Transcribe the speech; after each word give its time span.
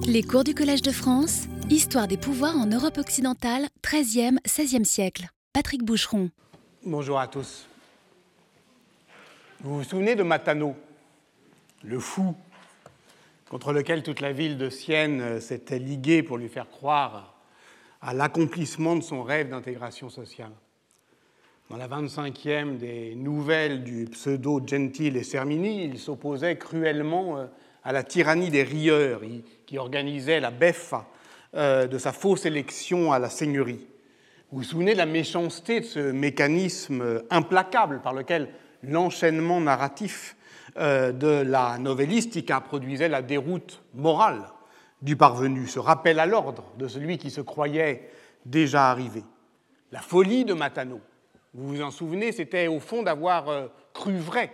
Les 0.00 0.22
cours 0.22 0.44
du 0.44 0.54
Collège 0.54 0.82
de 0.82 0.90
France, 0.90 1.42
Histoire 1.70 2.08
des 2.08 2.16
pouvoirs 2.16 2.56
en 2.56 2.66
Europe 2.66 2.98
occidentale, 2.98 3.68
13e, 3.82 4.38
16e 4.46 4.84
siècle. 4.84 5.28
Patrick 5.52 5.84
Boucheron. 5.84 6.30
Bonjour 6.84 7.18
à 7.18 7.28
tous. 7.28 7.66
Vous 9.60 9.78
vous 9.78 9.84
souvenez 9.84 10.14
de 10.14 10.22
Matano, 10.22 10.74
le 11.84 11.98
fou 11.98 12.34
contre 13.50 13.72
lequel 13.72 14.02
toute 14.02 14.20
la 14.20 14.32
ville 14.32 14.58
de 14.58 14.70
Sienne 14.70 15.40
s'était 15.40 15.78
liguée 15.78 16.22
pour 16.22 16.38
lui 16.38 16.48
faire 16.48 16.68
croire 16.68 17.34
à 18.00 18.14
l'accomplissement 18.14 18.96
de 18.96 19.02
son 19.02 19.22
rêve 19.22 19.50
d'intégration 19.50 20.08
sociale? 20.08 20.52
Dans 21.70 21.76
la 21.76 21.88
25e 21.88 22.76
des 22.76 23.14
nouvelles 23.14 23.84
du 23.84 24.04
pseudo 24.06 24.60
Gentile 24.66 25.16
et 25.16 25.22
Sermini, 25.22 25.84
il 25.84 25.98
s'opposait 25.98 26.56
cruellement 26.56 27.38
euh, 27.38 27.46
à 27.84 27.92
la 27.92 28.02
tyrannie 28.02 28.50
des 28.50 28.62
rieurs 28.62 29.20
qui 29.66 29.78
organisait 29.78 30.40
la 30.40 30.50
beffa 30.50 31.06
euh, 31.54 31.86
de 31.86 31.98
sa 31.98 32.12
fausse 32.12 32.46
élection 32.46 33.12
à 33.12 33.18
la 33.18 33.28
seigneurie. 33.28 33.86
Vous 34.50 34.58
vous 34.58 34.64
souvenez 34.64 34.92
de 34.92 34.98
la 34.98 35.06
méchanceté 35.06 35.80
de 35.80 35.84
ce 35.84 36.12
mécanisme 36.12 37.22
implacable 37.30 38.00
par 38.02 38.12
lequel 38.12 38.48
l'enchaînement 38.82 39.60
narratif 39.60 40.36
euh, 40.78 41.12
de 41.12 41.42
la 41.46 41.78
novellistica 41.78 42.60
produisait 42.60 43.08
la 43.08 43.22
déroute 43.22 43.82
morale 43.94 44.42
du 45.02 45.16
parvenu, 45.16 45.66
ce 45.66 45.78
rappel 45.78 46.18
à 46.18 46.26
l'ordre 46.26 46.64
de 46.78 46.88
celui 46.88 47.18
qui 47.18 47.30
se 47.30 47.40
croyait 47.40 48.08
déjà 48.46 48.90
arrivé. 48.90 49.22
La 49.90 50.00
folie 50.00 50.44
de 50.44 50.54
Matano, 50.54 51.00
vous 51.54 51.68
vous 51.68 51.82
en 51.82 51.90
souvenez, 51.90 52.32
c'était 52.32 52.68
au 52.68 52.80
fond 52.80 53.02
d'avoir 53.02 53.48
euh, 53.48 53.66
cru 53.92 54.16
vrai 54.16 54.52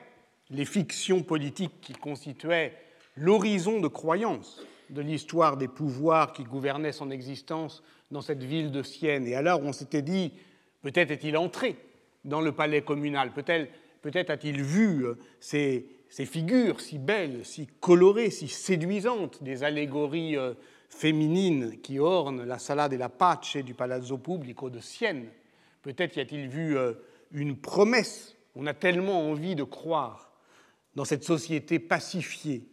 les 0.51 0.65
fictions 0.65 1.23
politiques 1.23 1.81
qui 1.81 1.93
constituaient 1.93 2.75
l'horizon 3.19 3.81
de 3.81 3.89
croyance 3.89 4.63
de 4.91 5.03
l'histoire 5.03 5.57
des 5.57 5.69
pouvoirs 5.69 6.33
qui 6.33 6.45
gouvernaient 6.45 6.93
son 6.93 7.11
existence 7.11 7.83
dans 8.11 8.23
cette 8.23 8.43
ville 8.43 8.71
de 8.71 8.83
Sienne. 8.83 9.27
Et 9.27 9.35
alors 9.35 9.63
on 9.63 9.73
s'était 9.73 10.03
dit, 10.03 10.33
peut-être 10.83 11.11
est-il 11.11 11.37
entré 11.37 11.77
dans 12.25 12.41
le 12.41 12.53
palais 12.53 12.83
communal, 12.83 13.33
peut-être 13.33 13.71
peut 14.01 14.11
a-t-il 14.15 14.63
vu 14.63 15.05
euh, 15.05 15.19
ces, 15.41 15.87
ces, 16.09 16.25
figures 16.25 16.81
si 16.81 16.99
belles, 16.99 17.45
si 17.45 17.67
colorées, 17.81 18.31
si 18.31 18.49
séduisantes 18.49 19.43
des 19.43 19.65
allégories 19.65 20.37
euh, 20.37 20.55
féminines 20.89 21.79
qui 21.83 21.99
ornent 21.99 22.45
la 22.45 22.59
salade 22.59 22.93
et 22.93 22.99
la 22.99 23.09
pace 23.09 23.57
du 23.57 23.75
Palazzo 23.75 24.19
Pubblico 24.19 24.71
de 24.71 24.81
Sienne. 24.81 25.27
Peut-être 25.83 26.17
y 26.17 26.21
a-t-il 26.21 26.49
vu 26.49 26.77
euh, 26.77 26.95
une 27.33 27.57
promesse. 27.57 28.37
On 28.55 28.67
a 28.67 28.75
tellement 28.75 29.29
envie 29.29 29.55
de 29.55 29.65
croire 29.65 30.33
dans 30.95 31.05
cette 31.05 31.25
société 31.25 31.79
pacifiée, 31.79 32.65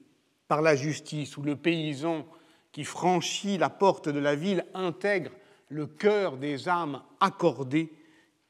par 0.47 0.61
la 0.61 0.75
justice, 0.75 1.38
où 1.38 1.41
le 1.41 1.55
paysan 1.55 2.25
qui 2.71 2.83
franchit 2.83 3.57
la 3.57 3.69
porte 3.69 4.09
de 4.09 4.19
la 4.19 4.35
ville 4.35 4.65
intègre 4.73 5.31
le 5.69 5.88
cœur 5.88 6.38
des 6.38 6.69
âmes 6.69 7.01
accordées 7.19 7.91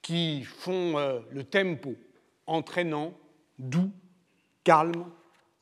qui 0.01 0.43
font 0.43 0.97
euh, 0.97 1.19
le 1.31 1.43
tempo 1.43 1.95
entraînant, 2.47 3.13
doux, 3.57 3.91
calme 4.63 5.05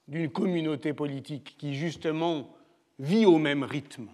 d'une 0.08 0.30
communauté 0.30 0.94
politique 0.94 1.56
qui 1.58 1.76
justement 1.76 2.54
vit 3.00 3.26
au 3.26 3.38
même 3.38 3.64
rythme. 3.64 4.10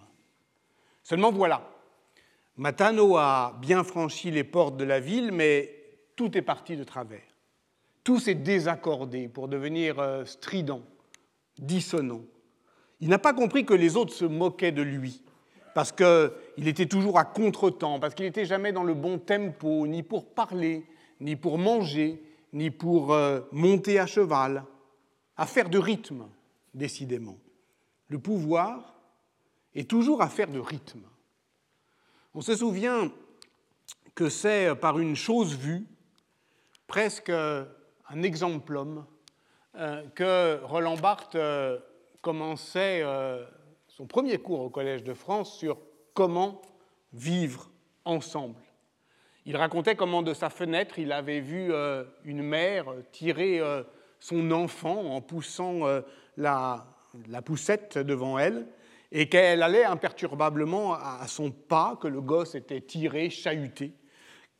Seulement 1.02 1.32
voilà, 1.32 1.68
Matano 2.56 3.16
a 3.16 3.58
bien 3.60 3.82
franchi 3.82 4.30
les 4.30 4.44
portes 4.44 4.76
de 4.76 4.84
la 4.84 5.00
ville, 5.00 5.32
mais 5.32 5.74
tout 6.14 6.36
est 6.36 6.42
parti 6.42 6.76
de 6.76 6.84
travers. 6.84 7.22
Tout 8.04 8.20
s'est 8.20 8.34
désaccordé 8.34 9.28
pour 9.28 9.48
devenir 9.48 9.98
euh, 9.98 10.24
strident, 10.24 10.82
dissonant. 11.60 12.22
Il 13.00 13.08
n'a 13.08 13.18
pas 13.18 13.32
compris 13.32 13.64
que 13.64 13.74
les 13.74 13.96
autres 13.96 14.12
se 14.12 14.24
moquaient 14.24 14.72
de 14.72 14.82
lui, 14.82 15.22
parce 15.74 15.92
qu'il 15.92 16.68
était 16.68 16.86
toujours 16.86 17.18
à 17.18 17.24
contre-temps, 17.24 18.00
parce 18.00 18.14
qu'il 18.14 18.26
n'était 18.26 18.44
jamais 18.44 18.72
dans 18.72 18.84
le 18.84 18.94
bon 18.94 19.18
tempo, 19.18 19.86
ni 19.86 20.02
pour 20.02 20.34
parler, 20.34 20.86
ni 21.20 21.36
pour 21.36 21.58
manger, 21.58 22.22
ni 22.52 22.70
pour 22.70 23.12
euh, 23.12 23.40
monter 23.52 23.98
à 23.98 24.06
cheval, 24.06 24.64
affaire 25.36 25.70
de 25.70 25.78
rythme, 25.78 26.26
décidément. 26.74 27.38
Le 28.08 28.18
pouvoir 28.18 28.94
est 29.74 29.88
toujours 29.88 30.20
affaire 30.22 30.48
de 30.48 30.58
rythme. 30.58 31.02
On 32.34 32.40
se 32.40 32.56
souvient 32.56 33.10
que 34.14 34.28
c'est 34.28 34.74
par 34.74 34.98
une 34.98 35.16
chose 35.16 35.56
vue, 35.56 35.86
presque 36.86 37.30
un 37.30 38.22
exemplum, 38.22 38.98
euh, 38.98 39.19
que 40.14 40.62
Roland 40.64 40.96
Barthes 40.96 41.36
euh, 41.36 41.78
commençait 42.20 43.00
euh, 43.02 43.44
son 43.88 44.06
premier 44.06 44.38
cours 44.38 44.60
au 44.60 44.70
Collège 44.70 45.04
de 45.04 45.14
France 45.14 45.56
sur 45.56 45.78
comment 46.14 46.60
vivre 47.12 47.70
ensemble. 48.04 48.60
Il 49.46 49.56
racontait 49.56 49.96
comment 49.96 50.22
de 50.22 50.34
sa 50.34 50.50
fenêtre 50.50 50.98
il 50.98 51.12
avait 51.12 51.40
vu 51.40 51.72
une 52.24 52.42
mère 52.42 52.86
tirer 53.10 53.60
son 54.20 54.50
enfant 54.50 55.14
en 55.14 55.22
poussant 55.22 55.80
la, 56.36 56.86
poussette 57.44 57.96
devant 57.96 58.38
elle 58.38 58.66
et 59.10 59.28
qu'elle 59.28 59.62
allait 59.62 59.84
imperturbablement 59.84 60.92
à 60.92 61.26
son 61.26 61.50
pas, 61.50 61.98
que 62.00 62.06
le 62.06 62.20
gosse 62.20 62.54
était 62.54 62.82
tiré, 62.82 63.30
chahuté, 63.30 63.92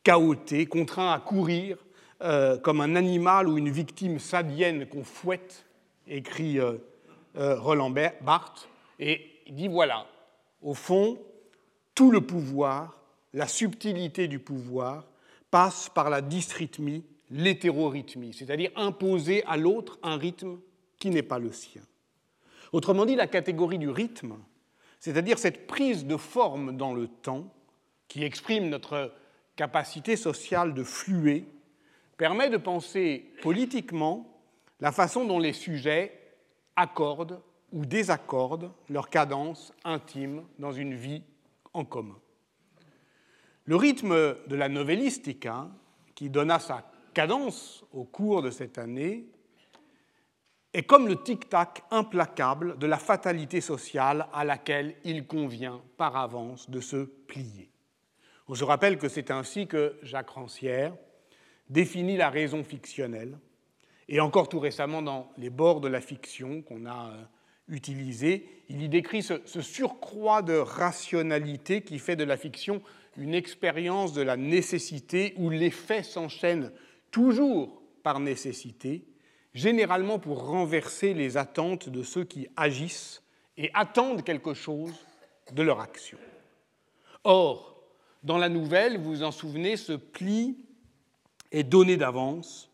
cahoté, 0.03 0.65
contraint 0.65 1.13
à 1.13 1.19
courir 1.19 1.77
euh, 2.23 2.57
comme 2.57 2.81
un 2.81 2.95
animal 2.95 3.47
ou 3.47 3.57
une 3.57 3.69
victime 3.69 4.19
sadienne 4.19 4.85
qu'on 4.85 5.03
fouette, 5.03 5.65
écrit 6.07 6.59
euh, 6.59 6.77
euh, 7.35 7.59
Roland 7.59 7.89
Barthes, 7.89 8.69
et 8.99 9.41
il 9.47 9.55
dit 9.55 9.67
voilà, 9.67 10.05
au 10.61 10.73
fond, 10.73 11.19
tout 11.95 12.11
le 12.11 12.21
pouvoir, 12.21 12.97
la 13.33 13.47
subtilité 13.47 14.27
du 14.27 14.39
pouvoir, 14.39 15.07
passe 15.49 15.89
par 15.89 16.09
la 16.09 16.21
dysrythmie, 16.21 17.03
l'hétérorhythmie, 17.31 18.33
c'est-à-dire 18.33 18.71
imposer 18.75 19.43
à 19.45 19.57
l'autre 19.57 19.97
un 20.03 20.17
rythme 20.17 20.59
qui 20.99 21.09
n'est 21.09 21.23
pas 21.23 21.39
le 21.39 21.51
sien. 21.51 21.81
Autrement 22.71 23.05
dit, 23.05 23.15
la 23.15 23.27
catégorie 23.27 23.79
du 23.79 23.89
rythme, 23.89 24.35
c'est-à-dire 24.99 25.39
cette 25.39 25.65
prise 25.65 26.05
de 26.05 26.17
forme 26.17 26.77
dans 26.77 26.93
le 26.93 27.07
temps 27.07 27.51
qui 28.07 28.23
exprime 28.23 28.69
notre 28.69 29.11
capacité 29.55 30.15
sociale 30.15 30.73
de 30.73 30.83
fluer, 30.83 31.45
permet 32.21 32.51
de 32.51 32.57
penser 32.57 33.31
politiquement 33.41 34.27
la 34.79 34.91
façon 34.91 35.25
dont 35.25 35.39
les 35.39 35.53
sujets 35.53 36.35
accordent 36.75 37.41
ou 37.71 37.83
désaccordent 37.83 38.71
leur 38.89 39.09
cadence 39.09 39.73
intime 39.83 40.43
dans 40.59 40.71
une 40.71 40.93
vie 40.93 41.23
en 41.73 41.83
commun. 41.83 42.19
Le 43.65 43.75
rythme 43.75 44.35
de 44.45 44.55
la 44.55 44.69
novellistica, 44.69 45.67
qui 46.13 46.29
donna 46.29 46.59
sa 46.59 46.91
cadence 47.15 47.83
au 47.91 48.03
cours 48.03 48.43
de 48.43 48.51
cette 48.51 48.77
année, 48.77 49.25
est 50.75 50.83
comme 50.83 51.07
le 51.07 51.23
tic-tac 51.23 51.81
implacable 51.89 52.77
de 52.77 52.85
la 52.85 52.99
fatalité 52.99 53.61
sociale 53.61 54.27
à 54.31 54.45
laquelle 54.45 54.93
il 55.03 55.25
convient 55.25 55.81
par 55.97 56.15
avance 56.15 56.69
de 56.69 56.81
se 56.81 56.97
plier. 56.97 57.71
On 58.47 58.53
se 58.53 58.63
rappelle 58.63 58.99
que 58.99 59.09
c'est 59.09 59.31
ainsi 59.31 59.65
que 59.65 59.97
Jacques 60.03 60.29
Rancière, 60.29 60.93
définit 61.71 62.17
la 62.17 62.29
raison 62.29 62.63
fictionnelle, 62.63 63.37
et 64.09 64.19
encore 64.19 64.49
tout 64.49 64.59
récemment 64.59 65.01
dans 65.01 65.31
les 65.37 65.49
bords 65.49 65.79
de 65.79 65.87
la 65.87 66.01
fiction 66.01 66.61
qu'on 66.61 66.85
a 66.85 67.11
euh, 67.11 67.23
utilisé, 67.69 68.45
il 68.67 68.83
y 68.83 68.89
décrit 68.89 69.23
ce, 69.23 69.61
surcroît 69.61 70.41
de 70.41 70.57
rationalité 70.57 71.81
qui 71.81 71.97
fait 71.97 72.17
de 72.17 72.25
la 72.25 72.35
fiction 72.35 72.81
une 73.17 73.33
expérience 73.33 74.13
de 74.13 74.21
la 74.21 74.35
nécessité 74.35 75.33
où 75.37 75.49
les 75.49 75.69
faits 75.69 76.05
s'enchaînent 76.05 76.71
toujours 77.09 77.81
par 78.03 78.19
nécessité, 78.19 79.05
généralement 79.53 80.19
pour 80.19 80.45
renverser 80.45 81.13
les 81.13 81.37
attentes 81.37 81.87
de 81.87 82.03
ceux 82.03 82.25
qui 82.25 82.47
agissent 82.57 83.23
et 83.57 83.71
attendent 83.73 84.23
quelque 84.23 84.53
chose 84.53 84.93
de 85.53 85.61
leur 85.61 85.79
action. 85.79 86.17
Or, 87.23 87.81
dans 88.23 88.37
la 88.37 88.49
nouvelle, 88.49 88.97
vous 88.97 89.11
vous 89.11 89.23
en 89.23 89.31
souvenez, 89.31 89.77
ce 89.77 89.93
pli 89.93 90.57
est 91.51 91.63
donné 91.63 91.97
d'avance 91.97 92.71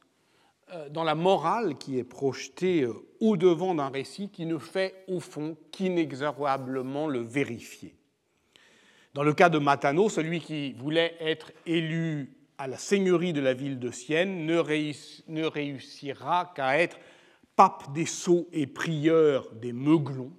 euh, 0.74 0.89
dans 0.89 1.03
la 1.03 1.15
morale 1.15 1.77
qui 1.77 1.97
est 1.97 2.03
projetée 2.03 2.83
euh, 2.83 2.94
au-devant 3.19 3.74
d'un 3.75 3.89
récit 3.89 4.29
qui 4.29 4.45
ne 4.45 4.57
fait 4.57 5.03
au 5.07 5.19
fond 5.19 5.56
qu'inexorablement 5.71 7.07
le 7.07 7.19
vérifier. 7.19 7.95
Dans 9.13 9.24
le 9.24 9.33
cas 9.33 9.50
de 9.50 9.57
Matano, 9.57 10.09
celui 10.09 10.41
qui 10.41 10.74
voulait 10.74 11.15
être 11.19 11.51
élu 11.65 12.38
à 12.57 12.68
la 12.68 12.77
seigneurie 12.77 13.33
de 13.33 13.41
la 13.41 13.53
ville 13.53 13.79
de 13.79 13.91
Sienne 13.91 14.45
ne, 14.45 15.44
réussira 15.47 16.51
qu'à 16.56 16.79
être 16.79 16.97
pape 17.56 17.94
des 17.94 18.06
sceaux 18.06 18.47
et 18.51 18.68
prieur 18.68 19.50
des 19.53 19.74
meuglons, 19.74 20.31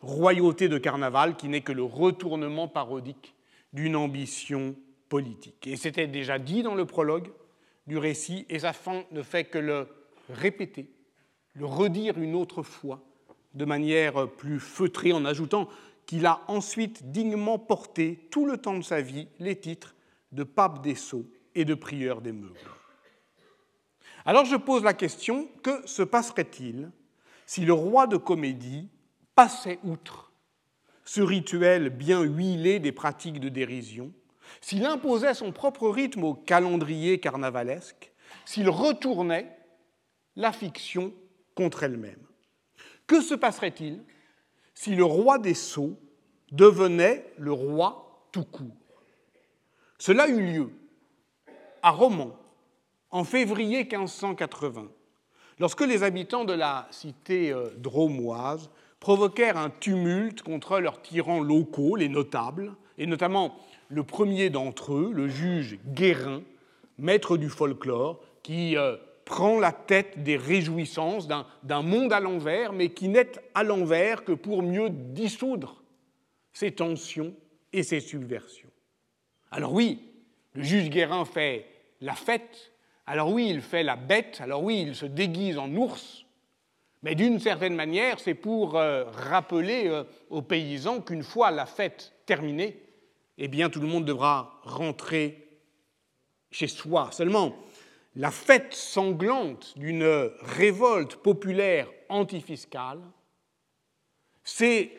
royauté 0.00 0.68
de 0.68 0.78
carnaval 0.78 1.36
qui 1.36 1.48
n'est 1.48 1.62
que 1.62 1.72
le 1.72 1.82
retournement 1.82 2.68
parodique 2.68 3.34
d'une 3.72 3.96
ambition 3.96 4.76
politique. 5.08 5.66
Et 5.66 5.76
c'était 5.76 6.06
déjà 6.06 6.38
dit 6.38 6.62
dans 6.62 6.74
le 6.74 6.84
prologue, 6.84 7.30
du 7.88 7.98
récit, 7.98 8.46
et 8.48 8.60
sa 8.60 8.72
fin 8.72 9.02
ne 9.10 9.22
fait 9.22 9.44
que 9.44 9.58
le 9.58 9.88
répéter, 10.28 10.90
le 11.54 11.66
redire 11.66 12.18
une 12.18 12.36
autre 12.36 12.62
fois, 12.62 13.02
de 13.54 13.64
manière 13.64 14.30
plus 14.30 14.60
feutrée 14.60 15.12
en 15.12 15.24
ajoutant 15.24 15.68
qu'il 16.06 16.26
a 16.26 16.42
ensuite 16.48 17.10
dignement 17.10 17.58
porté 17.58 18.28
tout 18.30 18.46
le 18.46 18.58
temps 18.58 18.76
de 18.76 18.84
sa 18.84 19.00
vie 19.00 19.26
les 19.40 19.56
titres 19.56 19.94
de 20.32 20.44
pape 20.44 20.82
des 20.82 20.94
sceaux 20.94 21.26
et 21.54 21.64
de 21.64 21.74
prieur 21.74 22.20
des 22.20 22.32
meubles. 22.32 22.54
Alors 24.24 24.44
je 24.44 24.56
pose 24.56 24.84
la 24.84 24.94
question, 24.94 25.48
que 25.62 25.86
se 25.86 26.02
passerait-il 26.02 26.90
si 27.46 27.64
le 27.64 27.72
roi 27.72 28.06
de 28.06 28.18
comédie 28.18 28.88
passait 29.34 29.78
outre 29.82 30.28
ce 31.06 31.22
rituel 31.22 31.88
bien 31.88 32.22
huilé 32.22 32.80
des 32.80 32.92
pratiques 32.92 33.40
de 33.40 33.48
dérision, 33.48 34.12
s'il 34.60 34.84
imposait 34.84 35.34
son 35.34 35.52
propre 35.52 35.88
rythme 35.88 36.24
au 36.24 36.34
calendrier 36.34 37.20
carnavalesque, 37.20 38.12
s'il 38.44 38.68
retournait 38.68 39.56
la 40.36 40.52
fiction 40.52 41.12
contre 41.54 41.82
elle-même. 41.82 42.22
Que 43.06 43.20
se 43.20 43.34
passerait-il 43.34 44.02
si 44.74 44.94
le 44.94 45.04
roi 45.04 45.38
des 45.38 45.54
sceaux 45.54 45.98
devenait 46.52 47.32
le 47.36 47.52
roi 47.52 48.28
tout 48.32 48.44
court? 48.44 48.66
Cela 49.98 50.28
eut 50.28 50.40
lieu 50.40 50.70
à 51.82 51.90
Romans 51.90 52.36
en 53.10 53.24
février 53.24 53.84
1580, 53.84 54.88
lorsque 55.58 55.80
les 55.80 56.02
habitants 56.02 56.44
de 56.44 56.52
la 56.52 56.86
cité 56.90 57.50
euh, 57.50 57.70
dromoise 57.78 58.70
provoquèrent 59.00 59.56
un 59.56 59.70
tumulte 59.70 60.42
contre 60.42 60.78
leurs 60.78 61.00
tyrans 61.00 61.40
locaux, 61.40 61.96
les 61.96 62.08
notables, 62.08 62.74
et 62.98 63.06
notamment 63.06 63.56
le 63.88 64.02
premier 64.02 64.50
d'entre 64.50 64.94
eux, 64.94 65.10
le 65.12 65.28
juge 65.28 65.78
Guérin, 65.86 66.42
maître 66.98 67.36
du 67.36 67.48
folklore, 67.48 68.20
qui 68.42 68.76
euh, 68.76 68.96
prend 69.24 69.58
la 69.58 69.72
tête 69.72 70.22
des 70.22 70.36
réjouissances 70.36 71.28
d'un 71.28 71.82
monde 71.82 72.12
à 72.12 72.20
l'envers, 72.20 72.72
mais 72.72 72.90
qui 72.90 73.08
n'est 73.08 73.32
à 73.54 73.62
l'envers 73.62 74.24
que 74.24 74.32
pour 74.32 74.62
mieux 74.62 74.90
dissoudre 74.90 75.82
ses 76.52 76.72
tensions 76.72 77.34
et 77.72 77.82
ses 77.82 78.00
subversions. 78.00 78.70
Alors 79.50 79.72
oui, 79.72 80.00
le 80.54 80.62
juge 80.62 80.90
Guérin 80.90 81.24
fait 81.24 81.66
la 82.00 82.14
fête, 82.14 82.72
alors 83.06 83.32
oui, 83.32 83.48
il 83.50 83.60
fait 83.60 83.82
la 83.82 83.96
bête, 83.96 84.40
alors 84.40 84.62
oui, 84.62 84.82
il 84.86 84.94
se 84.94 85.06
déguise 85.06 85.58
en 85.58 85.74
ours, 85.74 86.24
mais 87.02 87.14
d'une 87.14 87.38
certaine 87.38 87.74
manière, 87.74 88.18
c'est 88.18 88.34
pour 88.34 88.76
euh, 88.76 89.04
rappeler 89.04 89.84
euh, 89.86 90.04
aux 90.30 90.42
paysans 90.42 91.00
qu'une 91.00 91.22
fois 91.22 91.50
la 91.50 91.66
fête 91.66 92.12
terminée, 92.26 92.82
eh 93.38 93.48
bien 93.48 93.70
tout 93.70 93.80
le 93.80 93.86
monde 93.86 94.04
devra 94.04 94.60
rentrer 94.64 95.48
chez 96.50 96.66
soi. 96.66 97.10
Seulement, 97.12 97.56
la 98.16 98.30
fête 98.30 98.74
sanglante 98.74 99.74
d'une 99.78 100.30
révolte 100.40 101.16
populaire 101.16 101.88
antifiscale 102.08 103.00
s'est 104.42 104.90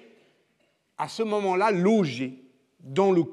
à 0.98 1.08
ce 1.08 1.24
moment-là 1.24 1.72
logée 1.72 2.44
dans 2.80 3.12
le 3.12 3.24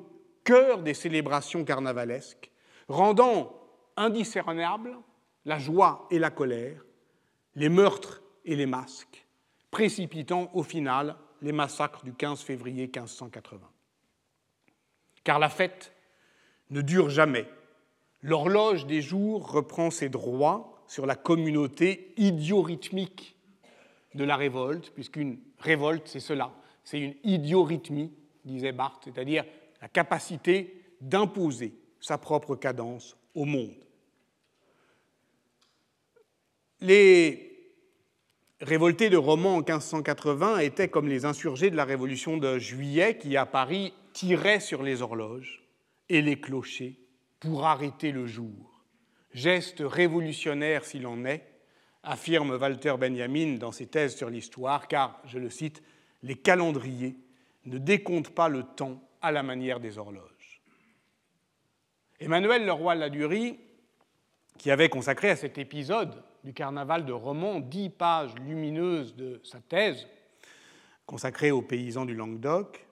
cœur 0.45 0.83
des 0.83 0.95
célébrations 0.95 1.65
carnavalesques, 1.65 2.51
rendant 2.89 3.53
indiscernables 3.97 4.97
la 5.45 5.59
joie 5.59 6.07
et 6.11 6.19
la 6.19 6.31
colère, 6.31 6.85
les 7.55 7.69
meurtres 7.69 8.23
et 8.45 8.57
les 8.57 8.67
masques, 8.67 9.27
précipitant 9.71 10.51
au 10.55 10.63
final 10.63 11.17
les 11.43 11.53
massacres 11.53 12.05
du 12.05 12.13
15 12.13 12.41
février 12.41 12.85
1580. 12.87 13.69
Car 15.27 15.41
la 15.41 15.49
fête 15.49 15.93
ne 16.71 16.83
dure 16.83 17.11
jamais. 17.11 17.49
L'horloge 18.23 18.87
des 18.87 19.03
jours 19.03 19.51
reprend 19.51 19.91
ses 19.91 20.09
droits 20.09 20.85
sur 20.87 21.05
la 21.05 21.17
communauté 21.17 22.15
idiorhythmique 22.17 23.35
de 24.15 24.23
la 24.23 24.37
révolte, 24.37 24.93
puisqu'une 24.95 25.41
révolte, 25.59 26.07
c'est 26.07 26.21
cela, 26.21 26.53
c'est 26.85 27.01
une 27.01 27.15
idiorhythmie, 27.25 28.13
disait 28.45 28.71
Barthes, 28.71 29.03
c'est-à-dire 29.03 29.45
la 29.83 29.89
capacité 29.89 30.81
d'imposer 31.01 31.75
sa 31.99 32.19
propre 32.19 32.55
cadence 32.55 33.17
au 33.35 33.47
monde. 33.47 33.85
Les 36.81 37.75
révoltés 38.61 39.11
de 39.11 39.17
Romans 39.17 39.57
en 39.57 39.63
1580 39.63 40.59
étaient 40.59 40.89
comme 40.89 41.09
les 41.09 41.25
insurgés 41.25 41.71
de 41.71 41.77
la 41.77 41.85
Révolution 41.85 42.37
de 42.37 42.61
Juillet 42.61 43.19
qui, 43.19 43.37
à 43.37 43.45
Paris, 43.45 43.93
tiraient 44.17 44.61
sur 44.61 44.83
les 44.83 45.03
horloges 45.03 45.63
et 46.09 46.23
les 46.23 46.41
clochers 46.41 46.99
pour 47.39 47.67
arrêter 47.67 48.13
le 48.13 48.25
jour. 48.27 48.83
Geste 49.35 49.83
révolutionnaire 49.85 50.87
s'il 50.87 51.07
en 51.07 51.27
est, 51.27 51.47
affirme 52.03 52.53
Walter 52.53 52.95
Benjamin 52.99 53.59
dans 53.59 53.73
ses 53.73 53.89
thèses 53.89 54.17
sur 54.17 54.31
l'histoire, 54.31 54.89
car, 54.89 55.21
je 55.27 55.39
le 55.39 55.51
cite, 55.51 55.83
les 56.23 56.35
calendriers 56.35 57.19
ne 57.67 57.77
décomptent 57.77 58.35
pas 58.35 58.49
le 58.49 58.63
temps 58.63 59.07
à 59.21 59.33
la 59.33 59.43
manière 59.43 59.81
des 59.81 59.99
horloges. 59.99 60.63
Emmanuel 62.19 62.65
Leroy 62.65 62.95
Ladurie, 62.95 63.59
qui 64.57 64.71
avait 64.71 64.89
consacré 64.89 65.29
à 65.29 65.37
cet 65.37 65.59
épisode 65.59 66.25
du 66.43 66.55
carnaval 66.55 67.05
de 67.05 67.13
Romans, 67.13 67.61
dix 67.61 67.91
pages 67.91 68.35
lumineuses 68.37 69.15
de 69.15 69.43
sa 69.45 69.61
thèse, 69.61 70.09
consacrée 71.05 71.51
aux 71.51 71.61
paysans 71.61 72.07
du 72.07 72.15
Languedoc, 72.15 72.86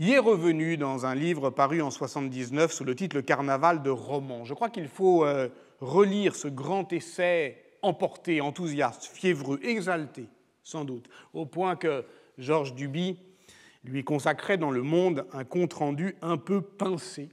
y 0.00 0.12
est 0.12 0.18
revenu 0.18 0.76
dans 0.76 1.06
un 1.06 1.14
livre 1.14 1.50
paru 1.50 1.80
en 1.80 1.90
79 1.90 2.72
sous 2.72 2.84
le 2.84 2.96
titre 2.96 3.20
carnaval 3.20 3.82
de 3.82 3.90
Romans. 3.90 4.44
Je 4.44 4.54
crois 4.54 4.70
qu'il 4.70 4.88
faut 4.88 5.24
euh, 5.24 5.48
relire 5.80 6.34
ce 6.34 6.48
grand 6.48 6.92
essai 6.92 7.62
emporté, 7.82 8.40
enthousiaste, 8.40 9.04
fiévreux, 9.04 9.60
exalté, 9.62 10.26
sans 10.64 10.84
doute, 10.84 11.08
au 11.34 11.46
point 11.46 11.76
que 11.76 12.04
Georges 12.38 12.74
Duby 12.74 13.18
lui 13.84 14.02
consacrait 14.02 14.58
dans 14.58 14.70
Le 14.70 14.82
Monde 14.82 15.26
un 15.32 15.44
compte-rendu 15.44 16.16
un 16.20 16.36
peu 16.36 16.60
pincé 16.60 17.30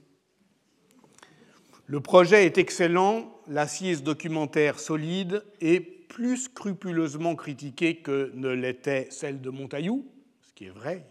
le 1.90 2.00
projet 2.00 2.44
est 2.44 2.58
excellent, 2.58 3.32
l'assise 3.46 4.02
documentaire 4.02 4.78
solide 4.78 5.42
et 5.62 5.80
plus 5.80 6.36
scrupuleusement 6.36 7.34
critiquée 7.34 7.96
que 7.96 8.30
ne 8.34 8.50
l'était 8.50 9.06
celle 9.10 9.40
de 9.40 9.48
Montaillou, 9.48 10.06
ce 10.42 10.52
qui 10.52 10.66
est 10.66 10.70
vrai, 10.70 11.06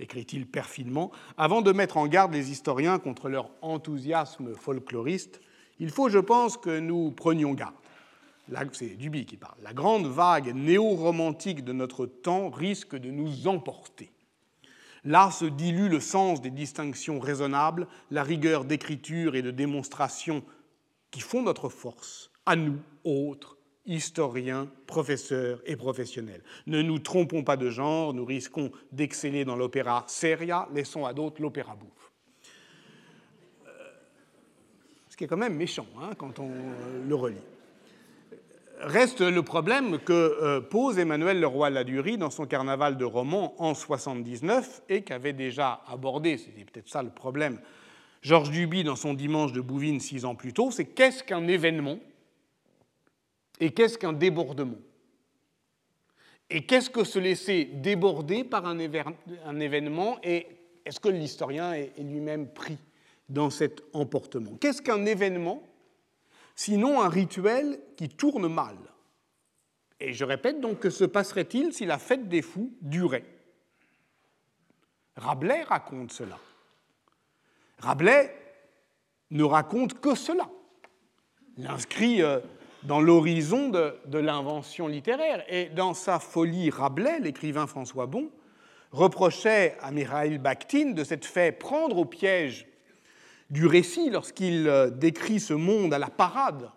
écrit-il 0.00 0.46
perfidement. 0.46 1.10
Avant 1.36 1.62
de 1.62 1.72
mettre 1.72 1.96
en 1.96 2.06
garde 2.06 2.32
les 2.32 2.50
historiens 2.50 2.98
contre 2.98 3.28
leur 3.28 3.50
enthousiasme 3.62 4.54
folkloriste, 4.54 5.40
il 5.78 5.90
faut, 5.90 6.08
je 6.08 6.18
pense, 6.18 6.56
que 6.56 6.78
nous 6.78 7.10
prenions 7.10 7.54
garde. 7.54 7.74
C'est 8.72 8.96
Duby 8.96 9.24
qui 9.24 9.36
parle. 9.36 9.56
La 9.62 9.72
grande 9.72 10.06
vague 10.06 10.54
néo-romantique 10.54 11.64
de 11.64 11.72
notre 11.72 12.06
temps 12.06 12.50
risque 12.50 12.96
de 12.96 13.10
nous 13.10 13.48
emporter. 13.48 14.10
Là 15.04 15.30
se 15.30 15.44
dilue 15.44 15.88
le 15.88 16.00
sens 16.00 16.40
des 16.40 16.50
distinctions 16.50 17.20
raisonnables, 17.20 17.86
la 18.10 18.22
rigueur 18.22 18.64
d'écriture 18.64 19.34
et 19.34 19.42
de 19.42 19.50
démonstration 19.50 20.42
qui 21.10 21.20
font 21.20 21.42
notre 21.42 21.68
force, 21.68 22.30
à 22.46 22.56
nous, 22.56 22.78
autres, 23.04 23.56
historiens, 23.86 24.68
professeurs 24.86 25.60
et 25.66 25.76
professionnels. 25.76 26.42
Ne 26.66 26.82
nous 26.82 26.98
trompons 26.98 27.44
pas 27.44 27.56
de 27.56 27.70
genre, 27.70 28.14
nous 28.14 28.24
risquons 28.24 28.70
d'exceller 28.92 29.44
dans 29.44 29.56
l'opéra 29.56 30.04
seria, 30.06 30.68
laissons 30.72 31.04
à 31.04 31.12
d'autres 31.12 31.42
l'opéra 31.42 31.76
bouffe. 31.76 32.12
Euh, 33.66 33.70
ce 35.08 35.16
qui 35.16 35.24
est 35.24 35.26
quand 35.26 35.36
même 35.36 35.56
méchant 35.56 35.86
hein, 36.00 36.10
quand 36.16 36.38
on 36.38 36.50
euh, 36.50 37.08
le 37.08 37.14
relit. 37.14 37.36
Reste 38.80 39.20
le 39.20 39.42
problème 39.42 39.98
que 39.98 40.12
euh, 40.12 40.60
pose 40.60 40.98
Emmanuel 40.98 41.40
Leroy-Ladurie 41.40 42.18
dans 42.18 42.30
son 42.30 42.46
Carnaval 42.46 42.96
de 42.96 43.04
Romans 43.04 43.54
en 43.58 43.72
79 43.74 44.82
et 44.88 45.02
qu'avait 45.02 45.32
déjà 45.32 45.82
abordé, 45.86 46.38
c'était 46.38 46.64
peut-être 46.64 46.88
ça 46.88 47.02
le 47.02 47.10
problème, 47.10 47.60
Georges 48.22 48.50
Duby 48.50 48.84
dans 48.84 48.96
son 48.96 49.14
Dimanche 49.14 49.52
de 49.52 49.60
Bouvines 49.60 50.00
six 50.00 50.24
ans 50.24 50.34
plus 50.34 50.52
tôt, 50.52 50.70
c'est 50.70 50.86
qu'est-ce 50.86 51.22
qu'un 51.22 51.46
événement 51.46 51.98
et 53.60 53.70
qu'est-ce 53.70 53.98
qu'un 53.98 54.12
débordement? 54.12 54.78
Et 56.50 56.66
qu'est-ce 56.66 56.90
que 56.90 57.04
se 57.04 57.18
laisser 57.18 57.64
déborder 57.64 58.44
par 58.44 58.66
un, 58.66 58.78
événement? 58.78 60.18
Et 60.22 60.46
est-ce 60.84 61.00
que 61.00 61.08
l'historien 61.08 61.72
est 61.72 61.98
lui-même 61.98 62.48
pris 62.48 62.78
dans 63.28 63.50
cet 63.50 63.82
emportement? 63.92 64.56
Qu'est-ce 64.60 64.82
qu'un 64.82 65.06
événement? 65.06 65.62
Sinon 66.54 67.00
un 67.00 67.08
rituel 67.08 67.80
qui 67.96 68.08
tourne 68.08 68.46
mal. 68.46 68.76
Et 70.00 70.12
je 70.12 70.24
répète 70.24 70.60
donc 70.60 70.80
que 70.80 70.90
se 70.90 71.04
passerait-il 71.04 71.72
si 71.72 71.86
la 71.86 71.98
fête 71.98 72.28
des 72.28 72.42
fous 72.42 72.72
durait? 72.82 73.24
Rabelais 75.16 75.62
raconte 75.62 76.12
cela. 76.12 76.38
Rabelais 77.78 78.36
ne 79.30 79.44
raconte 79.44 80.00
que 80.00 80.14
cela. 80.14 80.48
Il 81.56 81.66
inscrit 81.66 82.22
euh, 82.22 82.40
dans 82.84 83.00
l'horizon 83.00 83.70
de, 83.70 84.18
l'invention 84.18 84.86
littéraire. 84.86 85.44
Et 85.48 85.66
dans 85.66 85.94
sa 85.94 86.18
folie, 86.18 86.70
Rabelais, 86.70 87.20
l'écrivain 87.20 87.66
François 87.66 88.06
Bon, 88.06 88.30
reprochait 88.92 89.76
à 89.80 89.90
Mikhail 89.90 90.38
Bakhtin 90.38 90.90
de 90.90 91.04
s'être 91.04 91.24
fait 91.24 91.52
prendre 91.52 91.98
au 91.98 92.04
piège 92.04 92.66
du 93.50 93.66
récit 93.66 94.10
lorsqu'il 94.10 94.70
décrit 94.96 95.40
ce 95.40 95.54
monde 95.54 95.92
à 95.92 95.98
la 95.98 96.10
parade 96.10 96.70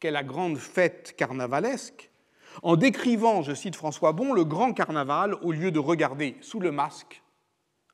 qu'est 0.00 0.10
la 0.10 0.24
grande 0.24 0.58
fête 0.58 1.14
carnavalesque, 1.16 2.10
en 2.62 2.76
décrivant, 2.76 3.42
je 3.42 3.54
cite 3.54 3.76
François 3.76 4.12
Bon, 4.12 4.32
le 4.32 4.44
grand 4.44 4.72
carnaval 4.72 5.34
au 5.42 5.52
lieu 5.52 5.70
de 5.70 5.78
regarder 5.78 6.36
sous 6.40 6.60
le 6.60 6.72
masque 6.72 7.22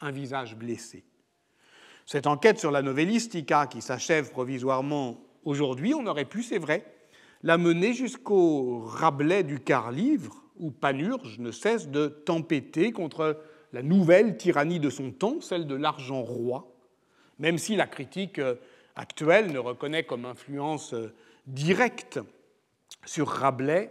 un 0.01 0.11
visage 0.11 0.57
blessé. 0.57 1.05
Cette 2.07 2.27
enquête 2.27 2.59
sur 2.59 2.71
la 2.71 2.83
novellistica 2.83 3.67
qui 3.67 3.81
s'achève 3.81 4.31
provisoirement 4.31 5.19
aujourd'hui, 5.45 5.95
on 5.95 6.07
aurait 6.07 6.25
pu, 6.25 6.43
c'est 6.43 6.59
vrai, 6.59 6.85
la 7.43 7.59
mener 7.59 7.93
jusqu'au 7.93 8.81
Rabelais 8.81 9.43
du 9.43 9.61
quart-livre, 9.61 10.43
où 10.59 10.71
Panurge 10.71 11.39
ne 11.39 11.51
cesse 11.51 11.89
de 11.89 12.07
tempêter 12.07 12.93
contre 12.93 13.41
la 13.73 13.83
nouvelle 13.83 14.37
tyrannie 14.37 14.81
de 14.81 14.91
son 14.91 15.11
temps, 15.11 15.41
celle 15.41 15.67
de 15.67 15.75
l'argent 15.75 16.23
roi, 16.23 16.69
même 17.39 17.59
si 17.59 17.75
la 17.75 17.87
critique 17.87 18.39
euh, 18.39 18.55
actuelle 18.95 19.51
ne 19.51 19.59
reconnaît 19.59 20.05
comme 20.05 20.25
influence 20.25 20.95
euh, 20.95 21.13
directe 21.47 22.21
sur 23.05 23.27
Rabelais 23.27 23.91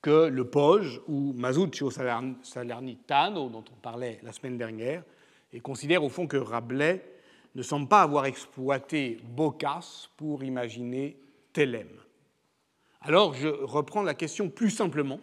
que 0.00 0.28
le 0.28 0.44
Poge 0.44 1.02
ou 1.08 1.34
Masuccio 1.34 1.90
Salernitano, 1.90 3.50
dont 3.50 3.64
on 3.70 3.80
parlait 3.82 4.18
la 4.22 4.32
semaine 4.32 4.56
dernière, 4.56 5.02
et 5.52 5.60
considère 5.60 6.04
au 6.04 6.08
fond 6.08 6.26
que 6.26 6.38
Rabelais 6.38 7.04
ne 7.54 7.62
semble 7.62 7.88
pas 7.88 8.02
avoir 8.02 8.26
exploité 8.26 9.18
Boccace 9.24 10.08
pour 10.16 10.44
imaginer 10.44 11.16
Thélème. 11.52 11.88
Alors 13.02 13.32
je 13.32 13.48
reprends 13.48 14.02
la 14.02 14.14
question 14.14 14.50
plus 14.50 14.70
simplement. 14.70 15.20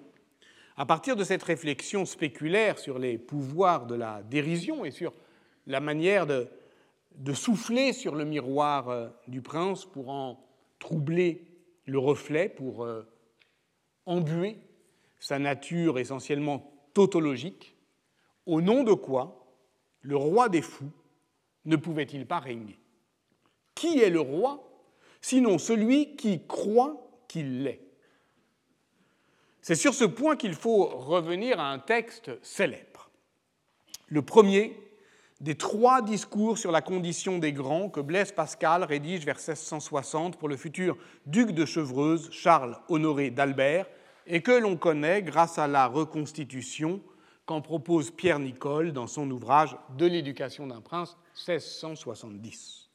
À 0.78 0.86
partir 0.86 1.16
de 1.16 1.24
cette 1.24 1.44
réflexion 1.44 2.06
spéculaire 2.06 2.80
sur 2.80 2.98
les 2.98 3.20
pouvoirs 3.20 3.86
de 3.86 3.94
la 3.94 4.24
dérision 4.24 4.84
et 4.84 4.92
sur 4.92 5.14
la 5.68 5.80
manière 5.80 6.26
de, 6.26 6.48
souffler 7.34 7.94
sur 7.94 8.16
le 8.16 8.26
miroir 8.26 8.90
euh, 8.90 9.10
du 9.28 9.42
prince 9.42 9.86
pour 9.86 10.10
en 10.10 10.44
troubler 10.80 11.46
le 11.86 12.00
reflet, 12.00 12.50
pour 12.50 12.84
euh, 12.84 13.04
embuer 14.06 14.58
sa 15.20 15.38
nature 15.38 16.00
essentiellement 16.00 16.72
tautologique, 16.94 17.76
au 18.46 18.62
nom 18.62 18.84
de 18.84 18.94
quoi 18.94 19.46
le 20.02 20.16
roi 20.16 20.50
des 20.50 20.62
fous 20.62 20.92
ne 21.66 21.76
pouvait-il 21.76 22.26
pas 22.26 22.40
régner? 22.40 22.80
Qui 23.76 24.00
est 24.00 24.10
le 24.10 24.22
roi 24.22 24.64
sinon 25.22 25.58
celui 25.58 26.16
qui 26.16 26.46
croit 26.48 27.07
l'est 27.44 27.82
C'est 29.62 29.76
sur 29.76 29.94
ce 29.94 30.06
point 30.06 30.36
qu'il 30.36 30.54
faut 30.54 30.86
revenir 30.86 31.60
à 31.60 31.72
un 31.72 31.80
texte 31.80 32.32
célèbre. 32.44 33.10
Le 34.08 34.22
premier 34.22 34.78
des 35.40 35.56
trois 35.56 36.02
discours 36.02 36.58
sur 36.58 36.72
la 36.72 36.82
condition 36.82 37.38
des 37.38 37.54
grands 37.54 37.90
que 37.90 38.00
Blaise 38.00 38.32
Pascal 38.32 38.84
rédige 38.84 39.26
vers 39.26 39.36
1660 39.36 40.38
pour 40.38 40.50
le 40.50 40.58
futur 40.58 40.98
duc 41.26 41.52
de 41.52 41.66
Chevreuse, 41.66 42.30
Charles 42.32 42.78
Honoré 42.90 43.30
d'Albert, 43.30 43.88
et 44.26 44.42
que 44.42 44.52
l'on 44.52 44.76
connaît 44.78 45.22
grâce 45.22 45.60
à 45.60 45.68
la 45.68 45.88
reconstitution 45.88 47.02
qu'en 47.46 47.62
propose 47.62 48.12
Pierre 48.12 48.40
Nicole 48.40 48.92
dans 48.92 49.08
son 49.08 49.30
ouvrage 49.32 49.78
De 49.98 50.06
l'éducation 50.06 50.68
d'un 50.68 50.82
prince, 50.82 51.18
1670. 51.48 52.87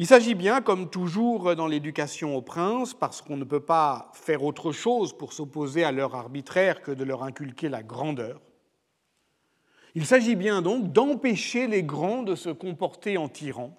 Il 0.00 0.06
s'agit 0.06 0.34
bien, 0.34 0.62
comme 0.62 0.88
toujours 0.88 1.54
dans 1.54 1.66
l'éducation 1.66 2.34
aux 2.34 2.40
princes, 2.40 2.94
parce 2.94 3.20
qu'on 3.20 3.36
ne 3.36 3.44
peut 3.44 3.60
pas 3.60 4.10
faire 4.14 4.42
autre 4.44 4.72
chose 4.72 5.12
pour 5.12 5.34
s'opposer 5.34 5.84
à 5.84 5.92
leur 5.92 6.14
arbitraire 6.14 6.80
que 6.80 6.90
de 6.90 7.04
leur 7.04 7.22
inculquer 7.22 7.68
la 7.68 7.82
grandeur. 7.82 8.40
Il 9.94 10.06
s'agit 10.06 10.36
bien 10.36 10.62
donc 10.62 10.90
d'empêcher 10.90 11.66
les 11.66 11.82
grands 11.82 12.22
de 12.22 12.34
se 12.34 12.48
comporter 12.48 13.18
en 13.18 13.28
tyrans, 13.28 13.76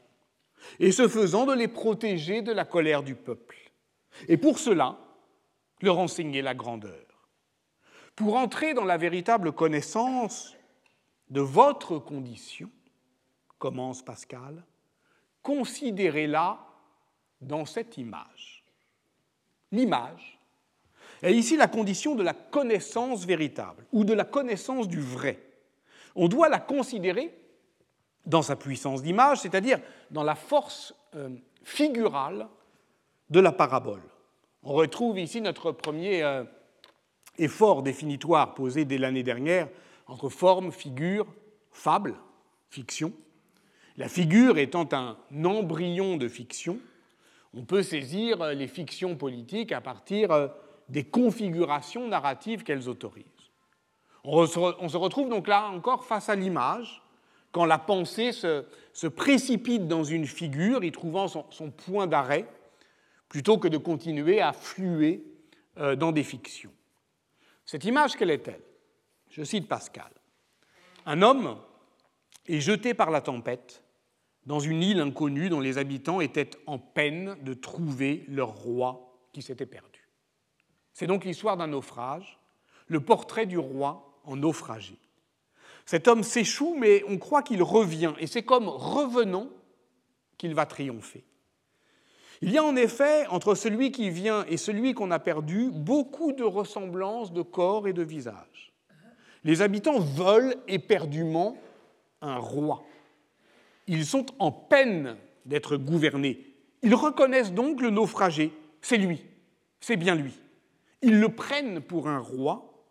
et 0.79 0.91
ce 0.91 1.07
faisant 1.07 1.47
de 1.47 1.53
les 1.53 1.67
protéger 1.67 2.43
de 2.43 2.51
la 2.51 2.65
colère 2.65 3.01
du 3.01 3.15
peuple. 3.15 3.71
Et 4.27 4.37
pour 4.37 4.59
cela, 4.59 4.99
leur 5.81 5.97
enseigner 5.97 6.43
la 6.43 6.53
grandeur. 6.53 7.31
Pour 8.15 8.35
entrer 8.35 8.75
dans 8.75 8.85
la 8.85 8.97
véritable 8.97 9.53
connaissance 9.53 10.55
de 11.31 11.41
votre 11.41 11.97
condition, 11.97 12.69
commence 13.57 14.03
Pascal, 14.03 14.63
considérez-la 15.41 16.59
dans 17.39 17.65
cette 17.65 17.97
image. 17.97 18.63
L'image 19.71 20.39
est 21.21 21.33
ici 21.33 21.55
la 21.55 21.67
condition 21.67 22.15
de 22.15 22.23
la 22.23 22.33
connaissance 22.33 23.25
véritable 23.25 23.85
ou 23.91 24.03
de 24.03 24.13
la 24.13 24.25
connaissance 24.25 24.87
du 24.87 24.99
vrai. 24.99 25.39
On 26.15 26.27
doit 26.27 26.49
la 26.49 26.59
considérer 26.59 27.33
dans 28.25 28.41
sa 28.41 28.55
puissance 28.55 29.01
d'image, 29.01 29.39
c'est-à-dire 29.39 29.79
dans 30.11 30.23
la 30.23 30.35
force 30.35 30.93
euh, 31.15 31.29
figurale 31.63 32.47
de 33.29 33.39
la 33.39 33.51
parabole. 33.51 34.01
On 34.63 34.73
retrouve 34.73 35.17
ici 35.19 35.41
notre 35.41 35.71
premier 35.71 36.21
euh, 36.21 36.43
effort 37.37 37.81
définitoire 37.81 38.53
posé 38.53 38.85
dès 38.85 38.97
l'année 38.97 39.23
dernière 39.23 39.67
entre 40.07 40.29
forme, 40.29 40.71
figure, 40.71 41.25
fable, 41.71 42.15
fiction. 42.69 43.13
La 43.97 44.07
figure 44.07 44.57
étant 44.57 44.87
un 44.93 45.17
embryon 45.43 46.17
de 46.17 46.27
fiction, 46.27 46.79
on 47.53 47.63
peut 47.63 47.83
saisir 47.83 48.53
les 48.53 48.67
fictions 48.67 49.15
politiques 49.15 49.71
à 49.71 49.81
partir 49.81 50.31
euh, 50.31 50.47
des 50.89 51.03
configurations 51.03 52.07
narratives 52.07 52.63
qu'elles 52.63 52.87
autorisent. 52.87 53.25
On 54.23 54.45
se 54.45 54.97
retrouve 54.97 55.29
donc 55.29 55.47
là 55.47 55.67
encore 55.67 56.05
face 56.05 56.29
à 56.29 56.35
l'image, 56.35 57.01
quand 57.51 57.65
la 57.65 57.79
pensée 57.79 58.31
se, 58.31 59.07
précipite 59.07 59.87
dans 59.87 60.03
une 60.03 60.25
figure, 60.25 60.83
y 60.83 60.91
trouvant 60.91 61.27
son 61.27 61.71
point 61.71 62.07
d'arrêt, 62.07 62.47
plutôt 63.27 63.57
que 63.57 63.67
de 63.67 63.77
continuer 63.77 64.41
à 64.41 64.53
fluer 64.53 65.23
euh, 65.77 65.95
dans 65.95 66.11
des 66.11 66.23
fictions. 66.23 66.73
Cette 67.65 67.85
image, 67.85 68.15
quelle 68.15 68.31
est-elle? 68.31 68.61
Je 69.29 69.43
cite 69.43 69.67
Pascal. 69.67 70.11
Un 71.05 71.21
homme 71.21 71.57
est 72.51 72.61
jeté 72.61 72.93
par 72.93 73.11
la 73.11 73.21
tempête 73.21 73.83
dans 74.45 74.59
une 74.59 74.81
île 74.81 74.99
inconnue 74.99 75.49
dont 75.49 75.59
les 75.59 75.77
habitants 75.77 76.21
étaient 76.21 76.49
en 76.65 76.79
peine 76.79 77.37
de 77.43 77.53
trouver 77.53 78.25
leur 78.27 78.49
roi 78.49 79.17
qui 79.33 79.41
s'était 79.41 79.65
perdu. 79.65 80.07
C'est 80.93 81.07
donc 81.07 81.25
l'histoire 81.25 81.57
d'un 81.57 81.67
naufrage, 81.67 82.39
le 82.87 82.99
portrait 82.99 83.45
du 83.45 83.57
roi 83.57 84.19
en 84.25 84.35
naufragé. 84.35 84.97
Cet 85.85 86.07
homme 86.07 86.23
s'échoue, 86.23 86.75
mais 86.77 87.03
on 87.07 87.17
croit 87.17 87.43
qu'il 87.43 87.63
revient, 87.63 88.13
et 88.19 88.27
c'est 88.27 88.43
comme 88.43 88.67
revenant 88.67 89.47
qu'il 90.37 90.53
va 90.53 90.65
triompher. 90.65 91.23
Il 92.41 92.51
y 92.51 92.57
a 92.57 92.63
en 92.63 92.75
effet 92.75 93.27
entre 93.27 93.53
celui 93.53 93.91
qui 93.91 94.09
vient 94.09 94.45
et 94.45 94.57
celui 94.57 94.93
qu'on 94.93 95.11
a 95.11 95.19
perdu 95.19 95.69
beaucoup 95.71 96.33
de 96.33 96.43
ressemblances 96.43 97.31
de 97.31 97.43
corps 97.43 97.87
et 97.87 97.93
de 97.93 98.01
visage. 98.01 98.73
Les 99.43 99.61
habitants 99.61 99.99
veulent 99.99 100.55
éperdument 100.67 101.57
un 102.21 102.37
roi. 102.37 102.83
Ils 103.87 104.05
sont 104.05 104.25
en 104.39 104.51
peine 104.51 105.17
d'être 105.45 105.77
gouvernés. 105.77 106.45
Ils 106.81 106.95
reconnaissent 106.95 107.53
donc 107.53 107.81
le 107.81 107.89
naufragé. 107.89 108.51
C'est 108.81 108.97
lui, 108.97 109.25
c'est 109.79 109.97
bien 109.97 110.15
lui. 110.15 110.33
Ils 111.01 111.19
le 111.19 111.29
prennent 111.29 111.81
pour 111.81 112.07
un 112.07 112.19
roi, 112.19 112.85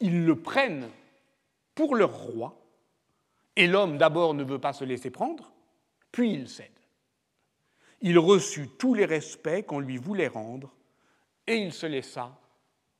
ils 0.00 0.24
le 0.24 0.36
prennent 0.36 0.88
pour 1.74 1.94
leur 1.94 2.12
roi, 2.12 2.60
et 3.56 3.66
l'homme 3.66 3.98
d'abord 3.98 4.34
ne 4.34 4.44
veut 4.44 4.58
pas 4.58 4.72
se 4.72 4.84
laisser 4.84 5.10
prendre, 5.10 5.52
puis 6.10 6.32
il 6.32 6.48
cède 6.48 6.72
il 8.02 8.18
reçut 8.18 8.68
tous 8.68 8.94
les 8.94 9.04
respects 9.04 9.64
qu'on 9.64 9.78
lui 9.78 9.96
voulait 9.96 10.28
rendre 10.28 10.74
et 11.46 11.54
il 11.54 11.72
se 11.72 11.86
laissa 11.86 12.36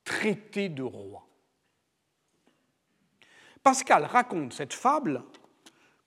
traiter 0.04 0.68
de 0.68 0.82
roi. 0.82 1.26
Pascal 3.62 4.04
raconte 4.04 4.52
cette 4.52 4.72
fable 4.72 5.22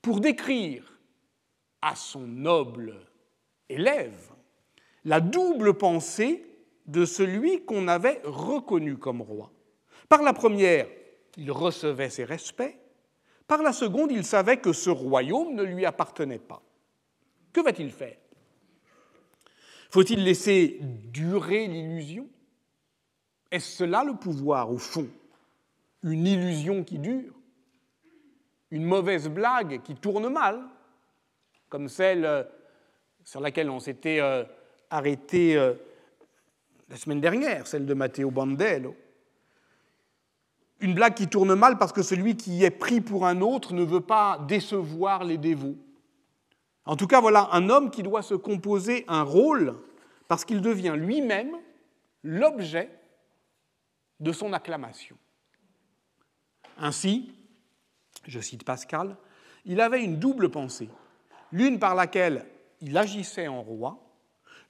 pour 0.06 0.20
décrire 0.20 1.00
à 1.82 1.96
son 1.96 2.28
noble 2.28 2.96
élève 3.70 4.30
la 5.04 5.20
double 5.20 5.74
pensée 5.74 6.46
de 6.86 7.06
celui 7.06 7.66
qu'on 7.66 7.88
avait 7.88 8.22
reconnu 8.24 8.98
comme 8.98 9.24
roi. 9.24 9.52
Par 10.08 10.22
la 10.22 10.34
première, 10.34 10.88
il 11.38 11.52
recevait 11.52 12.12
ses 12.12 12.24
respects, 12.24 12.78
par 13.48 13.64
la 13.64 13.74
seconde, 13.74 14.12
il 14.12 14.24
savait 14.24 14.58
que 14.58 14.74
ce 14.74 14.92
royaume 14.92 15.56
ne 15.56 15.64
lui 15.64 15.88
appartenait 15.88 16.38
pas. 16.38 16.62
Que 17.52 17.62
va-t-il 17.62 17.90
faire? 17.90 18.18
Faut-il 19.90 20.24
laisser 20.24 20.78
durer 20.82 21.66
l'illusion? 21.66 22.30
Est-ce 23.50 23.78
cela 23.78 24.04
le 24.04 24.14
pouvoir, 24.14 24.72
au 24.72 24.78
fond? 24.78 25.10
Une 26.04 26.28
illusion 26.28 26.84
qui 26.84 27.00
dure? 27.00 27.35
Une 28.76 28.84
mauvaise 28.84 29.30
blague 29.30 29.82
qui 29.84 29.96
tourne 29.96 30.28
mal 30.28 30.62
Comme 31.70 31.88
celle 31.88 32.26
euh, 32.26 32.44
sur 33.24 33.40
laquelle 33.40 33.70
on 33.70 33.80
s'était 33.80 34.20
euh, 34.20 34.44
arrêté 34.90 35.56
euh, 35.56 35.76
la 36.90 36.98
semaine 36.98 37.22
dernière, 37.22 37.68
celle 37.68 37.86
de 37.86 37.94
Matteo 37.94 38.30
Bandello. 38.32 38.94
Une 40.82 40.94
blague 40.94 41.14
qui 41.14 41.30
tourne 41.30 41.56
mal 41.56 41.78
parce 41.78 41.94
que 41.94 42.02
celui 42.02 42.36
qui 42.36 42.66
est 42.66 42.70
pris 42.70 43.00
pour 43.00 43.26
un 43.26 43.40
autre 43.40 43.74
ne 43.74 43.82
veut 43.82 44.02
pas 44.02 44.40
décevoir 44.46 45.24
les 45.24 45.38
dévots. 45.38 45.78
En 46.84 46.98
tout 46.98 47.08
cas, 47.08 47.22
voilà 47.22 47.48
un 47.54 47.70
homme 47.70 47.90
qui 47.90 48.04
doit 48.04 48.24
se 48.24 48.36
composer 48.36 49.06
un 49.08 49.24
rôle 49.24 49.76
parce 50.28 50.44
qu'il 50.44 50.60
devient 50.60 50.96
lui-même 50.98 51.56
l'objet 52.24 52.90
de 54.20 54.34
son 54.34 54.52
acclamation. 54.52 55.16
Ainsi, 56.78 57.32
je 58.32 58.40
cite 58.40 58.64
Pascal, 58.64 59.16
il 59.66 59.82
avait 59.82 60.04
une 60.04 60.20
double 60.20 60.50
pensée, 60.50 60.90
l'une 61.52 61.80
par 61.80 61.96
laquelle 61.96 62.46
il 62.82 62.98
agissait 62.98 63.48
en 63.48 63.62
roi, 63.62 64.00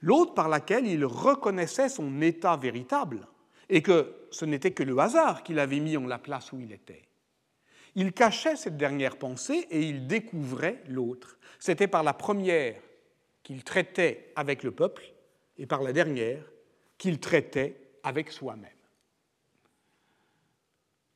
l'autre 0.00 0.34
par 0.34 0.48
laquelle 0.48 0.86
il 0.86 1.04
reconnaissait 1.04 1.88
son 1.88 2.20
état 2.20 2.56
véritable, 2.56 3.26
et 3.68 3.82
que 3.82 4.14
ce 4.30 4.44
n'était 4.44 4.72
que 4.72 4.82
le 4.82 4.98
hasard 4.98 5.42
qui 5.42 5.52
l'avait 5.54 5.80
mis 5.80 5.96
en 5.96 6.06
la 6.06 6.18
place 6.18 6.52
où 6.52 6.60
il 6.60 6.72
était. 6.72 7.02
Il 7.94 8.12
cachait 8.12 8.56
cette 8.56 8.76
dernière 8.76 9.16
pensée 9.16 9.66
et 9.70 9.82
il 9.82 10.06
découvrait 10.06 10.82
l'autre. 10.86 11.38
C'était 11.58 11.88
par 11.88 12.02
la 12.02 12.12
première 12.12 12.76
qu'il 13.42 13.64
traitait 13.64 14.32
avec 14.36 14.62
le 14.62 14.70
peuple 14.70 15.02
et 15.56 15.66
par 15.66 15.82
la 15.82 15.92
dernière 15.92 16.44
qu'il 16.98 17.18
traitait 17.18 17.80
avec 18.02 18.30
soi-même. 18.30 18.70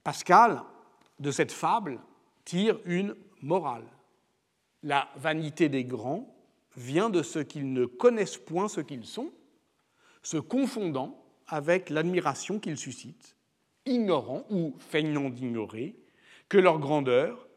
Pascal, 0.02 0.62
de 1.18 1.30
cette 1.30 1.52
fable, 1.52 2.00
tire 2.44 2.78
une 2.85 3.14
morale. 3.42 3.87
La 4.82 5.09
vanité 5.16 5.68
des 5.68 5.85
grands 5.85 6.35
vient 6.76 7.11
de 7.11 7.23
ce 7.23 7.38
qu'ils 7.38 7.73
ne 7.73 7.87
connaissent 7.87 8.38
point 8.38 8.68
ce 8.68 8.80
qu'ils 8.80 9.06
sont, 9.06 9.30
se 10.23 10.37
confondant 10.37 11.23
avec 11.49 11.90
l'admiration 11.90 12.59
qu'ils 12.59 12.76
suscitent, 12.76 13.37
ignorant 13.87 14.44
ou 14.50 14.75
feignant 14.78 15.30
d'ignorer 15.30 15.97
que 16.49 16.59
leur 16.59 16.78
grandeur 16.78 17.49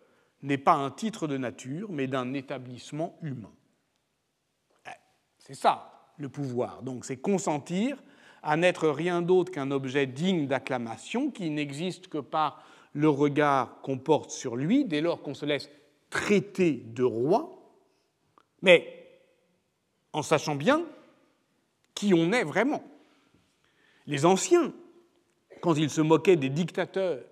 n'est 0.41 0.57
pas 0.57 0.73
un 0.73 0.91
titre 0.91 1.27
de 1.27 1.37
nature, 1.37 1.91
mais 1.91 2.07
d'un 2.07 2.33
établissement 2.33 3.17
humain. 3.21 3.53
Eh, 4.87 4.89
c'est 5.37 5.55
ça, 5.55 6.11
le 6.17 6.29
pouvoir. 6.29 6.83
Donc, 6.83 7.05
c'est 7.05 7.17
consentir 7.17 7.97
à 8.41 8.57
n'être 8.57 8.89
rien 8.89 9.21
d'autre 9.21 9.51
qu'un 9.51 9.71
objet 9.71 10.05
digne 10.05 10.47
d'acclamation 10.47 11.31
qui 11.31 11.49
n'existe 11.49 12.07
que 12.07 12.17
par 12.17 12.63
le 12.93 13.09
regard 13.09 13.81
qu'on 13.81 13.97
porte 13.97 14.31
sur 14.31 14.55
lui 14.55 14.85
dès 14.85 15.01
lors 15.01 15.21
qu'on 15.21 15.33
se 15.33 15.45
laisse 15.45 15.69
traiter 16.09 16.73
de 16.73 17.03
roi, 17.03 17.59
mais 18.61 19.03
en 20.13 20.21
sachant 20.21 20.55
bien 20.55 20.85
qui 21.95 22.13
on 22.13 22.31
est 22.31 22.43
vraiment. 22.43 22.83
Les 24.05 24.25
anciens, 24.25 24.73
quand 25.61 25.75
ils 25.75 25.89
se 25.89 26.01
moquaient 26.01 26.35
des 26.35 26.49
dictateurs 26.49 27.23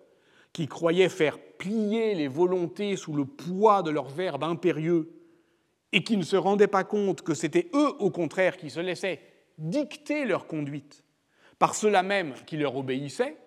qui 0.54 0.68
croyaient 0.68 1.10
faire 1.10 1.38
plier 1.58 2.16
les 2.16 2.28
volontés 2.28 2.96
sous 2.96 3.14
le 3.14 3.26
poids 3.26 3.84
de 3.84 3.92
leurs 3.92 4.10
verbes 4.10 4.44
impérieux 4.44 5.12
et 5.92 6.04
qui 6.04 6.18
ne 6.18 6.24
se 6.24 6.36
rendaient 6.36 6.68
pas 6.68 6.84
compte 6.84 7.22
que 7.22 7.34
c'était 7.34 7.70
eux, 7.74 7.94
au 8.00 8.10
contraire, 8.10 8.58
qui 8.58 8.70
se 8.70 8.80
laissaient 8.80 9.22
dicter 9.58 10.26
leur 10.26 10.48
conduite 10.48 11.04
par 11.60 11.76
ceux-là 11.76 12.02
même 12.02 12.34
qui 12.48 12.58
leur 12.58 12.76
obéissaient, 12.76 13.38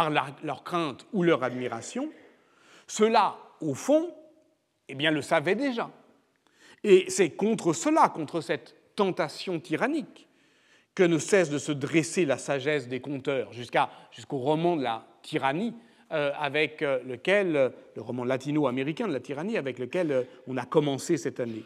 par 0.00 0.34
leur 0.42 0.64
crainte 0.64 1.06
ou 1.12 1.22
leur 1.22 1.42
admiration, 1.42 2.10
ceux-là, 2.86 3.36
au 3.60 3.74
fond, 3.74 4.14
eh 4.88 4.94
bien, 4.94 5.10
le 5.10 5.20
savaient 5.20 5.54
déjà. 5.54 5.90
Et 6.82 7.04
c'est 7.08 7.30
contre 7.30 7.74
cela, 7.74 8.08
contre 8.08 8.40
cette 8.40 8.74
tentation 8.96 9.60
tyrannique, 9.60 10.26
que 10.94 11.02
ne 11.02 11.18
cesse 11.18 11.50
de 11.50 11.58
se 11.58 11.72
dresser 11.72 12.24
la 12.24 12.38
sagesse 12.38 12.88
des 12.88 13.00
conteurs, 13.00 13.52
jusqu'au 13.52 14.38
roman 14.38 14.76
de 14.76 14.82
la 14.82 15.06
tyrannie, 15.22 15.74
euh, 16.12 16.32
avec 16.38 16.80
euh, 16.80 17.00
lequel, 17.04 17.54
euh, 17.54 17.68
le 17.94 18.00
roman 18.00 18.24
latino-américain 18.24 19.06
de 19.06 19.12
la 19.12 19.20
tyrannie, 19.20 19.58
avec 19.58 19.78
lequel 19.78 20.26
on 20.46 20.56
a 20.56 20.64
commencé 20.64 21.18
cette 21.18 21.40
année. 21.40 21.64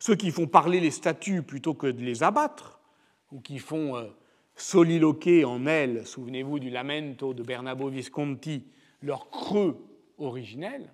Ceux 0.00 0.16
qui 0.16 0.32
font 0.32 0.48
parler 0.48 0.80
les 0.80 0.90
statues 0.90 1.42
plutôt 1.42 1.74
que 1.74 1.86
de 1.86 2.02
les 2.02 2.24
abattre, 2.24 2.80
ou 3.30 3.40
qui 3.40 3.60
font 3.60 4.12
soliloquer 4.54 5.44
en 5.44 5.66
elles, 5.66 6.06
souvenez-vous 6.06 6.58
du 6.58 6.70
lamento 6.70 7.34
de 7.34 7.42
Bernabo 7.42 7.88
Visconti, 7.88 8.64
leur 9.02 9.30
creux 9.30 9.76
originel, 10.18 10.92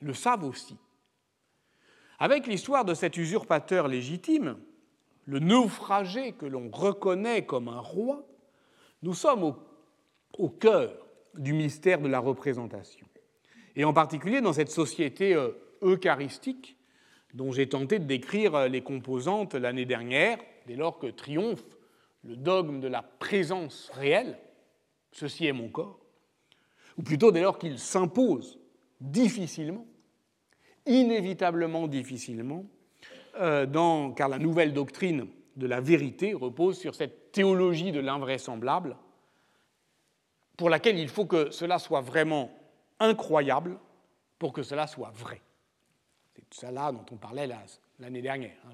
le 0.00 0.12
savent 0.12 0.44
aussi. 0.44 0.76
Avec 2.18 2.46
l'histoire 2.46 2.84
de 2.84 2.94
cet 2.94 3.16
usurpateur 3.16 3.88
légitime, 3.88 4.56
le 5.26 5.38
naufragé 5.38 6.32
que 6.32 6.46
l'on 6.46 6.70
reconnaît 6.70 7.44
comme 7.44 7.68
un 7.68 7.80
roi, 7.80 8.26
nous 9.02 9.14
sommes 9.14 9.44
au, 9.44 9.56
au, 10.38 10.48
cœur 10.48 10.94
du 11.34 11.52
mystère 11.52 12.00
de 12.00 12.08
la 12.08 12.18
représentation. 12.18 13.06
Et 13.74 13.84
en 13.84 13.92
particulier 13.92 14.40
dans 14.40 14.52
cette 14.52 14.70
société 14.70 15.34
euh, 15.34 15.50
eucharistique 15.82 16.76
dont 17.34 17.52
j'ai 17.52 17.68
tenté 17.68 17.98
de 17.98 18.04
décrire 18.04 18.54
euh, 18.54 18.68
les 18.68 18.80
composantes 18.80 19.54
l'année 19.54 19.84
dernière, 19.84 20.38
dès 20.66 20.76
lors 20.76 20.98
que 20.98 21.08
triomphe 21.08 21.75
le 22.26 22.36
dogme 22.36 22.80
de 22.80 22.88
la 22.88 23.02
présence 23.02 23.90
réelle, 23.94 24.38
ceci 25.12 25.46
est 25.46 25.52
mon 25.52 25.68
corps, 25.68 26.00
ou 26.98 27.02
plutôt 27.02 27.30
dès 27.30 27.42
lors 27.42 27.58
qu'il 27.58 27.78
s'impose 27.78 28.58
difficilement, 29.00 29.86
inévitablement 30.86 31.86
difficilement, 31.86 32.64
euh, 33.38 34.12
car 34.12 34.28
la 34.28 34.38
nouvelle 34.38 34.72
doctrine 34.72 35.28
de 35.56 35.66
la 35.66 35.80
vérité 35.80 36.34
repose 36.34 36.78
sur 36.78 36.94
cette 36.94 37.32
théologie 37.32 37.92
de 37.92 38.00
l'invraisemblable, 38.00 38.96
pour 40.56 40.70
laquelle 40.70 40.98
il 40.98 41.08
faut 41.08 41.26
que 41.26 41.50
cela 41.50 41.78
soit 41.78 42.00
vraiment 42.00 42.50
incroyable 42.98 43.78
pour 44.38 44.52
que 44.52 44.62
cela 44.62 44.86
soit 44.86 45.12
vrai. 45.14 45.40
C'est 46.34 46.66
cela 46.66 46.92
dont 46.92 47.04
on 47.10 47.16
parlait 47.16 47.48
l'année 47.98 48.22
dernière. 48.22 48.56
Hein. 48.66 48.72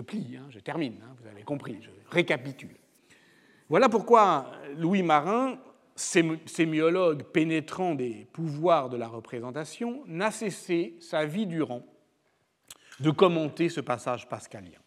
Plie, 0.00 0.36
hein, 0.36 0.46
je 0.50 0.58
termine, 0.58 0.96
hein, 1.02 1.14
vous 1.20 1.28
avez 1.28 1.42
compris, 1.42 1.78
je 1.80 1.90
récapitule. 2.10 2.76
Voilà 3.68 3.88
pourquoi 3.88 4.50
Louis 4.76 5.02
Marin, 5.02 5.58
sémiologue 5.96 7.22
pénétrant 7.24 7.94
des 7.94 8.26
pouvoirs 8.32 8.88
de 8.88 8.96
la 8.96 9.08
représentation, 9.08 10.02
n'a 10.06 10.30
cessé 10.30 10.96
sa 11.00 11.24
vie 11.24 11.46
durant 11.46 11.82
de 13.00 13.10
commenter 13.10 13.68
ce 13.68 13.80
passage 13.80 14.28
pascalien. 14.28 14.78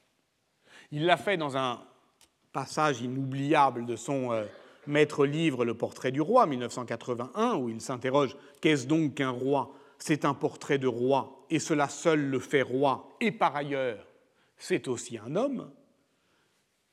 Il 0.92 1.06
l'a 1.06 1.18
fait 1.18 1.38
dans 1.38 1.58
un 1.58 1.82
passage 2.54 3.02
inoubliable 3.02 3.86
de 3.86 3.96
son 3.96 4.32
euh, 4.32 4.46
maître 4.86 5.26
livre 5.26 5.66
Le 5.66 5.74
portrait 5.74 6.12
du 6.12 6.22
roi, 6.22 6.46
1981, 6.46 7.56
où 7.56 7.70
il 7.70 7.82
s'interroge 7.82 8.36
Qu'est-ce 8.62 8.88
donc 8.88 9.16
qu'un 9.16 9.30
roi? 9.30 9.74
C'est 10.00 10.26
un 10.26 10.34
portrait 10.34 10.78
de 10.78 10.88
roi, 10.88 11.46
et 11.50 11.60
cela 11.60 11.90
seul 11.90 12.22
le 12.30 12.40
fait 12.40 12.62
roi, 12.62 13.10
et 13.20 13.32
par 13.32 13.56
ailleurs 13.56 14.06
c'est 14.58 14.88
aussi 14.88 15.18
un 15.18 15.36
homme. 15.36 15.72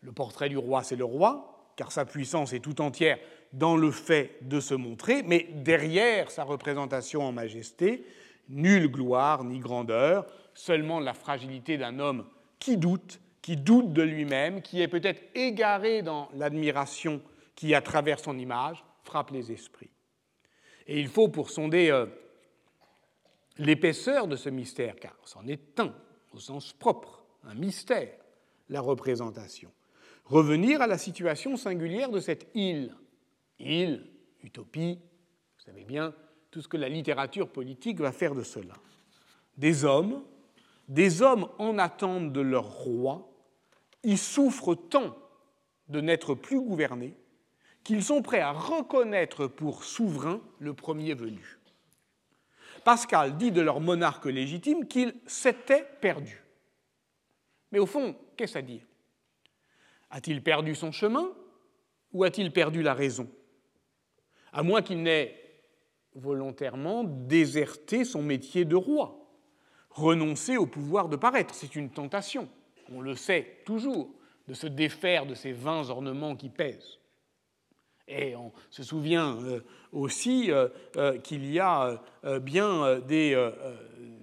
Le 0.01 0.13
portrait 0.13 0.49
du 0.49 0.59
roi, 0.59 0.83
c'est 0.83 0.97
le 0.97 1.05
roi, 1.05 1.73
car 1.77 1.93
sa 1.93 2.05
puissance 2.05 2.53
est 2.53 2.61
tout 2.61 2.81
entière 2.81 3.19
dans 3.53 3.77
le 3.77 3.91
fait 3.91 4.39
de 4.43 4.61
se 4.61 4.75
montrer, 4.75 5.23
mais 5.23 5.49
derrière 5.53 6.31
sa 6.31 6.45
représentation 6.45 7.23
en 7.23 7.33
majesté, 7.33 8.05
nulle 8.49 8.89
gloire 8.89 9.45
ni 9.45 9.59
grandeur, 9.59 10.27
seulement 10.55 11.01
la 11.01 11.15
fragilité 11.15 11.79
d'un 11.79 11.99
homme 11.99 12.27
qui 12.59 12.77
doute, 12.77 13.21
qui 13.43 13.57
doute 13.57 13.93
de 13.93 14.03
lui-même, 14.03 14.63
qui 14.63 14.83
est 14.83 14.89
peut-être 14.89 15.23
égaré 15.35 16.03
dans 16.03 16.29
l'admiration 16.35 17.21
qui, 17.55 17.75
à 17.75 17.81
travers 17.81 18.19
son 18.19 18.39
image, 18.39 18.85
frappe 19.05 19.31
les 19.31 19.53
esprits. 19.53 19.91
Et 20.87 21.01
il 21.01 21.09
faut, 21.09 21.29
pour 21.29 21.51
sonder 21.51 21.91
euh, 21.91 22.07
l'épaisseur 23.59 24.27
de 24.27 24.37
ce 24.37 24.49
mystère, 24.49 24.97
car 24.97 25.17
c'en 25.25 25.47
est 25.47 25.81
un 25.81 25.95
au 26.33 26.39
sens 26.39 26.73
propre, 26.73 27.24
un 27.47 27.55
mystère, 27.55 28.17
la 28.69 28.81
représentation. 28.81 29.71
Revenir 30.25 30.81
à 30.81 30.87
la 30.87 30.99
situation 30.99 31.57
singulière 31.57 32.11
de 32.11 32.21
cette 32.21 32.49
île. 32.55 32.95
Île, 33.59 34.07
utopie, 34.43 34.99
vous 35.59 35.65
savez 35.65 35.85
bien 35.85 36.15
tout 36.51 36.61
ce 36.61 36.69
que 36.69 36.77
la 36.77 36.89
littérature 36.89 37.49
politique 37.49 38.01
va 38.01 38.13
faire 38.13 38.35
de 38.35 38.43
cela. 38.43 38.75
Des 39.57 39.85
hommes, 39.85 40.23
des 40.89 41.23
hommes 41.23 41.49
en 41.59 41.79
attente 41.79 42.33
de 42.33 42.41
leur 42.41 42.71
roi, 42.71 43.31
ils 44.03 44.19
souffrent 44.19 44.75
tant 44.75 45.17
de 45.89 46.01
n'être 46.01 46.35
plus 46.35 46.61
gouvernés 46.61 47.17
qu'ils 47.83 48.03
sont 48.03 48.23
prêts 48.23 48.41
à 48.41 48.53
reconnaître 48.53 49.47
pour 49.47 49.85
souverain 49.85 50.41
le 50.59 50.75
premier 50.75 51.15
venu. 51.15 51.59
Pascal 52.85 53.37
dit 53.37 53.53
de 53.53 53.61
leur 53.61 53.81
monarque 53.81 54.27
légitime 54.27 54.87
qu'il 54.87 55.15
s'était 55.27 55.87
perdu. 56.01 56.44
Mais 57.75 57.81
au 57.81 57.87
fond, 57.87 58.15
qu'est-ce 58.37 58.57
à 58.57 58.63
dire? 58.63 58.83
A-t-il 60.09 60.45
perdu 60.45 60.77
son 60.77 60.93
chemin 60.93 61.29
ou 62.13 62.23
a-t-il 62.23 62.53
perdu 62.53 62.85
la 62.85 62.95
raison? 62.95 63.29
À 64.53 64.63
moins 64.63 64.81
qu'il 64.81 65.03
n'ait 65.03 65.37
volontairement 66.15 67.03
déserté 67.03 68.05
son 68.05 68.23
métier 68.23 68.65
de 68.65 68.77
roi, 68.77 69.29
renoncé 69.91 70.57
au 70.57 70.67
pouvoir 70.67 71.09
de 71.09 71.17
paraître. 71.17 71.53
C'est 71.53 71.75
une 71.75 71.91
tentation, 71.91 72.49
on 72.93 73.01
le 73.01 73.17
sait 73.17 73.63
toujours, 73.67 74.15
de 74.47 74.55
se 74.55 74.69
défaire 74.69 75.27
de 75.27 75.35
ces 75.35 75.51
vains 75.51 75.91
ornements 75.91 76.37
qui 76.37 76.51
pèsent. 76.51 77.01
Et 78.07 78.37
on 78.37 78.53
se 78.71 78.85
souvient 78.85 79.37
euh, 79.43 79.65
aussi 79.91 80.53
euh, 80.53 80.69
euh, 80.95 81.19
qu'il 81.19 81.45
y 81.51 81.59
a 81.59 82.01
bien 82.41 83.01
des 83.01 83.37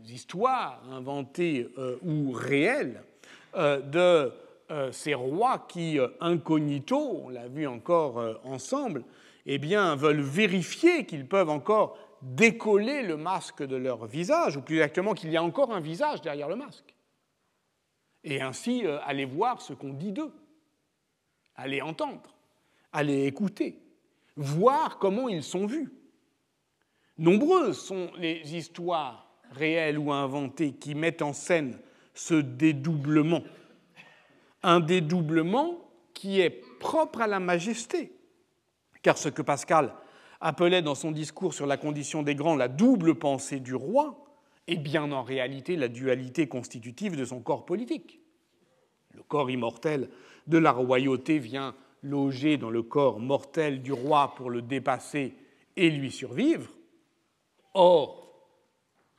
histoires 0.08 0.82
inventées 0.90 1.68
ou 2.02 2.32
réelles 2.32 3.04
de 3.56 4.32
euh, 4.72 4.90
ces 4.94 5.14
rois 5.14 5.66
qui, 5.68 6.00
euh, 6.00 6.08
incognito, 6.22 7.24
on 7.26 7.30
l'a 7.30 7.50
vu 7.50 7.68
encore 7.68 8.20
euh, 8.20 8.36
ensemble, 8.46 9.04
eh 9.46 9.58
bien, 9.58 9.98
veulent 9.98 10.22
vérifier 10.22 11.06
qu'ils 11.06 11.28
peuvent 11.28 11.50
encore 11.50 11.98
décoller 12.22 13.02
le 13.02 13.18
masque 13.18 13.64
de 13.64 13.76
leur 13.76 14.06
visage, 14.06 14.56
ou 14.56 14.62
plus 14.62 14.78
exactement 14.78 15.14
qu'il 15.14 15.30
y 15.30 15.36
a 15.36 15.44
encore 15.44 15.74
un 15.74 15.82
visage 15.82 16.22
derrière 16.22 16.48
le 16.48 16.56
masque. 16.56 16.96
Et 18.24 18.42
ainsi 18.42 18.86
aller 19.04 19.26
voir 19.26 19.62
ce 19.62 19.74
qu'on 19.74 19.94
dit 19.94 20.14
d'eux, 20.14 20.32
aller 21.56 21.82
entendre, 21.82 22.34
aller 22.94 23.26
écouter, 23.26 23.78
voir 24.38 25.00
comment 25.00 25.28
ils 25.28 25.44
sont 25.44 25.66
vus. 25.66 25.92
Nombreuses 27.18 27.80
sont 27.80 28.12
les 28.18 28.56
histoires 28.56 29.28
réelles 29.50 29.98
ou 29.98 30.14
inventées 30.14 30.74
qui 30.74 30.94
mettent 30.96 31.24
en 31.24 31.34
scène 31.34 31.80
ce 32.14 32.36
dédoublement 32.36 33.44
un 34.64 34.80
dédoublement 34.80 35.80
qui 36.14 36.40
est 36.40 36.50
propre 36.80 37.22
à 37.22 37.28
la 37.28 37.40
majesté. 37.40 38.12
Car 39.02 39.18
ce 39.18 39.30
que 39.30 39.42
Pascal 39.42 39.94
appelait 40.40 40.82
dans 40.82 40.96
son 40.96 41.12
discours 41.12 41.54
sur 41.54 41.66
la 41.66 41.78
condition 41.78 42.24
des 42.24 42.36
grands 42.36 42.56
la 42.56 42.68
double 42.68 43.16
pensée 43.16 43.60
du 43.60 43.76
roi 43.76 44.26
est 44.68 44.78
bien 44.78 45.12
en 45.12 45.24
réalité 45.24 45.76
la 45.76 45.88
dualité 45.88 46.48
constitutive 46.48 47.16
de 47.16 47.26
son 47.26 47.42
corps 47.42 47.66
politique. 47.66 48.20
Le 49.14 49.24
corps 49.24 49.50
immortel 49.50 50.10
de 50.48 50.58
la 50.58 50.72
royauté 50.72 51.40
vient 51.40 51.76
loger 52.04 52.58
dans 52.58 52.70
le 52.70 52.84
corps 52.84 53.20
mortel 53.20 53.82
du 53.82 53.92
roi 53.92 54.34
pour 54.36 54.50
le 54.50 54.62
dépasser 54.62 55.36
et 55.76 55.90
lui 55.90 56.12
survivre. 56.12 56.70
Or, 57.74 58.21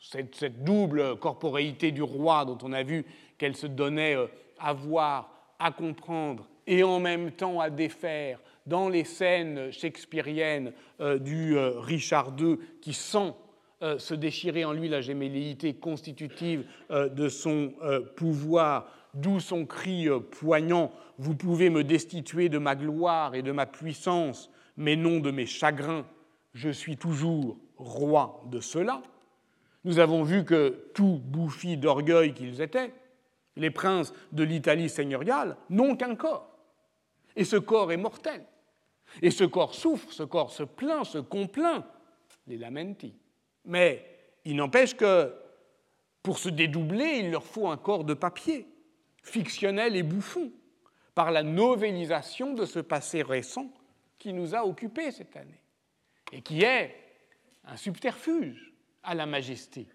cette, 0.03 0.65
double 0.65 1.17
corporéité 1.17 1.93
du 1.93 2.03
roi 2.03 2.45
dont 2.45 2.59
on 2.62 2.73
a 2.73 2.83
vu 2.83 3.05
qu'elle 3.38 3.57
se 3.57 3.67
donnait 3.67 4.17
euh, 4.17 4.27
à 4.59 4.73
voir 4.73 5.31
à 5.59 5.71
comprendre 5.71 6.49
et 6.67 6.83
en 6.83 6.99
même 6.99 7.31
temps 7.31 7.61
à 7.61 7.71
défaire 7.71 8.41
dans 8.67 8.88
les 8.88 9.05
scènes 9.05 9.71
shakespeariennes 9.71 10.73
euh, 11.01 11.19
du 11.19 11.57
euh, 11.57 11.79
Richard 11.79 12.35
II 12.38 12.59
qui 12.81 12.93
sent 12.93 13.33
se 13.99 14.15
déchirer 14.15 14.65
en 14.65 14.73
lui 14.73 14.88
la 14.88 15.01
gémelléité 15.01 15.75
constitutive 15.75 16.65
de 16.88 17.29
son 17.29 17.73
pouvoir, 18.15 18.87
d'où 19.12 19.41
son 19.41 19.67
cri 19.67 20.07
poignant 20.31 20.93
Vous 21.19 21.35
pouvez 21.35 21.69
me 21.69 21.83
destituer 21.83 22.49
de 22.49 22.59
ma 22.59 22.77
gloire 22.77 23.35
et 23.35 23.43
de 23.43 23.51
ma 23.51 23.67
puissance, 23.67 24.53
mais 24.77 24.95
non 24.95 25.19
de 25.19 25.33
mes 25.33 25.47
chagrins. 25.47 26.07
Je 26.55 26.71
suis 26.71 26.97
toujours 26.97 27.59
roi 27.77 28.45
de 28.53 28.61
cela. 28.61 29.03
Nous 29.85 29.99
avons 29.99 30.23
vu 30.23 30.45
que 30.45 30.90
tout 30.95 31.21
bouffi 31.25 31.77
d'orgueil 31.77 32.35
qu'ils 32.35 32.61
étaient, 32.61 32.92
les 33.57 33.71
princes 33.71 34.12
de 34.33 34.45
l'Italie 34.45 34.88
seigneuriale 34.88 35.57
n'ont 35.71 35.97
qu'un 35.97 36.14
corps. 36.14 36.49
Et 37.37 37.45
ce 37.45 37.57
corps 37.57 37.92
est 37.92 37.97
mortel. 37.97 38.45
Et 39.21 39.31
ce 39.31 39.45
corps 39.45 39.75
souffre, 39.75 40.12
ce 40.12 40.23
corps 40.23 40.53
se 40.53 40.62
plaint, 40.62 41.05
se 41.05 41.18
complaint, 41.18 41.85
les 42.47 42.57
lamenti. 42.57 43.14
Mais 43.64 44.07
il 44.45 44.57
n'empêche 44.57 44.97
que 44.97 45.35
pour 46.23 46.38
se 46.38 46.49
dédoubler, 46.49 47.18
il 47.18 47.31
leur 47.31 47.45
faut 47.45 47.68
un 47.68 47.77
corps 47.77 48.05
de 48.05 48.14
papier, 48.14 48.66
fictionnel 49.23 49.97
et 49.97 50.03
bouffon, 50.03 50.53
par 51.14 51.31
la 51.31 51.42
novélisation 51.42 52.55
de 52.55 52.64
ce 52.64 52.79
passé 52.79 53.23
récent 53.23 53.71
qui 54.18 54.33
nous 54.33 54.55
a 54.55 54.64
occupés 54.64 55.11
cette 55.11 55.37
année, 55.37 55.61
et 56.31 56.40
qui 56.40 56.62
est 56.62 56.97
un 57.64 57.77
subterfuge 57.77 58.72
à 59.03 59.15
la 59.15 59.27
majesté, 59.27 59.87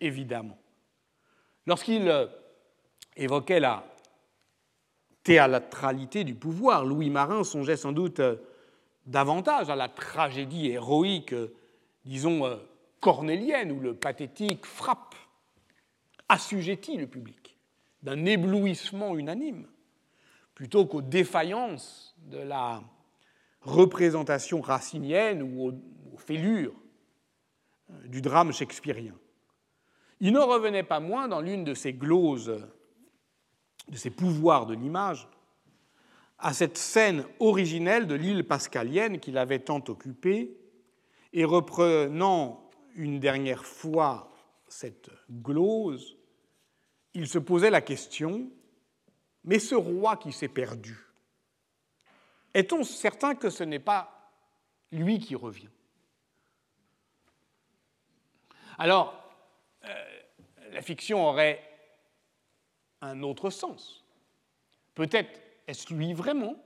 évidemment. 0.00 0.58
Lorsqu'il 1.66 2.10
évoquait 3.16 3.60
la 3.60 3.84
théâtralité 5.22 6.24
du 6.24 6.34
pouvoir. 6.34 6.84
Louis 6.84 7.10
Marin 7.10 7.44
songeait 7.44 7.76
sans 7.76 7.92
doute 7.92 8.20
euh, 8.20 8.36
davantage 9.06 9.70
à 9.70 9.76
la 9.76 9.88
tragédie 9.88 10.68
héroïque, 10.68 11.32
euh, 11.32 11.54
disons, 12.04 12.46
euh, 12.46 12.56
cornélienne, 13.00 13.72
où 13.72 13.80
le 13.80 13.94
pathétique 13.94 14.66
frappe, 14.66 15.14
assujettit 16.28 16.96
le 16.96 17.06
public 17.06 17.58
d'un 18.02 18.24
éblouissement 18.24 19.16
unanime, 19.16 19.66
plutôt 20.54 20.86
qu'aux 20.86 21.02
défaillances 21.02 22.14
de 22.18 22.38
la 22.38 22.82
représentation 23.62 24.60
racinienne 24.60 25.42
ou 25.42 25.68
aux, 25.68 26.16
fêlures 26.16 26.74
du 28.06 28.22
drame 28.22 28.52
shakespearien. 28.52 29.14
Il 30.20 30.32
n'en 30.32 30.46
revenait 30.46 30.82
pas 30.82 31.00
moins 31.00 31.28
dans 31.28 31.40
l'une 31.40 31.64
de 31.64 31.74
ces 31.74 31.92
gloses 31.92 32.60
de 33.88 33.96
ses 33.96 34.10
pouvoirs 34.10 34.66
de 34.66 34.74
l'image 34.74 35.28
à 36.38 36.54
cette 36.54 36.78
scène 36.78 37.24
originelle 37.38 38.06
de 38.06 38.14
l'île 38.14 38.46
pascalienne 38.46 39.20
qu'il 39.20 39.36
avait 39.36 39.58
tant 39.58 39.82
occupée, 39.88 40.56
et 41.32 41.44
reprenant 41.44 42.70
une 42.94 43.20
dernière 43.20 43.64
fois 43.64 44.32
cette 44.66 45.10
glose, 45.30 46.16
il 47.12 47.28
se 47.28 47.38
posait 47.38 47.70
la 47.70 47.82
question, 47.82 48.50
mais 49.44 49.58
ce 49.58 49.74
roi 49.74 50.16
qui 50.16 50.32
s'est 50.32 50.48
perdu, 50.48 50.98
est-on 52.54 52.84
certain 52.84 53.34
que 53.34 53.50
ce 53.50 53.62
n'est 53.62 53.78
pas 53.78 54.32
lui 54.90 55.18
qui 55.18 55.34
revient? 55.34 55.68
Alors, 58.80 59.12
euh, 59.84 59.88
la 60.72 60.80
fiction 60.80 61.28
aurait 61.28 61.62
un 63.02 63.22
autre 63.22 63.50
sens. 63.50 64.06
Peut-être 64.94 65.38
est-ce 65.66 65.92
lui 65.92 66.14
vraiment 66.14 66.56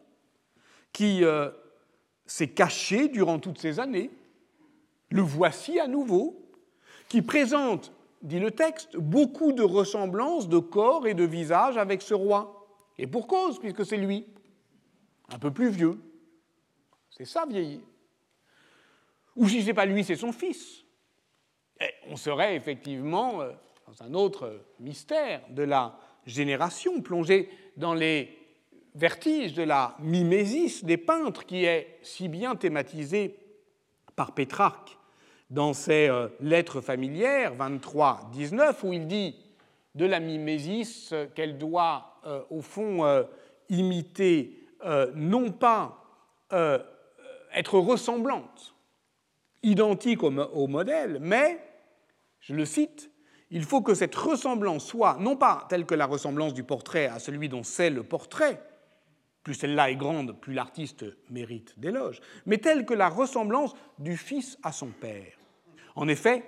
qui 0.93 1.25
euh, 1.25 1.51
s'est 2.25 2.51
caché 2.51 3.09
durant 3.09 3.41
toutes 3.41 3.59
ces 3.59 3.81
années. 3.81 4.13
Le 5.11 5.23
voici 5.23 5.81
à 5.81 5.89
nouveau, 5.89 6.49
qui 7.09 7.21
présente, 7.21 7.93
dit 8.23 8.39
le 8.39 8.53
texte, 8.53 8.97
beaucoup 8.97 9.53
de 9.53 9.65
ressemblances 9.65 10.49
de 10.49 10.59
corps 10.59 11.09
et 11.09 11.15
de 11.15 11.25
visage 11.25 11.77
avec 11.77 12.01
ce 12.01 12.15
roi. 12.15 12.65
Et 12.97 13.09
pour 13.09 13.27
cause, 13.27 13.59
puisque 13.59 13.85
c'est 13.85 13.97
lui, 13.97 14.25
un 15.31 15.41
peu 15.41 15.51
plus 15.51 15.69
vieux. 15.69 15.99
C'est 17.11 17.25
ça, 17.25 17.45
vieillir. 17.45 17.81
Ou 19.35 19.49
si 19.49 19.63
ce 19.63 19.67
n'est 19.67 19.75
pas 19.75 19.85
lui, 19.85 20.05
c'est 20.05 20.15
son 20.15 20.31
fils. 20.31 20.84
Et 21.81 21.91
on 22.09 22.17
serait 22.17 22.57
effectivement 22.57 23.41
euh, 23.41 23.53
dans 23.87 24.05
un 24.05 24.15
autre 24.15 24.61
mystère 24.81 25.43
de 25.51 25.63
la 25.63 25.97
génération, 26.27 27.01
plongée 27.01 27.49
dans 27.77 27.95
les 27.95 28.39
vertiges 28.95 29.55
de 29.55 29.63
la 29.63 29.97
mimésis 30.01 30.85
des 30.85 30.97
peintres 30.97 31.45
qui 31.45 31.65
est 31.65 31.99
si 32.03 32.29
bien 32.29 32.55
thématisée 32.55 33.37
par 34.15 34.33
Pétrarque 34.33 34.97
dans 35.51 35.73
ses 35.73 36.09
euh, 36.09 36.29
lettres 36.41 36.81
familières 36.81 37.55
23-19 37.57 38.75
où 38.85 38.93
il 38.93 39.07
dit 39.07 39.37
de 39.95 40.07
la 40.07 40.21
mimésis 40.21 41.15
qu'elle 41.35 41.59
doit 41.59 42.21
euh, 42.27 42.43
au 42.51 42.61
fond 42.61 43.05
imiter 43.69 44.61
non 45.15 45.51
pas 45.51 46.05
être 47.55 47.79
ressemblante, 47.79 48.74
identique 49.65 50.23
au 50.23 50.67
modèle, 50.67 51.19
mais, 51.21 51.59
je 52.41 52.55
le 52.55 52.65
cite, 52.65 53.11
il 53.51 53.65
faut 53.65 53.83
que 53.83 53.95
cette 53.95 54.15
ressemblance 54.15 54.85
soit 54.85 55.17
non 55.21 55.37
pas 55.37 55.67
telle 55.69 55.87
que 55.87 55.95
la 55.95 56.07
ressemblance 56.07 56.55
du 56.55 56.65
portrait 56.65 57.07
à 57.07 57.19
celui 57.19 57.49
dont 57.49 57.63
c'est 57.63 57.91
le 57.91 58.03
portrait, 58.03 58.63
plus 59.43 59.55
celle-là 59.55 59.91
est 59.91 59.97
grande, 59.97 60.39
plus 60.41 60.55
l'artiste 60.55 61.05
mérite 61.31 61.79
d'éloge, 61.79 62.21
mais 62.47 62.59
telle 62.59 62.85
que 62.85 62.95
la 62.95 63.09
ressemblance 63.09 63.75
du 63.99 64.17
fils 64.17 64.59
à 64.63 64.73
son 64.73 64.89
père. 64.89 65.39
En 65.97 66.09
effet, 66.09 66.45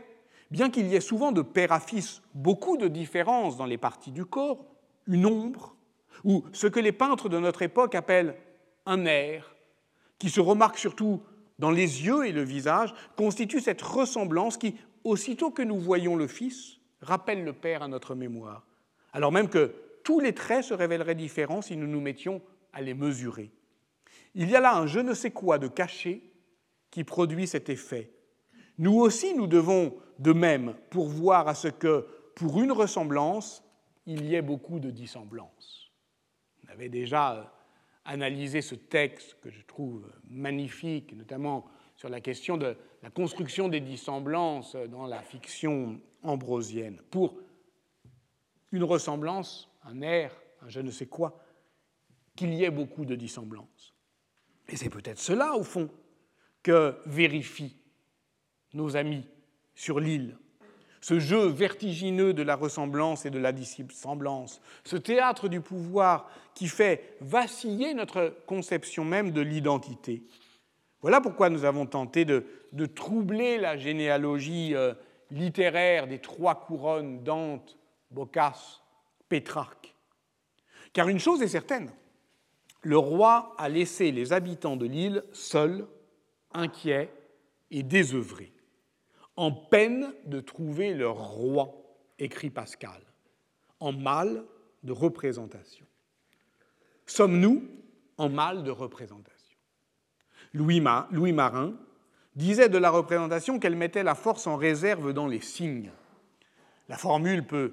bien 0.51 0.71
qu'il 0.71 0.87
y 0.87 0.97
ait 0.97 1.01
souvent 1.01 1.33
de 1.33 1.43
père 1.43 1.73
à 1.73 1.81
fils 1.81 2.23
beaucoup 2.35 2.77
de 2.77 2.89
différences 2.89 3.57
dans 3.57 3.67
les 3.67 3.79
parties 3.79 4.13
du 4.13 4.25
corps, 4.25 4.65
une 5.07 5.27
ombre, 5.27 5.77
ou 6.25 6.45
ce 6.53 6.67
que 6.67 6.81
les 6.81 6.93
peintres 6.93 7.29
de 7.29 7.39
notre 7.39 7.63
époque 7.63 7.95
appellent 7.95 8.37
un 8.87 9.05
air, 9.05 9.55
qui 10.19 10.31
se 10.31 10.41
remarque 10.41 10.79
surtout 10.79 11.23
dans 11.59 11.71
les 11.71 12.05
yeux 12.05 12.27
et 12.27 12.33
le 12.33 12.43
visage, 12.43 12.95
constitue 13.17 13.61
cette 13.61 13.83
ressemblance 13.83 14.57
qui, 14.57 14.75
aussitôt 15.05 15.51
que 15.51 15.63
nous 15.63 15.79
voyons 15.79 16.17
le 16.17 16.27
Fils, 16.27 16.79
rappelle 17.01 17.45
le 17.45 17.53
Père 17.53 17.83
à 17.83 17.89
notre 17.89 18.15
mémoire, 18.15 18.67
alors 19.13 19.33
même 19.33 19.49
que 19.49 19.75
tous 20.05 20.21
les 20.21 20.35
traits 20.35 20.65
se 20.65 20.75
révéleraient 20.75 21.15
différents 21.15 21.63
si 21.63 21.77
nous 21.77 21.87
nous 21.87 22.01
mettions 22.01 22.41
à 22.73 22.81
les 22.81 22.95
mesurer. 22.95 23.51
Il 24.35 24.51
y 24.51 24.57
a 24.57 24.61
là 24.61 24.77
un 24.77 24.87
je 24.87 25.01
ne 25.01 25.15
sais 25.15 25.31
quoi 25.31 25.59
de 25.59 25.69
caché 25.69 26.31
qui 26.91 27.05
produit 27.05 27.47
cet 27.47 27.69
effet. 27.69 28.13
Nous 28.79 28.95
aussi, 28.95 29.35
nous 29.35 29.47
devons 29.47 29.97
de 30.19 30.33
même 30.33 30.75
pourvoir 30.91 31.49
à 31.49 31.55
ce 31.55 31.69
que, 31.69 32.07
pour 32.35 32.61
une 32.61 32.73
ressemblance, 32.73 33.65
il 34.07 34.27
y 34.27 34.35
ait 34.35 34.43
beaucoup 34.43 34.79
de 34.79 34.91
dissemblance. 34.91 35.91
On 36.65 36.73
avait 36.73 36.89
déjà 36.89 37.53
analysé 38.07 38.63
ce 38.63 38.75
texte 38.75 39.37
que 39.41 39.51
je 39.51 39.63
trouve 39.63 40.11
magnifique, 40.29 41.13
notamment 41.15 41.67
sur 41.97 42.09
la 42.09 42.21
question 42.21 42.57
de 42.57 42.77
la 43.03 43.11
construction 43.11 43.69
des 43.69 43.81
dissemblances 43.81 44.77
dans 44.77 45.07
la 45.07 45.23
fiction 45.23 46.01
ambrosienne. 46.23 47.01
Pour 47.11 47.39
une 48.73 48.85
ressemblance, 48.85 49.71
un 49.85 50.03
air, 50.03 50.35
un 50.63 50.69
je 50.69 50.81
ne 50.81 50.91
sais 50.91 51.07
quoi, 51.07 51.43
qu'il 52.35 52.55
y 52.55 52.65
ait 52.65 52.71
beaucoup 52.71 53.05
de 53.05 53.15
dissemblances. 53.15 53.95
Et 54.69 54.77
c'est 54.77 54.91
peut-être 54.91 55.19
cela, 55.19 55.55
au 55.57 55.63
fond, 55.63 55.89
que 56.63 56.99
vérifient 57.07 57.77
nos 58.75 58.97
amis 58.97 59.27
sur 59.75 60.01
l'île. 60.01 60.37
Ce 61.07 61.21
jeu 61.21 61.47
vertigineux 61.47 62.35
de 62.35 62.43
la 62.43 62.57
ressemblance 62.57 63.27
et 63.27 63.31
de 63.31 63.39
la 63.39 63.53
dissemblance, 63.53 64.61
ce 64.83 64.97
théâtre 64.97 65.47
du 65.47 65.61
pouvoir 65.61 66.29
qui 66.53 66.67
fait 66.67 67.17
vaciller 67.21 67.95
notre 67.95 68.35
conception 68.45 69.05
même 69.05 69.31
de 69.31 69.41
l'identité. 69.41 70.25
Voilà 71.03 71.21
pourquoi 71.21 71.49
nous 71.49 71.65
avons 71.65 71.87
tenté 71.87 72.25
de, 72.25 72.45
troubler 72.93 73.57
la 73.57 73.77
généalogie 73.77 74.75
euh, 74.75 74.95
littéraire 75.31 76.09
des 76.09 76.19
trois 76.19 76.57
couronnes 76.57 77.23
Dante, 77.23 77.79
Boccace, 78.11 78.83
Pétrarque. 79.29 79.95
Car 80.93 81.09
une 81.09 81.21
chose 81.21 81.41
est 81.41 81.47
certaine, 81.47 81.93
le 82.83 82.99
roi 82.99 83.55
a 83.59 83.69
laissé 83.69 84.11
les 84.11 84.33
habitants 84.33 84.77
de 84.77 84.87
l'île 84.87 85.23
seuls, 85.33 85.87
inquiets 86.53 87.13
et 87.71 87.85
désœuvrés, 87.85 88.56
en 89.37 89.53
peine 89.53 90.13
de 90.25 90.41
trouver 90.41 90.95
leur 90.95 91.17
roi, 91.17 91.75
écrit 92.19 92.51
Pascal, 92.51 93.01
en 93.81 93.93
mal 93.93 94.45
de 94.83 94.93
représentation. 94.93 95.87
Sommes-nous 97.07 97.63
en 98.19 98.29
mal 98.29 98.65
de 98.65 98.71
représentation? 98.71 99.37
Louis, 100.53 100.81
Marin 100.81 101.75
disait 102.35 102.69
de 102.69 102.79
la 102.79 102.91
représentation 102.91 103.59
qu'elle 103.59 103.77
mettait 103.77 104.03
la 104.03 104.15
force 104.15 104.47
en 104.47 104.57
réserve 104.57 105.13
dans 105.13 105.27
les 105.27 105.41
signes. 105.41 105.93
La 106.89 106.97
formule 106.97 107.47
peut, 107.47 107.73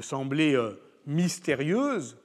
sembler 0.00 0.54
euh, 0.54 0.80
mystérieuse, 1.06 2.16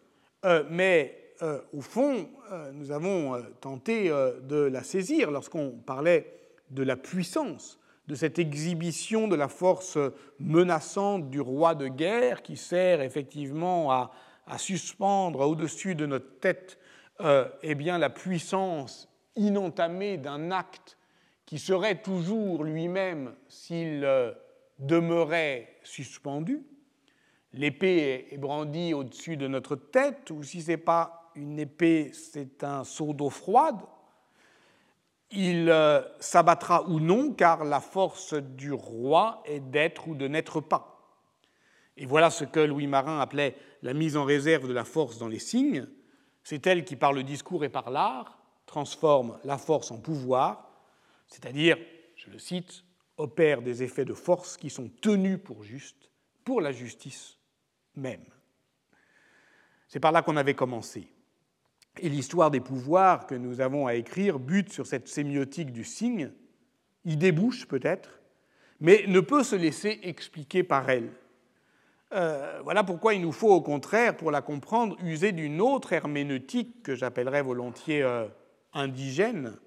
euh, 0.45 0.63
mais 0.69 1.33
euh, 1.41 1.59
au 1.73 1.81
fond, 1.81 2.29
nous 2.73 2.91
avons 2.91 3.43
tenté 3.59 4.09
de 4.09 4.55
la 4.55 4.83
saisir 4.83 5.31
lorsqu'on 5.31 5.71
parlait 5.71 6.33
de 6.69 6.81
la 6.81 6.95
puissance, 6.95 7.77
de 8.07 8.15
cette 8.15 8.39
exhibition 8.39 9.27
de 9.27 9.35
la 9.35 9.47
force 9.47 9.97
menaçante 10.39 11.29
du 11.29 11.41
roi 11.41 11.75
de 11.75 11.87
guerre 11.87 12.41
qui 12.41 12.57
sert 12.57 13.01
effectivement 13.01 13.91
à, 13.91 14.11
suspendre 14.57 15.41
au-dessus 15.41 15.93
de 15.93 16.05
notre 16.05 16.39
tête 16.39 16.79
eh 17.63 17.75
bien, 17.75 17.97
la 17.97 18.09
puissance 18.09 19.09
inentamée 19.35 20.17
d'un 20.17 20.51
acte 20.51 20.97
qui 21.45 21.59
serait 21.59 22.01
toujours 22.01 22.63
lui-même 22.63 23.33
s'il 23.49 24.07
demeurait 24.79 25.75
suspendu. 25.83 26.63
L'épée 27.53 28.27
est 28.31 28.37
brandie 28.37 28.93
au-dessus 28.93 29.37
de 29.37 29.47
notre 29.47 29.75
tête, 29.75 30.29
ou 30.31 30.43
si 30.43 30.61
ce 30.61 30.71
n'est 30.71 30.77
pas 30.77 31.31
une 31.35 31.59
épée, 31.59 32.11
c'est 32.13 32.63
un 32.63 32.83
seau 32.83 33.13
d'eau 33.13 33.29
froide. 33.29 33.79
Il 35.31 35.69
euh, 35.69 36.01
s'abattra 36.19 36.87
ou 36.87 36.99
non, 36.99 37.33
car 37.33 37.65
la 37.65 37.81
force 37.81 38.33
du 38.33 38.71
roi 38.71 39.41
est 39.45 39.59
d'être 39.59 40.07
ou 40.07 40.15
de 40.15 40.27
n'être 40.27 40.61
pas. 40.61 40.97
Et 41.97 42.05
voilà 42.05 42.29
ce 42.29 42.45
que 42.45 42.59
Louis 42.59 42.87
Marin 42.87 43.19
appelait 43.19 43.57
la 43.81 43.93
mise 43.93 44.15
en 44.15 44.23
réserve 44.23 44.67
de 44.67 44.73
la 44.73 44.85
force 44.85 45.17
dans 45.17 45.27
les 45.27 45.39
signes. 45.39 45.87
C'est 46.43 46.65
elle 46.67 46.85
qui, 46.85 46.95
par 46.95 47.11
le 47.11 47.23
discours 47.23 47.65
et 47.65 47.69
par 47.69 47.89
l'art, 47.89 48.37
transforme 48.65 49.39
la 49.43 49.57
force 49.57 49.91
en 49.91 49.99
pouvoir, 49.99 50.69
c'est-à-dire, 51.27 51.77
je 52.15 52.29
le 52.29 52.39
cite, 52.39 52.83
opère 53.17 53.61
des 53.61 53.83
effets 53.83 54.05
de 54.05 54.13
force 54.13 54.57
qui 54.57 54.69
sont 54.69 54.89
tenus 55.01 55.39
pour 55.43 55.63
justes, 55.63 56.11
pour 56.45 56.61
la 56.61 56.71
justice 56.71 57.37
même. 57.95 58.25
C'est 59.87 59.99
par 59.99 60.11
là 60.11 60.21
qu'on 60.21 60.37
avait 60.37 60.53
commencé. 60.53 61.11
Et 61.99 62.09
l'histoire 62.09 62.51
des 62.51 62.59
pouvoirs 62.59 63.27
que 63.27 63.35
nous 63.35 63.61
avons 63.61 63.87
à 63.87 63.95
écrire 63.95 64.39
bute 64.39 64.71
sur 64.71 64.85
cette 64.85 65.07
sémiotique 65.07 65.71
du 65.71 65.83
signe, 65.83 66.31
y 67.05 67.15
débouche 67.15 67.67
peut-être, 67.67 68.21
mais 68.79 69.05
ne 69.07 69.19
peut 69.19 69.43
se 69.43 69.55
laisser 69.55 69.99
expliquer 70.03 70.63
par 70.63 70.89
elle. 70.89 71.09
Euh, 72.13 72.61
voilà 72.63 72.83
pourquoi 72.83 73.13
il 73.13 73.21
nous 73.21 73.31
faut 73.31 73.51
au 73.51 73.61
contraire, 73.61 74.15
pour 74.15 74.31
la 74.31 74.41
comprendre, 74.41 74.95
user 75.03 75.31
d'une 75.31 75.59
autre 75.59 75.93
herméneutique 75.93 76.83
que 76.83 76.95
j'appellerais 76.95 77.41
volontiers 77.41 78.03
euh, 78.03 78.27
indigène, 78.73 79.57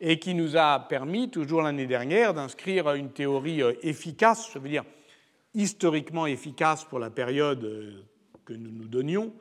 et 0.00 0.18
qui 0.18 0.34
nous 0.34 0.56
a 0.56 0.80
permis, 0.88 1.30
toujours 1.30 1.62
l'année 1.62 1.86
dernière, 1.86 2.34
d'inscrire 2.34 2.92
une 2.94 3.10
théorie 3.10 3.62
euh, 3.62 3.72
efficace, 3.82 4.50
je 4.52 4.58
veux 4.58 4.68
dire 4.68 4.84
historiquement 5.54 6.26
efficace 6.26 6.84
pour 6.84 6.98
la 6.98 7.08
période 7.08 8.04
que 8.44 8.52
nous 8.52 8.70
nous 8.70 8.88
donnions, 8.88 9.32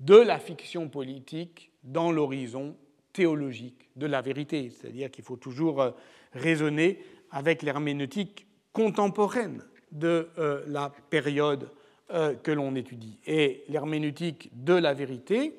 de 0.00 0.16
la 0.16 0.40
fiction 0.40 0.88
politique 0.88 1.71
dans 1.82 2.12
l'horizon 2.12 2.76
théologique 3.12 3.88
de 3.96 4.06
la 4.06 4.20
vérité. 4.20 4.70
C'est-à-dire 4.70 5.10
qu'il 5.10 5.24
faut 5.24 5.36
toujours 5.36 5.80
euh, 5.80 5.90
raisonner 6.32 6.98
avec 7.30 7.62
l'herméneutique 7.62 8.46
contemporaine 8.72 9.62
de 9.90 10.28
euh, 10.38 10.62
la 10.66 10.90
période 11.10 11.70
euh, 12.10 12.34
que 12.34 12.50
l'on 12.50 12.74
étudie. 12.74 13.18
Et 13.26 13.64
l'herméneutique 13.68 14.50
de 14.52 14.74
la 14.74 14.94
vérité, 14.94 15.54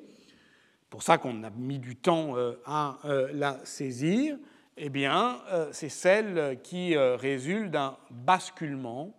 pour 0.90 1.02
ça 1.02 1.18
qu'on 1.18 1.42
a 1.44 1.50
mis 1.50 1.78
du 1.78 1.96
temps 1.96 2.36
à 2.64 3.00
la 3.32 3.58
saisir, 3.64 4.36
eh 4.76 4.90
bien, 4.90 5.40
c'est 5.72 5.88
celle 5.88 6.60
qui 6.62 6.96
résulte 6.96 7.72
d'un 7.72 7.96
basculement 8.12 9.12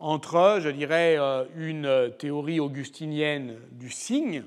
entre, 0.00 0.58
je 0.60 0.68
dirais, 0.68 1.16
une 1.54 2.12
théorie 2.18 2.58
augustinienne 2.58 3.56
du 3.70 3.88
signe, 3.88 4.42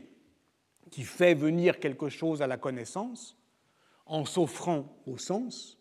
qui 0.91 1.03
fait 1.03 1.33
venir 1.33 1.79
quelque 1.79 2.09
chose 2.09 2.41
à 2.41 2.47
la 2.47 2.57
connaissance 2.57 3.37
en 4.05 4.25
s'offrant 4.25 5.01
au 5.05 5.17
sens, 5.17 5.77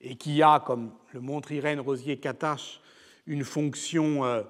et 0.00 0.16
qui 0.16 0.42
a, 0.42 0.60
comme 0.60 0.92
le 1.12 1.20
montre 1.20 1.52
Irène 1.52 1.80
Rosier-Catache, 1.80 2.80
une 3.26 3.44
fonction 3.44 4.24
euh, 4.24 4.42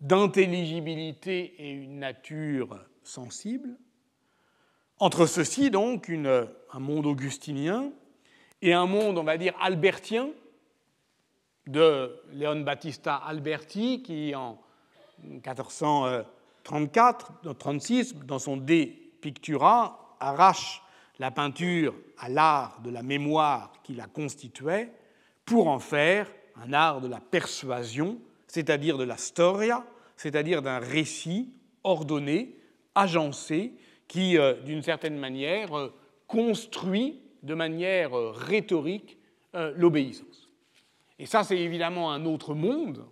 d'intelligibilité 0.00 1.54
et 1.58 1.70
une 1.70 1.98
nature 1.98 2.78
sensible. 3.02 3.76
Entre 4.98 5.26
ceci, 5.26 5.70
donc, 5.70 6.10
un 6.10 6.78
monde 6.78 7.06
augustinien 7.06 7.92
et 8.62 8.72
un 8.72 8.86
monde, 8.86 9.18
on 9.18 9.24
va 9.24 9.36
dire, 9.36 9.54
albertien, 9.60 10.30
de 11.66 12.22
Leon 12.32 12.60
Battista 12.60 13.16
Alberti, 13.16 14.02
qui 14.02 14.34
en 14.34 14.58
1434, 15.22 17.32
36, 17.58 18.14
dans 18.24 18.38
son 18.38 18.56
dé 18.56 19.05
Pictura 19.26 20.16
arrache 20.20 20.84
la 21.18 21.32
peinture 21.32 21.96
à 22.16 22.28
l'art 22.28 22.80
de 22.84 22.90
la 22.90 23.02
mémoire 23.02 23.72
qui 23.82 23.92
la 23.92 24.06
constituait 24.06 24.92
pour 25.44 25.66
en 25.66 25.80
faire 25.80 26.30
un 26.54 26.72
art 26.72 27.00
de 27.00 27.08
la 27.08 27.18
persuasion, 27.18 28.20
c'est-à-dire 28.46 28.96
de 28.96 29.02
la 29.02 29.16
storia, 29.16 29.84
c'est-à-dire 30.16 30.62
d'un 30.62 30.78
récit 30.78 31.52
ordonné, 31.82 32.56
agencé, 32.94 33.72
qui, 34.06 34.38
euh, 34.38 34.62
d'une 34.62 34.82
certaine 34.82 35.18
manière, 35.18 35.76
euh, 35.76 35.92
construit 36.28 37.18
de 37.42 37.54
manière 37.54 38.16
euh, 38.16 38.30
rhétorique 38.30 39.18
l'obéissance. 39.74 40.50
Et 41.18 41.26
ça, 41.26 41.42
c'est 41.42 41.58
évidemment 41.58 42.12
un 42.12 42.26
autre 42.26 42.54
monde, 42.54 43.06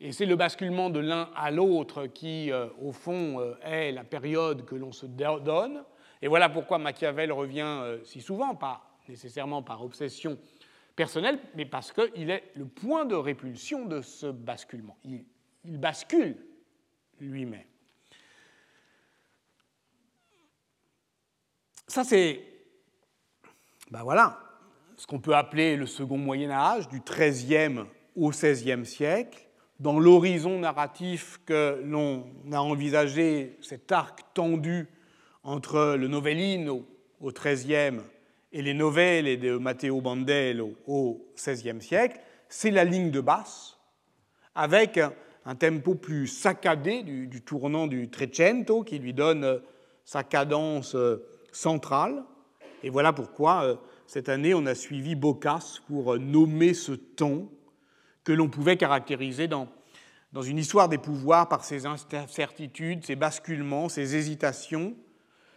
et 0.00 0.12
c'est 0.12 0.24
le 0.24 0.34
basculement 0.34 0.88
de 0.88 0.98
l'un 0.98 1.30
à 1.36 1.50
l'autre 1.50 2.06
qui, 2.06 2.50
euh, 2.50 2.68
au 2.80 2.90
fond, 2.90 3.38
euh, 3.38 3.54
est 3.62 3.92
la 3.92 4.02
période 4.02 4.64
que 4.64 4.74
l'on 4.74 4.92
se 4.92 5.04
donne. 5.04 5.84
Et 6.22 6.28
voilà 6.28 6.48
pourquoi 6.48 6.78
Machiavel 6.78 7.30
revient 7.32 7.80
euh, 7.82 8.02
si 8.04 8.22
souvent, 8.22 8.54
pas 8.54 8.98
nécessairement 9.08 9.62
par 9.62 9.82
obsession 9.84 10.38
personnelle, 10.96 11.38
mais 11.54 11.66
parce 11.66 11.92
qu'il 11.92 12.30
est 12.30 12.50
le 12.54 12.64
point 12.64 13.04
de 13.04 13.14
répulsion 13.14 13.84
de 13.84 14.00
ce 14.00 14.26
basculement. 14.26 14.96
Il, 15.04 15.24
bascule 15.64 16.36
lui-même. 17.20 17.60
Ça, 21.86 22.04
c'est, 22.04 22.42
ben 23.90 24.02
voilà, 24.02 24.38
ce 24.96 25.06
qu'on 25.06 25.20
peut 25.20 25.34
appeler 25.34 25.76
le 25.76 25.86
second 25.86 26.16
Moyen 26.16 26.50
Âge, 26.50 26.88
du 26.88 27.00
XIIIe 27.00 27.80
au 28.16 28.30
XVIe 28.30 28.86
siècle 28.86 29.49
dans 29.80 29.98
l'horizon 29.98 30.58
narratif 30.58 31.40
que 31.46 31.80
l'on 31.84 32.26
a 32.52 32.60
envisagé, 32.60 33.56
cet 33.62 33.90
arc 33.90 34.20
tendu 34.34 34.86
entre 35.42 35.96
le 35.98 36.06
Novelline 36.06 36.68
au 36.68 37.32
XIIIe 37.32 38.00
et 38.52 38.62
les 38.62 38.74
nouvelles 38.74 39.40
de 39.40 39.56
Matteo 39.56 40.00
Bandel 40.02 40.62
au 40.86 41.32
XVIe 41.34 41.80
siècle, 41.80 42.20
c'est 42.48 42.70
la 42.70 42.84
ligne 42.84 43.10
de 43.10 43.20
basse, 43.20 43.78
avec 44.54 45.00
un 45.46 45.54
tempo 45.54 45.94
plus 45.94 46.26
saccadé 46.26 47.02
du, 47.02 47.42
tournant 47.42 47.86
du 47.86 48.10
Trecento 48.10 48.82
qui 48.82 48.98
lui 48.98 49.14
donne 49.14 49.62
sa 50.04 50.24
cadence 50.24 50.94
centrale. 51.52 52.22
Et 52.82 52.90
voilà 52.90 53.12
pourquoi 53.12 53.64
euh, 53.64 53.76
cette 54.06 54.28
année 54.28 54.54
on 54.54 54.66
a 54.66 54.74
suivi 54.74 55.14
Boccace 55.14 55.80
pour 55.86 56.18
nommer 56.18 56.74
ce 56.74 56.92
ton 56.92 57.48
que 58.24 58.32
l'on 58.32 58.48
pouvait 58.48 58.76
caractériser 58.76 59.48
dans, 59.48 59.68
dans 60.32 60.42
une 60.42 60.58
histoire 60.58 60.88
des 60.88 60.98
pouvoirs 60.98 61.48
par 61.48 61.64
ses 61.64 61.86
incertitudes, 61.86 63.04
ses 63.04 63.16
basculements, 63.16 63.88
ses 63.88 64.16
hésitations, 64.16 64.94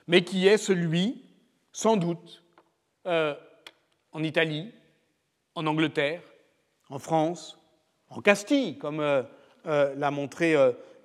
mais 0.07 0.23
qui 0.23 0.47
est 0.47 0.57
celui 0.57 1.23
sans 1.71 1.97
doute 1.97 2.43
euh, 3.05 3.35
en 4.11 4.23
Italie, 4.23 4.71
en 5.55 5.65
Angleterre, 5.67 6.21
en 6.89 6.99
France, 6.99 7.59
en 8.09 8.21
Castille, 8.21 8.77
comme 8.77 8.99
euh, 8.99 9.23
euh, 9.65 9.93
l'a 9.95 10.11
montré 10.11 10.55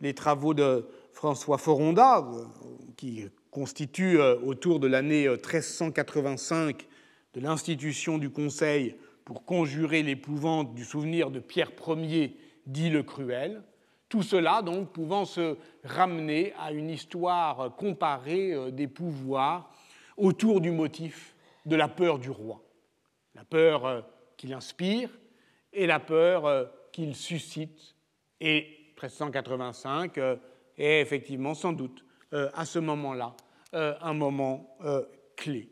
les 0.00 0.14
travaux 0.14 0.54
de 0.54 0.86
François 1.12 1.58
Foronda, 1.58 2.24
qui 2.96 3.26
constitue 3.50 4.20
autour 4.20 4.78
de 4.78 4.86
l'année 4.86 5.28
1385 5.28 6.86
de 7.34 7.40
l'institution 7.40 8.18
du 8.18 8.30
Conseil 8.30 8.94
pour 9.28 9.44
conjurer 9.44 10.02
l'épouvante 10.02 10.74
du 10.74 10.86
souvenir 10.86 11.30
de 11.30 11.38
Pierre 11.38 11.72
Ier, 11.86 12.34
dit 12.64 12.88
le 12.88 13.02
Cruel. 13.02 13.62
Tout 14.08 14.22
cela, 14.22 14.62
donc, 14.62 14.90
pouvant 14.90 15.26
se 15.26 15.58
ramener 15.84 16.54
à 16.58 16.72
une 16.72 16.88
histoire 16.88 17.76
comparée 17.76 18.72
des 18.72 18.88
pouvoirs 18.88 19.70
autour 20.16 20.62
du 20.62 20.70
motif 20.70 21.34
de 21.66 21.76
la 21.76 21.88
peur 21.88 22.18
du 22.18 22.30
roi, 22.30 22.62
la 23.34 23.44
peur 23.44 23.84
euh, 23.84 24.00
qu'il 24.38 24.54
inspire 24.54 25.10
et 25.74 25.86
la 25.86 26.00
peur 26.00 26.46
euh, 26.46 26.64
qu'il 26.90 27.14
suscite. 27.14 27.96
Et 28.40 28.94
1385 28.94 30.16
euh, 30.16 30.36
est 30.78 31.02
effectivement 31.02 31.52
sans 31.52 31.74
doute 31.74 32.02
à 32.32 32.64
ce 32.64 32.78
moment-là 32.78 33.34
un 33.72 34.12
moment 34.12 34.76
clé. 35.34 35.70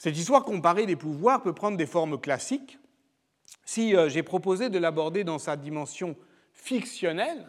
Cette 0.00 0.16
histoire 0.16 0.44
comparée 0.44 0.86
des 0.86 0.96
pouvoirs 0.96 1.42
peut 1.42 1.52
prendre 1.52 1.76
des 1.76 1.84
formes 1.84 2.18
classiques. 2.18 2.78
Si 3.66 3.94
j'ai 4.08 4.22
proposé 4.22 4.70
de 4.70 4.78
l'aborder 4.78 5.24
dans 5.24 5.38
sa 5.38 5.56
dimension 5.56 6.16
fictionnelle, 6.54 7.46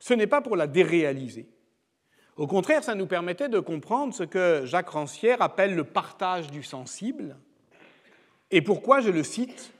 ce 0.00 0.14
n'est 0.14 0.26
pas 0.26 0.40
pour 0.40 0.56
la 0.56 0.66
déréaliser, 0.66 1.48
au 2.36 2.48
contraire, 2.48 2.82
ça 2.82 2.96
nous 2.96 3.06
permettait 3.06 3.48
de 3.48 3.60
comprendre 3.60 4.12
ce 4.12 4.24
que 4.24 4.62
Jacques 4.66 4.88
Rancière 4.88 5.40
appelle 5.40 5.76
le 5.76 5.84
partage 5.84 6.50
du 6.50 6.64
sensible, 6.64 7.36
et 8.50 8.60
pourquoi, 8.60 9.00
je 9.00 9.10
le 9.10 9.22
cite, 9.22 9.72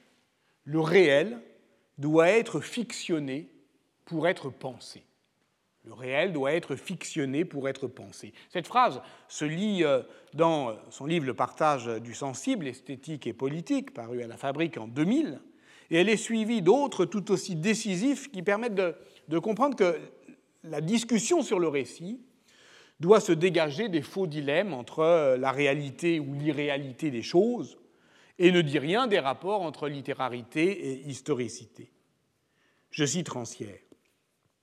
le 0.63 0.79
réel 0.79 1.41
doit 1.99 2.29
être 2.29 2.61
fictionné 2.61 3.51
pour 4.05 4.29
être 4.29 4.49
pensé. 4.49 5.05
Le 5.87 5.93
réel 5.93 6.33
doit 6.33 6.53
être 6.53 6.77
fictionné 6.77 7.45
pour 7.45 7.69
être 7.69 7.87
pensé. 7.87 8.33
Cette 8.49 8.67
phrase 8.67 9.03
se 9.29 9.45
lit 9.45 9.85
euh, 9.85 10.03
dans 10.33 10.77
son 10.91 11.05
livre 11.05 11.27
Le 11.27 11.35
partage 11.35 11.87
du 11.87 12.15
sensible, 12.15 12.67
esthétique 12.67 13.27
et 13.27 13.35
politique, 13.35 13.93
paru 13.93 14.23
à 14.23 14.27
la 14.27 14.37
Fabrique 14.37 14.79
en 14.79 14.89
2000, 14.89 15.41
et 15.91 15.97
elle 15.97 16.09
est 16.09 16.17
suivie 16.17 16.63
d'autres 16.63 17.05
tout 17.05 17.31
aussi 17.31 17.57
décisifs 17.57 18.31
qui 18.31 18.43
permettent 18.43 18.75
de, 18.75 18.95
de 19.29 19.39
comprendre 19.39 19.77
que 19.77 19.99
la 20.65 20.81
discussion 20.81 21.43
sur 21.43 21.59
le 21.59 21.69
récit 21.69 22.21
doit 23.01 23.21
se 23.21 23.33
dégager 23.33 23.89
des 23.89 24.03
faux 24.03 24.27
dilemmes 24.27 24.73
entre 24.73 25.01
euh, 25.01 25.37
la 25.37 25.53
réalité 25.53 26.21
ou 26.21 26.35
l'irréalité 26.35 27.11
des 27.11 27.23
choses 27.23 27.79
et 28.39 28.51
ne 28.51 28.63
dit 28.63 28.79
rien 28.79 29.07
des 29.07 29.19
rapports 29.19 29.63
entre 29.63 29.89
littérarité 29.89 30.91
et 30.91 31.09
historicité. 31.09 31.93
Je 32.91 33.05
cite 33.05 33.29
Rancière. 33.29 33.79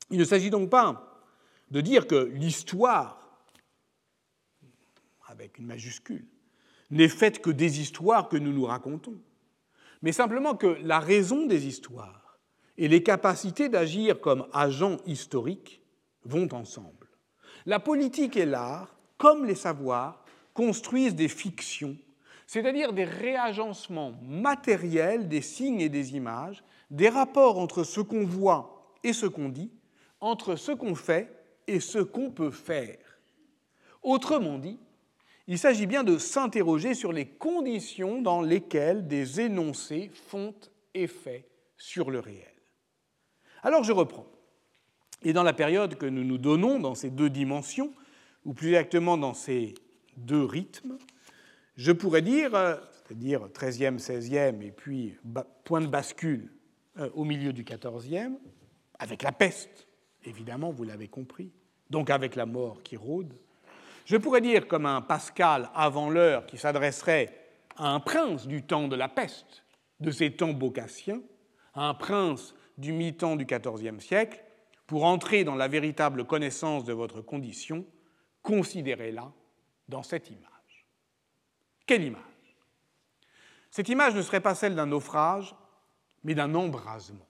Il 0.10 0.18
ne 0.18 0.26
s'agit 0.26 0.50
donc 0.50 0.70
pas 0.70 1.11
de 1.72 1.82
dire 1.82 2.06
que 2.06 2.30
l'histoire, 2.34 3.18
avec 5.28 5.58
une 5.58 5.66
majuscule, 5.66 6.28
n'est 6.92 7.08
faite 7.08 7.42
que 7.42 7.50
des 7.50 7.80
histoires 7.80 8.28
que 8.28 8.38
nous 8.38 8.52
nous 8.52 8.66
racontons, 8.66 9.18
mais 10.02 10.12
simplement 10.12 10.56
que 10.56 10.78
la 10.84 11.00
raison 11.00 11.46
des 11.46 11.66
histoires 11.66 12.40
et 12.78 12.88
les 12.88 13.04
capacités 13.04 13.70
d'agir 13.70 14.20
comme 14.20 14.48
agents 14.54 14.98
historiques 15.06 15.82
vont 16.26 16.54
ensemble. 16.54 17.08
La 17.66 17.80
politique 17.80 18.36
et 18.36 18.46
l'art, 18.46 18.96
comme 19.18 19.46
les 19.46 19.56
savoirs, 19.56 20.26
construisent 20.54 21.16
des 21.16 21.30
fictions, 21.30 21.98
c'est-à-dire 22.48 22.92
des 22.92 23.06
réagencements 23.06 24.14
matériels 24.24 25.30
des 25.30 25.42
signes 25.42 25.80
et 25.80 25.90
des 25.90 26.16
images, 26.16 26.64
des 26.90 27.08
rapports 27.08 27.58
entre 27.58 27.86
ce 27.86 28.02
qu'on 28.02 28.26
voit 28.26 28.98
et 29.04 29.14
ce 29.14 29.26
qu'on 29.26 29.48
dit, 29.48 29.72
entre 30.20 30.58
ce 30.58 30.74
qu'on 30.74 30.96
fait 30.96 31.41
et 31.68 31.80
ce 31.80 32.00
qu'on 32.00 32.32
peut 32.32 32.52
faire. 32.52 32.98
Autrement 34.02 34.58
dit, 34.58 34.80
il 35.48 35.58
s'agit 35.58 35.86
bien 35.86 36.04
de 36.04 36.18
s'interroger 36.18 36.94
sur 36.94 37.12
les 37.12 37.26
conditions 37.26 38.22
dans 38.22 38.42
lesquelles 38.42 39.08
des 39.08 39.42
énoncés 39.42 40.12
font 40.14 40.56
effet 40.94 41.48
sur 41.78 42.12
le 42.12 42.20
réel. 42.20 42.54
Alors 43.64 43.84
je 43.84 43.92
reprends. 43.92 44.28
Et 45.24 45.34
dans 45.34 45.44
la 45.44 45.54
période 45.54 45.96
que 45.96 46.06
nous 46.06 46.24
nous 46.24 46.38
donnons 46.38 46.80
dans 46.80 46.96
ces 46.96 47.10
deux 47.10 47.30
dimensions, 47.30 47.94
ou 48.46 48.54
plus 48.54 48.70
exactement 48.70 49.18
dans 49.18 49.34
ces 49.34 49.76
deux 50.18 50.44
rythmes, 50.44 50.98
je 51.76 51.92
pourrais 51.92 52.22
dire, 52.22 52.56
euh, 52.56 52.76
c'est-à-dire 53.06 53.48
13e, 53.50 54.00
16e, 54.00 54.62
et 54.62 54.72
puis 54.72 55.16
point 55.64 55.82
de 55.82 55.88
bascule 55.88 56.52
euh, 56.98 57.10
au 57.14 57.24
milieu 57.24 57.54
du 57.54 57.64
14e, 57.64 58.34
avec 59.00 59.24
la 59.24 59.32
peste, 59.32 59.88
évidemment, 60.24 60.72
vous 60.72 60.84
l'avez 60.84 61.08
compris, 61.08 61.52
donc 61.90 62.10
avec 62.10 62.36
la 62.36 62.46
mort 62.46 62.82
qui 62.84 62.98
rôde, 62.98 63.34
je 64.06 64.18
pourrais 64.18 64.42
dire 64.42 64.68
comme 64.68 64.86
un 64.86 65.02
Pascal 65.02 65.70
avant 65.74 66.10
l'heure 66.10 66.46
qui 66.46 66.58
s'adresserait 66.58 67.38
à 67.78 67.90
un 67.90 68.00
prince 68.00 68.48
du 68.48 68.64
temps 68.64 68.88
de 68.88 68.96
la 68.96 69.08
peste, 69.08 69.64
de 70.00 70.12
ces 70.12 70.32
temps 70.32 70.54
bocassiens, 70.54 71.22
à 71.74 71.88
un 71.88 71.94
prince 71.94 72.54
du 72.78 72.94
mi-temps 72.94 73.36
du 73.36 73.46
XIVe 73.46 74.00
siècle, 74.00 74.44
pour 74.88 75.06
entrer 75.06 75.44
dans 75.44 75.56
la 75.56 75.68
véritable 75.68 76.26
connaissance 76.26 76.84
de 76.84 76.94
votre 76.94 77.22
condition, 77.22 77.86
considérez-la 78.42 79.32
dans 79.88 80.04
cette 80.04 80.30
image. 80.30 80.88
Quelle 81.86 82.04
image? 82.04 82.22
Cette 83.70 83.88
image 83.88 84.16
ne 84.16 84.22
serait 84.22 84.42
pas 84.42 84.56
celle 84.56 84.76
d'un 84.76 84.88
naufrage, 84.88 85.56
mais 86.24 86.36
d'un 86.36 86.54
embrasement. 86.56 87.26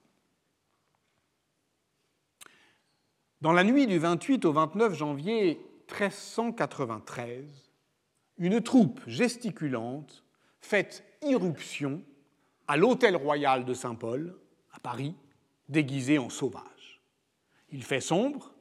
Dans 3.41 3.54
la 3.54 3.63
nuit 3.63 3.88
du 3.88 3.97
28 3.97 4.45
au 4.45 4.54
29 4.54 4.93
janvier 4.93 5.60
1393, 5.89 7.71
une 8.38 8.62
troupe 8.62 9.01
gesticulante 9.08 10.23
fait 10.60 11.04
irruption 11.23 12.04
à 12.67 12.77
l'hôtel 12.77 13.15
royal 13.15 13.65
de 13.65 13.73
Saint-Paul, 13.73 14.38
à 14.71 14.80
Paris, 14.80 15.15
déguisée 15.69 16.19
en 16.19 16.30
sauvage. 16.30 17.01
Il 17.71 17.84
fait 17.84 17.99
sombre. 17.99 18.54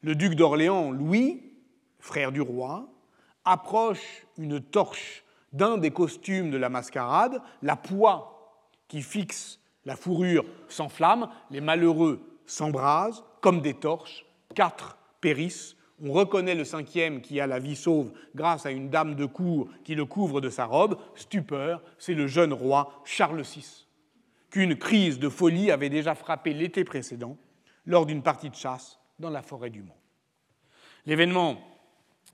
Le 0.00 0.16
duc 0.16 0.34
d'Orléans, 0.34 0.90
Louis, 0.90 1.44
frère 2.00 2.32
du 2.32 2.40
roi, 2.40 2.92
approche 3.44 4.26
une 4.38 4.60
torche 4.60 5.24
d'un 5.52 5.78
des 5.78 5.92
costumes 5.92 6.50
de 6.50 6.56
la 6.56 6.68
mascarade. 6.68 7.40
La 7.62 7.76
poix 7.76 8.60
qui 8.88 9.02
fixe 9.02 9.60
la 9.84 9.94
fourrure 9.94 10.44
s'enflamme, 10.66 11.28
les 11.52 11.60
malheureux 11.60 12.20
s'embrasent 12.44 13.22
comme 13.46 13.60
des 13.60 13.74
torches. 13.74 14.26
Quatre 14.56 14.98
périssent. 15.20 15.76
On 16.04 16.10
reconnaît 16.10 16.56
le 16.56 16.64
cinquième 16.64 17.20
qui 17.20 17.38
a 17.38 17.46
la 17.46 17.60
vie 17.60 17.76
sauve 17.76 18.10
grâce 18.34 18.66
à 18.66 18.72
une 18.72 18.90
dame 18.90 19.14
de 19.14 19.24
cour 19.24 19.68
qui 19.84 19.94
le 19.94 20.04
couvre 20.04 20.40
de 20.40 20.50
sa 20.50 20.64
robe. 20.64 20.98
Stupeur, 21.14 21.80
c'est 21.96 22.14
le 22.14 22.26
jeune 22.26 22.52
roi 22.52 23.00
Charles 23.04 23.42
VI, 23.42 23.86
qu'une 24.50 24.74
crise 24.74 25.20
de 25.20 25.28
folie 25.28 25.70
avait 25.70 25.90
déjà 25.90 26.16
frappé 26.16 26.54
l'été 26.54 26.82
précédent 26.82 27.36
lors 27.86 28.04
d'une 28.04 28.24
partie 28.24 28.50
de 28.50 28.56
chasse 28.56 28.98
dans 29.20 29.30
la 29.30 29.42
forêt 29.42 29.70
du 29.70 29.82
Mont. 29.82 29.94
L'événement 31.06 31.60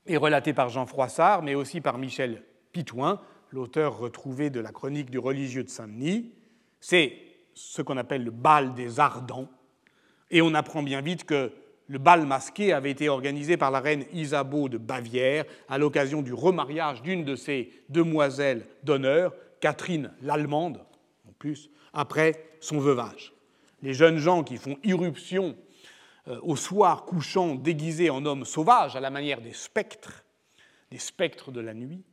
est 0.07 0.16
relaté 0.16 0.55
par 0.55 0.70
Jean 0.70 0.87
Froissart, 0.87 1.42
mais 1.42 1.55
aussi 1.55 1.83
par 1.83 1.98
Michel 1.98 2.42
Pitouin, 2.72 3.20
l'auteur 3.51 3.98
retrouvé 3.98 4.48
de 4.48 4.61
la 4.61 4.72
chronique 4.72 5.11
du 5.11 5.18
religieux 5.18 5.62
de 5.62 5.68
Saint-Denis. 5.68 6.33
C'est 6.81 7.18
ce 7.53 7.83
qu'on 7.83 7.98
appelle 7.98 8.25
le 8.25 8.31
bal 8.31 8.72
des 8.72 8.98
Ardents, 8.98 9.51
et 10.33 10.42
on 10.42 10.55
apprend 10.55 10.83
bien 10.83 11.03
vite 11.03 11.25
que 11.25 11.53
le 11.87 11.99
bal 11.99 12.27
masqué 12.27 12.73
avait 12.73 12.90
été 12.90 13.09
organisé 13.09 13.57
par 13.57 13.71
la 13.71 13.81
reine 13.81 14.07
Isabeau 14.12 14.68
de 14.68 14.79
Bavière 14.79 15.45
à 15.68 15.79
l'occasion 15.79 16.23
du 16.23 16.33
remariage 16.33 17.03
d'une 17.03 17.25
de 17.25 17.37
ses 17.37 17.71
demoiselles 17.90 18.67
d'honneur, 18.83 19.35
Catherine 19.61 20.11
l'Allemande, 20.23 20.85
en 21.29 21.33
plus, 21.33 21.71
après 21.92 22.42
son 22.61 22.79
veuvage. 22.79 23.33
Les 23.83 23.92
jeunes 23.92 24.19
gens 24.19 24.42
qui 24.42 24.56
font 24.56 24.79
irruption 24.85 25.54
euh, 26.29 26.38
au 26.42 26.56
soir 26.56 27.04
couchant 27.04 27.56
déguisés 27.56 28.11
en 28.11 28.25
hommes 28.25 28.46
sauvages 28.46 28.96
à 28.96 29.00
la 29.00 29.11
manière 29.11 29.42
des 29.42 29.52
spectres, 29.52 30.25
des 30.90 30.98
spectres 30.98 31.52
de 31.52 31.61
la 31.61 31.75
nuit, 31.75 32.04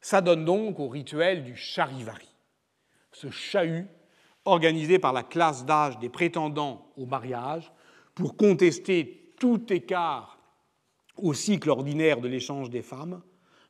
s'adonnent 0.00 0.44
donc 0.44 0.80
au 0.80 0.88
rituel 0.88 1.44
du 1.44 1.54
charivari, 1.54 2.28
ce 3.12 3.30
chahut 3.30 3.86
organisé 4.44 4.98
par 4.98 5.12
la 5.12 5.22
classe 5.22 5.64
d'âge 5.64 5.98
des 5.98 6.08
prétendants 6.08 6.90
au 6.96 7.06
mariage 7.06 7.70
pour 8.18 8.36
contester 8.36 9.32
tout 9.38 9.72
écart 9.72 10.40
au 11.16 11.34
cycle 11.34 11.70
ordinaire 11.70 12.20
de 12.20 12.26
l'échange 12.26 12.68
des 12.68 12.82
femmes, 12.82 13.22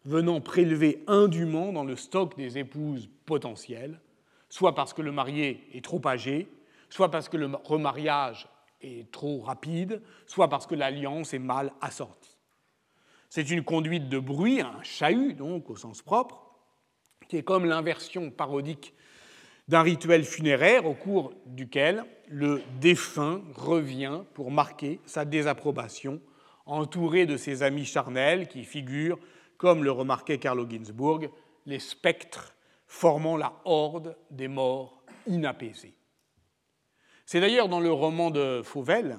venant 0.07 0.41
prélever 0.41 1.05
indûment 1.07 1.71
dans 1.71 1.85
le 1.85 1.97
stock 1.97 2.35
des 2.35 2.57
épouses 2.57 3.11
potentielles, 3.27 4.01
soit 4.49 4.75
parce 4.75 4.95
que 4.95 5.03
le 5.03 5.13
marié 5.13 5.69
est 5.75 5.85
trop 5.85 6.01
âgé, 6.07 6.49
soit 6.89 7.11
parce 7.11 7.29
que 7.29 7.37
le 7.37 7.51
remariage 7.63 8.49
est 8.81 9.13
trop 9.13 9.41
rapide, 9.41 10.01
soit 10.27 10.49
parce 10.49 10.67
que 10.67 10.75
l'alliance 10.75 11.35
est 11.35 11.39
mal 11.39 11.71
assortie. 11.83 12.39
C'est 13.29 13.51
une 13.51 13.65
conduite 13.65 14.09
de 14.09 14.19
bruit, 14.19 14.63
un 14.63 14.83
chahut 14.83 15.35
donc 15.35 15.69
au 15.69 15.77
sens 15.77 16.01
propre, 16.01 16.41
qui 17.29 17.37
est 17.37 17.43
comme 17.43 17.67
l'inversion 17.67 18.31
parodique 18.31 18.95
d'un 19.69 19.83
rituel 19.83 20.25
funéraire 20.25 20.87
au 20.87 20.95
cours 20.95 21.35
duquel 21.45 22.07
le 22.31 22.63
défunt 22.81 23.43
revient 23.55 24.23
pour 24.35 24.51
marquer 24.51 25.01
sa 25.07 25.25
désapprobation, 25.25 26.21
entouré 26.67 27.27
de 27.27 27.37
ses 27.37 27.63
amis 27.63 27.85
charnels 27.85 28.49
qui 28.49 28.65
figurent, 28.65 29.19
comme 29.57 29.85
le 29.85 29.91
remarquait 29.91 30.39
Carlo 30.39 30.69
Ginzburg, 30.69 31.31
les 31.67 31.79
spectres 31.79 32.55
formant 32.87 33.37
la 33.37 33.55
horde 33.65 34.17
des 34.31 34.49
morts 34.49 35.03
inapaisés. 35.27 35.95
C'est 37.27 37.41
d'ailleurs 37.41 37.69
dans 37.69 37.81
le 37.81 37.93
roman 37.93 38.31
de 38.31 38.63
Fauvel, 38.63 39.19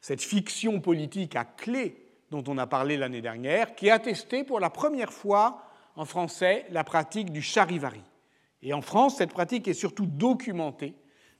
cette 0.00 0.22
fiction 0.22 0.80
politique 0.80 1.34
à 1.34 1.44
clé 1.44 2.04
dont 2.30 2.44
on 2.46 2.58
a 2.58 2.66
parlé 2.66 2.96
l'année 2.96 3.22
dernière, 3.22 3.74
qui 3.74 3.90
a 3.90 3.94
attesté 3.94 4.44
pour 4.44 4.60
la 4.60 4.70
première 4.70 5.12
fois 5.12 5.62
en 5.96 6.04
français 6.04 6.66
la 6.70 6.84
pratique 6.84 7.32
du 7.32 7.42
charivari. 7.42 8.02
Et 8.62 8.72
en 8.72 8.82
France, 8.82 9.16
cette 9.16 9.32
pratique 9.32 9.66
est 9.66 9.74
surtout 9.74 10.06
documentée 10.06 10.94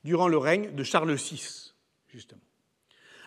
durant 0.05 0.29
le 0.29 0.39
règne 0.39 0.75
de 0.75 0.83
Charles 0.83 1.15
VI, 1.15 1.75
justement. 2.09 2.41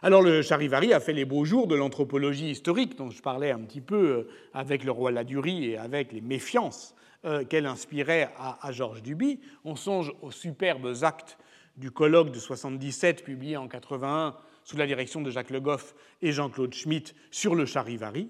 Alors 0.03 0.23
le 0.23 0.41
Charivari 0.41 0.93
a 0.93 0.99
fait 0.99 1.13
les 1.13 1.25
beaux 1.25 1.45
jours 1.45 1.67
de 1.67 1.75
l'anthropologie 1.75 2.49
historique 2.49 2.97
dont 2.97 3.11
je 3.11 3.21
parlais 3.21 3.51
un 3.51 3.59
petit 3.59 3.81
peu 3.81 3.95
euh, 3.95 4.29
avec 4.51 4.83
le 4.83 4.91
roi 4.91 5.11
Ladurie 5.11 5.65
et 5.65 5.77
avec 5.77 6.11
les 6.11 6.21
méfiances 6.21 6.95
euh, 7.23 7.43
qu'elle 7.45 7.67
inspirait 7.67 8.33
à, 8.39 8.71
Georges 8.71 9.03
Duby. 9.03 9.39
On 9.63 9.75
songe 9.75 10.11
aux 10.23 10.31
superbes 10.31 10.91
actes 11.03 11.37
du 11.77 11.91
colloque 11.91 12.31
de 12.31 12.39
77 12.39 13.23
publié 13.23 13.57
en 13.57 13.67
81 13.67 14.35
sous 14.63 14.75
la 14.75 14.87
direction 14.87 15.21
de 15.21 15.29
Jacques 15.29 15.51
Le 15.51 15.61
Goff 15.61 15.93
et 16.23 16.31
Jean-Claude 16.31 16.73
Schmitt 16.73 17.13
sur 17.29 17.53
le 17.53 17.67
Charivari, 17.67 18.29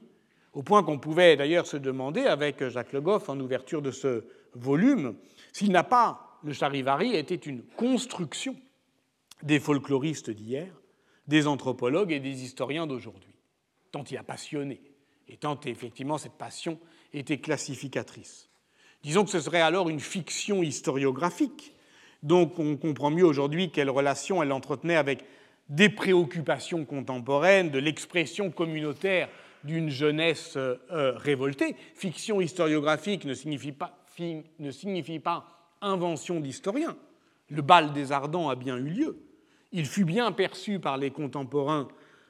au 0.51 0.63
point 0.63 0.83
qu'on 0.83 0.99
pouvait 0.99 1.37
d'ailleurs 1.37 1.67
se 1.67 1.77
demander 1.77 2.23
avec 2.23 2.67
Jacques 2.67 2.91
Le 2.91 2.99
Goff 2.99 3.29
en 3.29 3.39
ouverture 3.39 3.81
de 3.81 3.91
ce 3.91 4.25
volume 4.55 5.15
s'il 5.53 5.71
n'a 5.71 5.83
pas, 5.83 6.30
le 6.43 6.53
Charivari, 6.53 7.15
été 7.15 7.39
une 7.49 7.63
construction 7.63 8.55
des 9.43 9.59
folkloristes 9.59 10.29
d'hier, 10.29 10.73
des 11.27 11.47
anthropologues 11.47 12.11
et 12.11 12.19
des 12.19 12.43
historiens 12.43 12.87
d'aujourd'hui, 12.87 13.35
tant 13.91 14.03
il 14.03 14.17
a 14.17 14.23
passionné 14.23 14.81
et 15.27 15.37
tant 15.37 15.59
effectivement 15.61 16.17
cette 16.17 16.33
passion 16.33 16.79
était 17.13 17.37
classificatrice. 17.37 18.49
Disons 19.03 19.23
que 19.23 19.31
ce 19.31 19.39
serait 19.39 19.61
alors 19.61 19.89
une 19.89 19.99
fiction 19.99 20.61
historiographique, 20.61 21.73
donc 22.21 22.59
on 22.59 22.77
comprend 22.77 23.09
mieux 23.09 23.25
aujourd'hui 23.25 23.71
quelle 23.71 23.89
relation 23.89 24.43
elle 24.43 24.51
entretenait 24.51 24.95
avec 24.95 25.23
des 25.69 25.89
préoccupations 25.89 26.85
contemporaines, 26.85 27.71
de 27.71 27.79
l'expression 27.79 28.51
communautaire 28.51 29.29
d'une 29.63 29.89
jeunesse 29.89 30.53
euh, 30.57 30.77
révoltée. 31.15 31.75
Fiction 31.95 32.41
historiographique 32.41 33.25
ne 33.25 33.33
signifie 33.33 33.71
pas 33.71 35.60
invention 35.81 36.39
d'historien. 36.39 36.97
Le 37.49 37.61
bal 37.61 37.93
des 37.93 38.11
Ardents 38.11 38.49
a 38.49 38.55
bien 38.55 38.77
eu 38.77 38.89
lieu. 38.89 39.17
Il 39.71 39.85
fut 39.85 40.05
bien 40.05 40.31
perçu 40.31 40.79
par 40.79 40.97
les 40.97 41.11
contemporains 41.11 41.87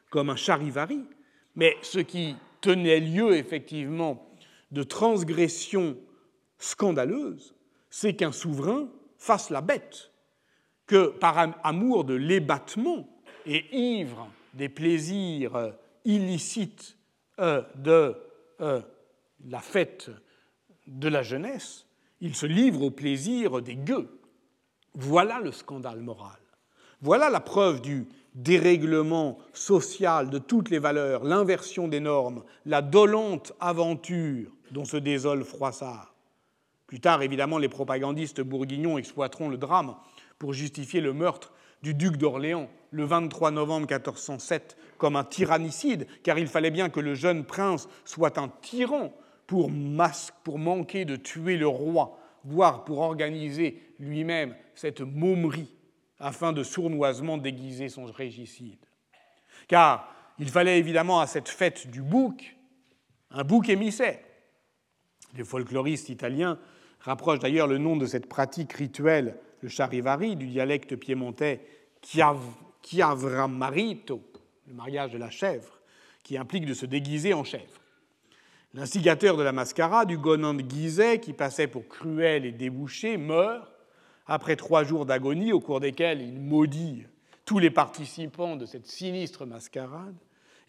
comme 0.09 0.29
un 0.29 0.35
charivari, 0.35 1.03
mais 1.55 1.75
ce 1.81 1.99
qui 1.99 2.35
tenait 2.59 2.99
lieu 2.99 3.35
effectivement 3.35 4.29
de 4.71 4.83
transgression 4.83 5.97
scandaleuse, 6.57 7.55
c'est 7.89 8.15
qu'un 8.15 8.31
souverain 8.31 8.89
fasse 9.17 9.49
la 9.49 9.61
bête, 9.61 10.11
que 10.87 11.07
par 11.07 11.37
amour 11.63 12.03
de 12.03 12.13
l'ébattement 12.13 13.07
et 13.45 13.65
ivre 13.75 14.29
des 14.53 14.69
plaisirs 14.69 15.73
illicites 16.05 16.97
euh, 17.39 17.61
de 17.75 18.15
euh, 18.61 18.81
la 19.47 19.59
fête 19.59 20.11
de 20.87 21.07
la 21.07 21.23
jeunesse, 21.23 21.87
il 22.21 22.35
se 22.35 22.45
livre 22.45 22.83
au 22.83 22.91
plaisir 22.91 23.61
des 23.61 23.75
gueux. 23.75 24.19
Voilà 24.93 25.39
le 25.39 25.51
scandale 25.51 25.99
moral. 25.99 26.39
Voilà 27.01 27.29
la 27.29 27.39
preuve 27.39 27.81
du 27.81 28.07
dérèglement 28.35 29.39
social 29.53 30.29
de 30.29 30.37
toutes 30.37 30.69
les 30.69 30.79
valeurs, 30.79 31.23
l'inversion 31.23 31.87
des 31.87 31.99
normes, 31.99 32.43
la 32.65 32.81
dolente 32.81 33.53
aventure 33.59 34.51
dont 34.71 34.85
se 34.85 34.97
désole 34.97 35.43
Froissart. 35.43 36.13
Plus 36.87 36.99
tard, 36.99 37.21
évidemment, 37.23 37.57
les 37.57 37.69
propagandistes 37.69 38.41
bourguignons 38.41 38.97
exploiteront 38.97 39.49
le 39.49 39.57
drame 39.57 39.95
pour 40.37 40.53
justifier 40.53 41.01
le 41.01 41.13
meurtre 41.13 41.53
du 41.81 41.93
duc 41.93 42.17
d'Orléans 42.17 42.69
le 42.91 43.05
23 43.05 43.51
novembre 43.51 43.87
1407 43.87 44.77
comme 44.97 45.15
un 45.15 45.23
tyrannicide, 45.23 46.05
car 46.23 46.37
il 46.37 46.47
fallait 46.47 46.71
bien 46.71 46.89
que 46.89 46.99
le 46.99 47.15
jeune 47.15 47.45
prince 47.45 47.89
soit 48.05 48.37
un 48.37 48.49
tyran 48.61 49.13
pour, 50.43 50.57
manquer 50.59 51.03
de 51.03 51.17
tuer 51.17 51.57
le 51.57 51.67
roi, 51.67 52.17
voire 52.45 52.85
pour 52.85 52.99
organiser 52.99 53.81
lui-même 53.99 54.55
cette 54.75 55.01
momerie 55.01 55.75
afin 56.19 56.53
de 56.53 56.63
sournoisement 56.63 57.37
déguiser 57.37 57.89
son 57.89 58.05
régicide. 58.05 58.79
Car 59.67 60.09
il 60.39 60.49
fallait 60.49 60.79
évidemment 60.79 61.19
à 61.19 61.27
cette 61.27 61.49
fête 61.49 61.91
du 61.91 62.01
bouc 62.01 62.55
un 63.29 63.43
bouc 63.43 63.67
émissaire. 63.67 64.19
Les 65.35 65.43
folkloristes 65.43 66.07
italiens 66.07 66.57
rapprochent 67.01 67.39
d'ailleurs 67.39 67.67
le 67.67 67.77
nom 67.77 67.97
de 67.97 68.05
cette 68.05 68.29
pratique 68.29 68.71
rituelle, 68.71 69.37
le 69.59 69.67
charivari, 69.67 70.37
du 70.37 70.47
dialecte 70.47 70.95
piémontais 70.95 71.61
chiavramarito, 72.83 74.21
le 74.67 74.73
mariage 74.73 75.11
de 75.11 75.17
la 75.17 75.29
chèvre, 75.29 75.81
qui 76.23 76.37
implique 76.37 76.65
de 76.65 76.73
se 76.73 76.85
déguiser 76.85 77.33
en 77.33 77.43
chèvre. 77.43 77.80
L'instigateur 78.73 79.35
de 79.35 79.43
la 79.43 79.51
mascarade, 79.51 80.11
Hugonin 80.11 80.53
de 80.53 80.61
Guizet, 80.61 81.19
qui 81.19 81.33
passait 81.33 81.67
pour 81.67 81.87
cruel 81.89 82.45
et 82.45 82.53
débouché, 82.53 83.17
meurt 83.17 83.69
après 84.27 84.55
trois 84.55 84.85
jours 84.85 85.05
d'agonie 85.05 85.51
au 85.51 85.59
cours 85.59 85.81
desquels 85.81 86.21
il 86.21 86.39
maudit 86.39 87.05
tous 87.43 87.59
les 87.59 87.69
participants 87.69 88.55
de 88.55 88.65
cette 88.65 88.87
sinistre 88.87 89.45
mascarade, 89.45 90.15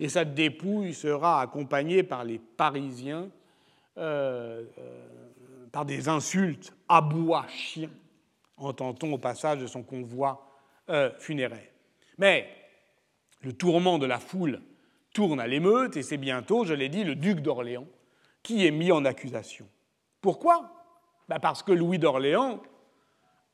et 0.00 0.08
sa 0.08 0.24
dépouille 0.24 0.94
sera 0.94 1.40
accompagnée 1.40 2.02
par 2.02 2.24
les 2.24 2.38
Parisiens 2.38 3.28
euh, 3.98 4.64
euh, 4.78 5.06
par 5.70 5.84
des 5.84 6.08
insultes 6.08 6.74
abois 6.88 7.46
chiens, 7.48 7.90
entend-on 8.56 9.12
au 9.12 9.18
passage 9.18 9.60
de 9.60 9.66
son 9.66 9.82
convoi 9.82 10.46
euh, 10.90 11.10
funéraire. 11.18 11.68
Mais 12.18 12.48
le 13.42 13.52
tourment 13.52 13.98
de 13.98 14.06
la 14.06 14.18
foule 14.18 14.60
tourne 15.12 15.40
à 15.40 15.46
l'émeute 15.46 15.96
et 15.96 16.02
c'est 16.02 16.16
bientôt, 16.16 16.64
je 16.64 16.74
l'ai 16.74 16.88
dit, 16.88 17.04
le 17.04 17.14
duc 17.14 17.40
d'Orléans 17.40 17.86
qui 18.42 18.66
est 18.66 18.70
mis 18.70 18.92
en 18.92 19.04
accusation. 19.04 19.66
Pourquoi? 20.20 20.72
Ben 21.28 21.38
Parce 21.38 21.62
que 21.62 21.72
Louis 21.72 21.98
d'Orléans 21.98 22.62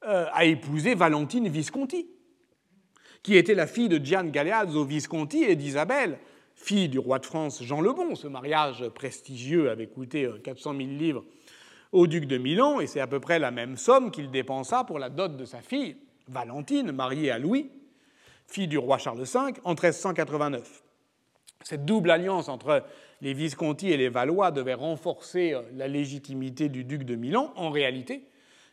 euh, 0.04 0.26
a 0.32 0.44
épousé 0.44 0.94
Valentine 0.94 1.48
Visconti, 1.48 2.08
qui 3.22 3.36
était 3.36 3.54
la 3.54 3.66
fille 3.66 3.88
de 3.88 4.02
Gian 4.02 4.24
Galeazzo 4.24 4.84
Visconti 4.84 5.42
et 5.44 5.56
d'Isabelle, 5.56 6.18
fille 6.54 6.88
du 6.88 6.98
roi 6.98 7.18
de 7.18 7.26
France 7.26 7.62
Jean 7.62 7.80
le 7.80 7.92
Bon. 7.92 8.14
Ce 8.14 8.26
mariage 8.26 8.88
prestigieux 8.90 9.70
avait 9.70 9.88
coûté 9.88 10.28
400 10.42 10.74
euh, 10.74 10.78
000 10.78 10.90
livres 10.90 11.24
au 11.92 12.06
duc 12.06 12.26
de 12.26 12.36
Milan, 12.36 12.80
et 12.80 12.86
c'est 12.86 13.00
à 13.00 13.06
peu 13.06 13.18
près 13.20 13.38
la 13.38 13.50
même 13.50 13.76
somme 13.76 14.10
qu'il 14.10 14.30
dépensa 14.30 14.84
pour 14.84 14.98
la 14.98 15.08
dot 15.08 15.36
de 15.36 15.44
sa 15.44 15.62
fille, 15.62 15.96
Valentine, 16.28 16.92
mariée 16.92 17.30
à 17.30 17.38
Louis, 17.38 17.70
fille 18.46 18.68
du 18.68 18.76
roi 18.76 18.98
Charles 18.98 19.22
V, 19.22 19.38
en 19.64 19.70
1389. 19.70 20.82
Cette 21.62 21.84
double 21.84 22.10
alliance 22.10 22.48
entre 22.48 22.84
les 23.20 23.34
Visconti 23.34 23.90
et 23.90 23.96
les 23.96 24.08
Valois 24.08 24.50
devait 24.50 24.74
renforcer 24.74 25.54
euh, 25.54 25.62
la 25.74 25.88
légitimité 25.88 26.68
du 26.68 26.84
duc 26.84 27.04
de 27.04 27.16
Milan. 27.16 27.52
En 27.56 27.70
réalité, 27.70 28.24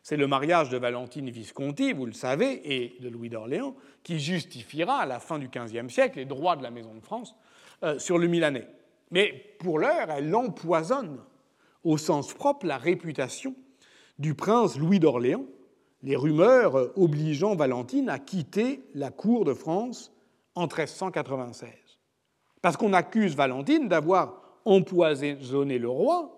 c'est 0.03 0.17
le 0.17 0.27
mariage 0.27 0.69
de 0.69 0.77
Valentine 0.77 1.29
Visconti, 1.31 1.91
vous 1.93 2.05
le 2.05 2.13
savez, 2.13 2.61
et 2.63 2.95
de 3.01 3.09
Louis 3.09 3.29
d'Orléans, 3.29 3.75
qui 4.03 4.19
justifiera 4.19 4.99
à 4.99 5.05
la 5.07 5.19
fin 5.19 5.39
du 5.39 5.49
XVe 5.49 5.89
siècle 5.89 6.19
les 6.19 6.25
droits 6.25 6.55
de 6.55 6.63
la 6.63 6.69
Maison 6.69 6.93
de 6.93 7.01
France 7.01 7.35
euh, 7.83 7.97
sur 7.97 8.19
le 8.19 8.27
Milanais. 8.27 8.67
Mais 9.09 9.55
pour 9.59 9.79
l'heure, 9.79 10.11
elle 10.11 10.33
empoisonne 10.35 11.19
au 11.83 11.97
sens 11.97 12.33
propre 12.33 12.65
la 12.65 12.77
réputation 12.77 13.55
du 14.19 14.35
prince 14.35 14.77
Louis 14.77 14.99
d'Orléans, 14.99 15.45
les 16.03 16.15
rumeurs 16.15 16.77
euh, 16.77 16.93
obligeant 16.95 17.55
Valentine 17.55 18.09
à 18.09 18.19
quitter 18.19 18.83
la 18.93 19.09
cour 19.09 19.43
de 19.43 19.55
France 19.55 20.11
en 20.53 20.67
1396. 20.67 21.84
Parce 22.65 22.77
qu'on 22.77 22.93
accuse 22.93 23.35
Valentine 23.35 23.87
d'avoir 23.87 24.41
empoisonné 24.65 25.77
le 25.77 25.87
roi, 25.87 26.35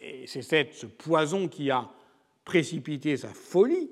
et 0.00 0.26
c'est 0.26 0.42
ce 0.42 0.84
poison 0.84 1.46
qui 1.46 1.70
a 1.70 1.90
précipité 2.44 3.16
sa 3.16 3.28
folie. 3.28 3.88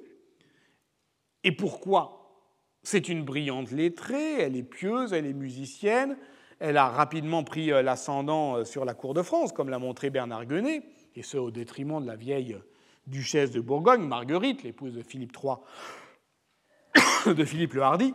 Et 1.45 1.53
pourquoi? 1.53 2.35
C'est 2.83 3.09
une 3.09 3.25
brillante 3.25 3.71
lettrée, 3.71 4.41
elle 4.41 4.57
est 4.57 4.65
pieuse, 4.65 5.13
elle 5.13 5.25
est 5.25 5.33
musicienne, 5.33 6.17
elle 6.59 6.79
a 6.79 6.89
rapidement 6.89 7.45
pris 7.45 7.71
euh, 7.71 7.81
l'ascendant 7.81 8.57
euh, 8.57 8.65
sur 8.65 8.85
la 8.85 8.95
cour 8.95 9.15
de 9.15 9.23
France, 9.23 9.53
comme 9.53 9.69
l'a 9.69 9.79
montré 9.79 10.11
Bernard 10.11 10.47
Guenet, 10.47 10.83
et 11.15 11.23
ce 11.23 11.37
au 11.37 11.53
détriment 11.53 12.03
de 12.03 12.09
la 12.09 12.17
vieille 12.17 12.57
duchesse 13.07 13.53
de 13.53 13.61
Bourgogne, 13.61 14.03
Marguerite, 14.03 14.65
l'épouse 14.65 14.95
de 14.95 15.03
Philippe 15.03 15.37
III, 15.41 15.59
de 17.37 17.45
Philippe 17.45 17.75
le 17.75 17.83
Hardy. 17.83 18.15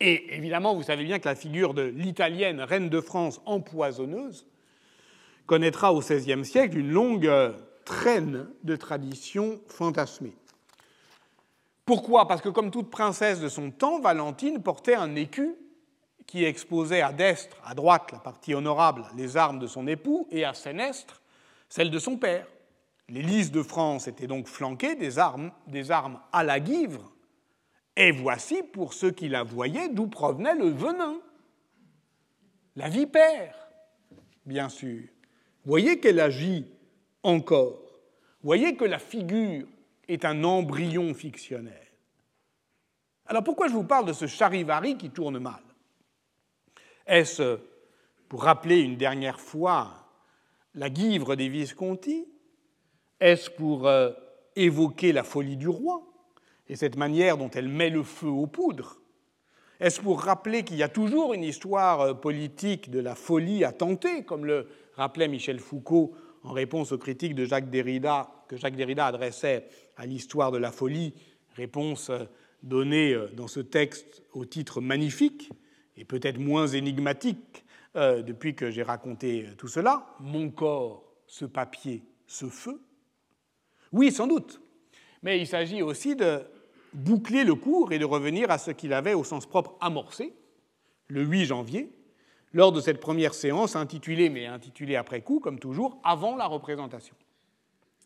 Et 0.00 0.34
évidemment, 0.34 0.74
vous 0.74 0.82
savez 0.82 1.04
bien 1.04 1.18
que 1.18 1.28
la 1.28 1.34
figure 1.34 1.74
de 1.74 1.82
l'italienne 1.82 2.60
reine 2.60 2.88
de 2.88 3.00
France 3.00 3.40
empoisonneuse 3.46 4.46
connaîtra 5.46 5.92
au 5.92 6.00
XVIe 6.00 6.44
siècle 6.44 6.78
une 6.78 6.90
longue 6.90 7.30
traîne 7.84 8.48
de 8.62 8.76
traditions 8.76 9.60
fantasmées. 9.66 10.36
Pourquoi? 11.84 12.26
Parce 12.26 12.40
que 12.40 12.48
comme 12.48 12.70
toute 12.70 12.90
princesse 12.90 13.40
de 13.40 13.48
son 13.48 13.70
temps, 13.70 14.00
Valentine 14.00 14.62
portait 14.62 14.94
un 14.94 15.14
écu 15.14 15.54
qui 16.26 16.44
exposait 16.44 17.02
à 17.02 17.12
destre, 17.12 17.58
à 17.64 17.74
droite, 17.74 18.10
la 18.12 18.18
partie 18.18 18.54
honorable, 18.54 19.04
les 19.16 19.36
armes 19.36 19.58
de 19.58 19.66
son 19.66 19.86
époux, 19.86 20.26
et 20.30 20.44
à 20.44 20.54
sénestre, 20.54 21.20
celles 21.68 21.90
de 21.90 21.98
son 21.98 22.16
père. 22.16 22.46
Les 23.10 23.20
lices 23.20 23.52
de 23.52 23.62
France 23.62 24.08
étaient 24.08 24.26
donc 24.26 24.46
flanquées 24.46 24.94
des 24.94 25.18
armes, 25.18 25.52
des 25.66 25.90
armes 25.90 26.18
à 26.32 26.42
la 26.42 26.58
guivre, 26.58 27.12
et 27.96 28.10
voici, 28.10 28.62
pour 28.62 28.92
ceux 28.92 29.10
qui 29.10 29.28
la 29.28 29.42
voyaient, 29.42 29.88
d'où 29.88 30.08
provenait 30.08 30.54
le 30.54 30.68
venin. 30.68 31.20
La 32.76 32.88
vipère, 32.88 33.54
bien 34.44 34.68
sûr. 34.68 35.02
Voyez 35.64 36.00
qu'elle 36.00 36.20
agit 36.20 36.66
encore. 37.22 37.80
Voyez 38.42 38.76
que 38.76 38.84
la 38.84 38.98
figure 38.98 39.66
est 40.08 40.24
un 40.24 40.42
embryon 40.44 41.14
fictionnel. 41.14 41.80
Alors 43.26 43.44
pourquoi 43.44 43.68
je 43.68 43.72
vous 43.72 43.84
parle 43.84 44.06
de 44.06 44.12
ce 44.12 44.26
charivari 44.26 44.98
qui 44.98 45.10
tourne 45.10 45.38
mal? 45.38 45.62
Est-ce 47.06 47.58
pour 48.28 48.42
rappeler 48.42 48.80
une 48.80 48.96
dernière 48.96 49.40
fois 49.40 50.10
la 50.74 50.90
guivre 50.90 51.36
des 51.36 51.48
Visconti? 51.48 52.26
Est-ce 53.20 53.50
pour 53.50 53.86
euh, 53.86 54.10
évoquer 54.56 55.12
la 55.12 55.22
folie 55.22 55.56
du 55.56 55.68
roi? 55.68 56.02
Et 56.68 56.76
cette 56.76 56.96
manière 56.96 57.36
dont 57.36 57.50
elle 57.50 57.68
met 57.68 57.90
le 57.90 58.02
feu 58.02 58.28
aux 58.28 58.46
poudres 58.46 59.00
Est-ce 59.80 60.00
pour 60.00 60.20
rappeler 60.20 60.62
qu'il 60.62 60.76
y 60.76 60.82
a 60.82 60.88
toujours 60.88 61.34
une 61.34 61.44
histoire 61.44 62.00
euh, 62.00 62.14
politique 62.14 62.90
de 62.90 63.00
la 63.00 63.14
folie 63.14 63.64
à 63.64 63.72
tenter, 63.72 64.24
comme 64.24 64.46
le 64.46 64.68
rappelait 64.94 65.28
Michel 65.28 65.60
Foucault 65.60 66.14
en 66.42 66.52
réponse 66.52 66.92
aux 66.92 66.98
critiques 66.98 67.34
de 67.34 67.44
Jacques 67.44 67.70
Derrida, 67.70 68.30
que 68.48 68.56
Jacques 68.56 68.76
Derrida 68.76 69.06
adressait 69.06 69.66
à 69.96 70.06
l'histoire 70.06 70.52
de 70.52 70.58
la 70.58 70.72
folie, 70.72 71.14
réponse 71.54 72.10
euh, 72.10 72.24
donnée 72.62 73.12
euh, 73.12 73.28
dans 73.34 73.48
ce 73.48 73.60
texte 73.60 74.22
au 74.32 74.44
titre 74.44 74.80
magnifique 74.80 75.50
et 75.96 76.04
peut-être 76.04 76.38
moins 76.38 76.66
énigmatique 76.66 77.64
depuis 77.94 78.56
que 78.56 78.72
j'ai 78.72 78.82
raconté 78.82 79.46
tout 79.56 79.68
cela, 79.68 80.16
Mon 80.18 80.50
corps, 80.50 81.04
ce 81.28 81.44
papier, 81.44 82.02
ce 82.26 82.46
feu? 82.46 82.82
Oui, 83.92 84.10
sans 84.10 84.26
doute. 84.26 84.60
Mais 85.22 85.38
il 85.38 85.46
s'agit 85.46 85.82
aussi 85.82 86.16
de 86.16 86.40
boucler 86.94 87.44
le 87.44 87.54
cours 87.54 87.92
et 87.92 87.98
de 87.98 88.04
revenir 88.04 88.50
à 88.50 88.58
ce 88.58 88.70
qu'il 88.70 88.92
avait 88.92 89.14
au 89.14 89.24
sens 89.24 89.46
propre 89.46 89.76
amorcé 89.80 90.32
le 91.08 91.22
8 91.22 91.46
janvier, 91.46 91.90
lors 92.52 92.72
de 92.72 92.80
cette 92.80 93.00
première 93.00 93.34
séance 93.34 93.76
intitulée, 93.76 94.30
mais 94.30 94.46
intitulée 94.46 94.96
après 94.96 95.20
coup, 95.20 95.40
comme 95.40 95.58
toujours, 95.58 95.98
avant 96.04 96.36
la 96.36 96.46
représentation. 96.46 97.16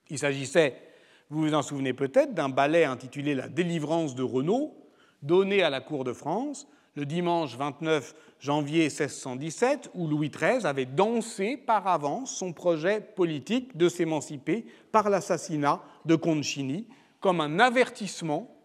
Il 0.09 0.19
s'agissait, 0.19 0.81
vous 1.29 1.43
vous 1.43 1.55
en 1.55 1.63
souvenez 1.63 1.93
peut-être, 1.93 2.35
d'un 2.35 2.49
ballet 2.49 2.85
intitulé 2.85 3.35
La 3.35 3.49
délivrance 3.49 4.15
de 4.15 4.23
Renaud, 4.23 4.75
donné 5.23 5.63
à 5.63 5.71
la 5.71 5.81
Cour 5.81 6.05
de 6.05 6.13
France 6.13 6.67
le 6.95 7.05
dimanche 7.07 7.57
29 7.57 8.15
janvier 8.41 8.85
1617, 8.85 9.91
où 9.95 10.09
Louis 10.09 10.31
XIII 10.31 10.67
avait 10.67 10.87
dansé 10.87 11.57
par 11.57 11.87
avance 11.87 12.35
son 12.35 12.53
projet 12.53 13.01
politique 13.01 13.77
de 13.77 13.89
s'émanciper 13.89 14.67
par 14.91 15.09
l'assassinat 15.09 15.81
de 16.07 16.17
Concini, 16.17 16.89
comme 17.21 17.41
un 17.41 17.61
avertissement 17.61 18.58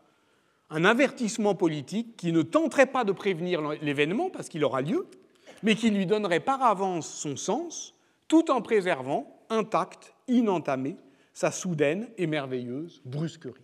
un 0.74 0.86
avertissement 0.86 1.54
politique 1.54 2.18
qui 2.18 2.32
ne 2.32 2.42
tenterait 2.42 2.88
pas 2.88 3.04
de 3.04 3.12
prévenir 3.12 3.62
l'événement 3.82 4.32
parce 4.32 4.50
qu'il 4.50 4.64
aura 4.66 4.82
lieu, 4.82 5.08
mais 5.62 5.76
qui 5.76 5.92
lui 5.92 6.08
donnerait 6.08 6.40
par 6.40 6.64
avance 6.64 7.08
son 7.08 7.36
sens, 7.36 7.94
tout 8.28 8.50
en 8.50 8.62
préservant 8.62 9.40
intact, 9.50 10.14
inentamé, 10.28 10.98
sa 11.32 11.52
soudaine 11.52 12.10
et 12.18 12.26
merveilleuse 12.26 13.02
brusquerie. 13.06 13.62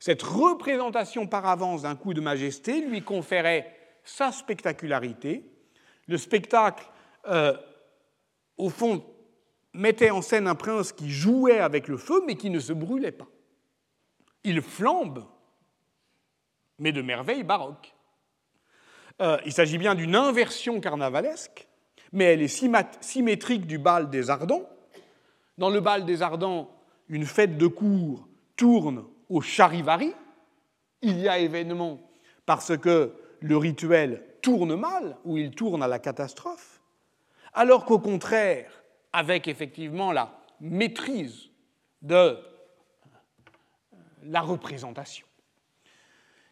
Cette 0.00 0.22
représentation 0.22 1.26
par 1.26 1.46
avance 1.46 1.82
d'un 1.82 1.94
coup 1.94 2.14
de 2.14 2.20
majesté 2.20 2.80
lui 2.80 3.02
conférait 3.02 3.74
sa 4.02 4.32
spectacularité. 4.32 5.44
Le 6.08 6.18
spectacle, 6.18 6.84
euh, 7.28 7.56
au 8.58 8.70
fond, 8.70 9.04
mettait 9.72 10.10
en 10.10 10.20
scène 10.20 10.48
un 10.48 10.54
prince 10.56 10.92
qui 10.92 11.10
jouait 11.10 11.58
avec 11.58 11.88
le 11.88 11.96
feu, 11.96 12.22
mais 12.26 12.34
qui 12.34 12.50
ne 12.50 12.60
se 12.60 12.72
brûlait 12.72 13.12
pas. 13.12 13.28
Il 14.42 14.62
flambe 14.62 15.24
mais 16.78 16.92
de 16.92 17.02
merveilles 17.02 17.44
baroques. 17.44 17.94
Euh, 19.20 19.38
il 19.46 19.52
s'agit 19.52 19.78
bien 19.78 19.94
d'une 19.94 20.16
inversion 20.16 20.80
carnavalesque, 20.80 21.68
mais 22.12 22.24
elle 22.24 22.42
est 22.42 22.94
symétrique 23.00 23.66
du 23.66 23.78
bal 23.78 24.10
des 24.10 24.30
Ardents. 24.30 24.68
Dans 25.58 25.70
le 25.70 25.80
bal 25.80 26.04
des 26.04 26.22
Ardents, 26.22 26.70
une 27.08 27.26
fête 27.26 27.56
de 27.56 27.66
cour 27.66 28.26
tourne 28.56 29.04
au 29.28 29.40
charivari. 29.40 30.12
Il 31.02 31.20
y 31.20 31.28
a 31.28 31.38
événement 31.38 32.00
parce 32.46 32.76
que 32.76 33.14
le 33.40 33.56
rituel 33.56 34.24
tourne 34.42 34.74
mal, 34.74 35.16
ou 35.24 35.38
il 35.38 35.50
tourne 35.52 35.82
à 35.82 35.88
la 35.88 35.98
catastrophe, 35.98 36.80
alors 37.52 37.84
qu'au 37.84 37.98
contraire, 37.98 38.70
avec 39.12 39.48
effectivement 39.48 40.12
la 40.12 40.38
maîtrise 40.60 41.48
de 42.02 42.36
la 44.24 44.40
représentation, 44.40 45.26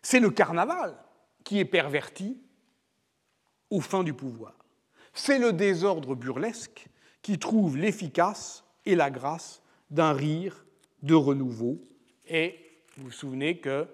c'est 0.02 0.20
le 0.20 0.30
carnaval 0.30 0.96
qui 1.44 1.58
est 1.58 1.64
perverti 1.64 2.40
aux 3.70 3.80
fins 3.80 4.04
du 4.04 4.12
pouvoir. 4.12 4.54
C'est 5.14 5.38
le 5.38 5.52
désordre 5.52 6.14
burlesque 6.14 6.88
qui 7.22 7.38
trouve 7.38 7.76
l'efficace 7.76 8.64
et 8.84 8.94
la 8.94 9.10
grâce 9.10 9.62
d'un 9.90 10.12
rire 10.12 10.64
de 11.02 11.14
renouveau. 11.14 11.80
Et 12.28 12.58
vous 12.96 13.04
vous 13.04 13.10
souvenez 13.10 13.58
que 13.58 13.86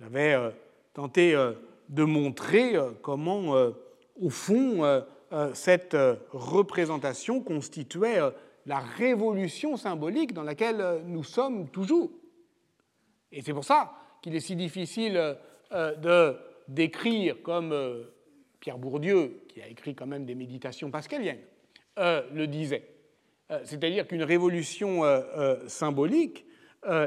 j'avais 0.00 0.34
euh, 0.34 0.50
tenté 0.94 1.34
euh, 1.34 1.52
de 1.88 2.04
montrer 2.04 2.76
euh, 2.76 2.90
comment, 3.02 3.54
au 4.20 4.30
fond, 4.30 5.02
cette 5.54 5.96
représentation 6.30 7.40
constituait 7.40 8.20
la 8.66 8.78
révolution 8.78 9.76
symbolique 9.76 10.34
dans 10.34 10.42
laquelle 10.42 11.02
nous 11.06 11.24
sommes 11.24 11.68
toujours. 11.68 12.10
Et 13.30 13.42
c'est 13.42 13.54
pour 13.54 13.64
ça 13.64 13.92
qu'il 14.20 14.34
est 14.34 14.40
si 14.40 14.56
difficile 14.56 15.36
de 15.72 16.36
décrire 16.68 17.42
comme 17.42 17.72
euh, 17.72 18.04
Pierre 18.60 18.78
Bourdieu, 18.78 19.42
qui 19.48 19.60
a 19.60 19.68
écrit 19.68 19.94
quand 19.94 20.06
même 20.06 20.24
des 20.24 20.34
méditations 20.34 20.90
pascaliennes, 20.90 21.40
euh, 21.98 22.22
le 22.32 22.46
disait. 22.46 22.88
C'est-à-dire 23.64 24.06
qu'une 24.06 24.22
révolution 24.22 25.02
symbolique, 25.66 26.46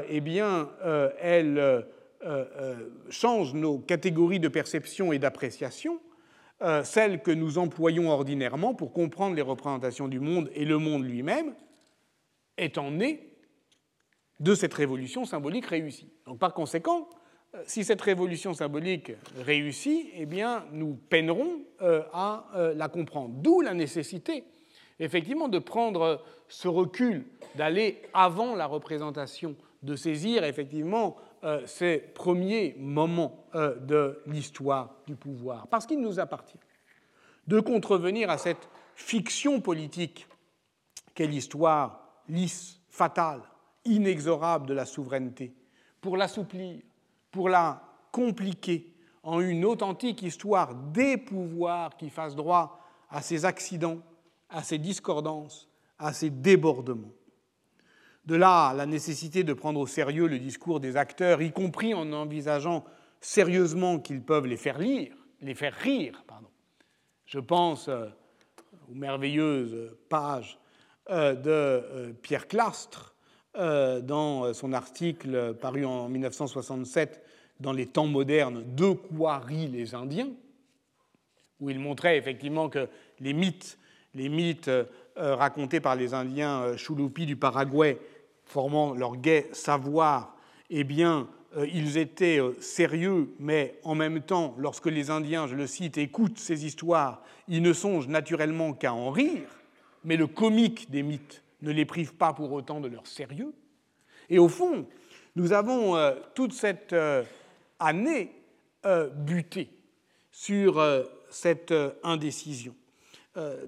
eh 0.08 0.20
bien, 0.20 0.70
elle 1.18 1.84
change 3.10 3.52
nos 3.52 3.80
catégories 3.80 4.38
de 4.38 4.46
perception 4.46 5.12
et 5.12 5.18
d'appréciation, 5.18 5.98
celles 6.84 7.20
que 7.20 7.32
nous 7.32 7.58
employons 7.58 8.08
ordinairement 8.10 8.74
pour 8.74 8.92
comprendre 8.92 9.34
les 9.34 9.42
représentations 9.42 10.06
du 10.06 10.20
monde 10.20 10.48
et 10.54 10.64
le 10.64 10.78
monde 10.78 11.04
lui-même, 11.04 11.52
étant 12.58 12.92
née 12.92 13.36
de 14.38 14.54
cette 14.54 14.74
révolution 14.74 15.24
symbolique 15.24 15.66
réussie. 15.66 16.12
Donc 16.26 16.38
par 16.38 16.54
conséquent, 16.54 17.08
si 17.66 17.84
cette 17.84 18.02
révolution 18.02 18.54
symbolique 18.54 19.12
réussit, 19.38 20.08
eh 20.14 20.26
bien, 20.26 20.64
nous 20.72 20.94
peinerons 21.08 21.62
euh, 21.82 22.02
à 22.12 22.46
euh, 22.54 22.74
la 22.74 22.88
comprendre. 22.88 23.34
D'où 23.38 23.60
la 23.60 23.74
nécessité, 23.74 24.44
effectivement, 24.98 25.48
de 25.48 25.58
prendre 25.58 26.22
ce 26.48 26.68
recul, 26.68 27.26
d'aller 27.54 28.02
avant 28.14 28.54
la 28.54 28.66
représentation, 28.66 29.56
de 29.82 29.96
saisir 29.96 30.44
effectivement 30.44 31.16
euh, 31.44 31.64
ces 31.66 31.98
premiers 31.98 32.74
moments 32.78 33.46
de 33.54 34.20
l'histoire 34.26 34.96
du 35.06 35.14
pouvoir, 35.16 35.66
parce 35.68 35.86
qu'il 35.86 36.00
nous 36.00 36.20
appartient 36.20 36.58
de 37.46 37.60
contrevenir 37.60 38.28
à 38.28 38.38
cette 38.38 38.68
fiction 38.94 39.60
politique 39.60 40.26
qu'est 41.14 41.26
l'histoire 41.26 42.22
lisse, 42.28 42.80
fatale, 42.90 43.40
inexorable 43.84 44.66
de 44.66 44.74
la 44.74 44.84
souveraineté, 44.84 45.54
pour 46.00 46.16
l'assouplir, 46.16 46.80
pour 47.36 47.50
la 47.50 47.82
compliquer 48.12 48.94
en 49.22 49.40
une 49.40 49.66
authentique 49.66 50.22
histoire 50.22 50.74
des 50.74 51.18
pouvoirs 51.18 51.94
qui 51.98 52.08
fassent 52.08 52.34
droit 52.34 52.80
à 53.10 53.20
ces 53.20 53.44
accidents, 53.44 53.98
à 54.48 54.62
ces 54.62 54.78
discordances, 54.78 55.68
à 55.98 56.14
ces 56.14 56.30
débordements. 56.30 57.12
De 58.24 58.36
là 58.36 58.72
la 58.72 58.86
nécessité 58.86 59.44
de 59.44 59.52
prendre 59.52 59.78
au 59.78 59.86
sérieux 59.86 60.28
le 60.28 60.38
discours 60.38 60.80
des 60.80 60.96
acteurs, 60.96 61.42
y 61.42 61.52
compris 61.52 61.92
en 61.92 62.10
envisageant 62.14 62.86
sérieusement 63.20 63.98
qu'ils 63.98 64.22
peuvent 64.22 64.46
les 64.46 64.56
faire 64.56 64.78
lire, 64.78 65.14
les 65.42 65.54
faire 65.54 65.74
rire. 65.74 66.24
Pardon. 66.26 66.48
Je 67.26 67.38
pense 67.38 67.88
euh, 67.88 68.06
aux 68.90 68.94
merveilleuses 68.94 69.94
pages 70.08 70.58
euh, 71.10 71.34
de 71.34 71.50
euh, 71.50 72.12
Pierre 72.14 72.48
Clastre 72.48 73.12
dans 73.54 74.52
son 74.52 74.74
article 74.74 75.54
paru 75.54 75.86
en 75.86 76.10
1967 76.10 77.25
dans 77.60 77.72
les 77.72 77.86
temps 77.86 78.06
modernes 78.06 78.64
De 78.74 78.90
quoi 78.90 79.38
rient 79.38 79.68
les 79.68 79.94
Indiens, 79.94 80.30
où 81.60 81.70
il 81.70 81.78
montrait 81.78 82.18
effectivement 82.18 82.68
que 82.68 82.88
les 83.20 83.32
mythes 83.32 83.78
les 84.14 84.30
mythes 84.30 84.70
racontés 85.16 85.80
par 85.80 85.94
les 85.94 86.14
Indiens 86.14 86.74
Chulupi 86.76 87.26
du 87.26 87.36
Paraguay, 87.36 87.98
formant 88.46 88.94
leur 88.94 89.16
gai 89.16 89.46
savoir, 89.52 90.34
eh 90.70 90.84
bien, 90.84 91.28
ils 91.72 91.98
étaient 91.98 92.40
sérieux, 92.60 93.34
mais 93.38 93.78
en 93.84 93.94
même 93.94 94.22
temps, 94.22 94.54
lorsque 94.58 94.86
les 94.86 95.10
Indiens, 95.10 95.46
je 95.46 95.54
le 95.54 95.66
cite, 95.66 95.98
écoutent 95.98 96.38
ces 96.38 96.64
histoires, 96.64 97.22
ils 97.48 97.62
ne 97.62 97.72
songent 97.72 98.08
naturellement 98.08 98.72
qu'à 98.72 98.92
en 98.92 99.10
rire, 99.10 99.48
mais 100.04 100.16
le 100.16 100.26
comique 100.26 100.90
des 100.90 101.02
mythes 101.02 101.42
ne 101.62 101.70
les 101.70 101.84
prive 101.84 102.14
pas 102.14 102.32
pour 102.32 102.52
autant 102.52 102.80
de 102.80 102.88
leur 102.88 103.06
sérieux. 103.06 103.52
Et 104.28 104.38
au 104.38 104.48
fond, 104.48 104.86
nous 105.34 105.52
avons 105.52 105.96
euh, 105.96 106.14
toute 106.34 106.52
cette 106.52 106.92
euh, 107.80 107.84
année 107.84 108.32
euh, 108.84 109.08
buté 109.08 109.70
sur 110.30 110.82
cette 111.30 111.74
indécision 112.02 112.74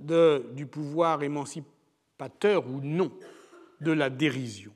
du 0.01 0.67
pouvoir 0.67 1.23
émancipateur 1.23 2.67
ou 2.67 2.81
non 2.83 3.11
de 3.81 3.93
la 3.93 4.11
dérision. 4.11 4.73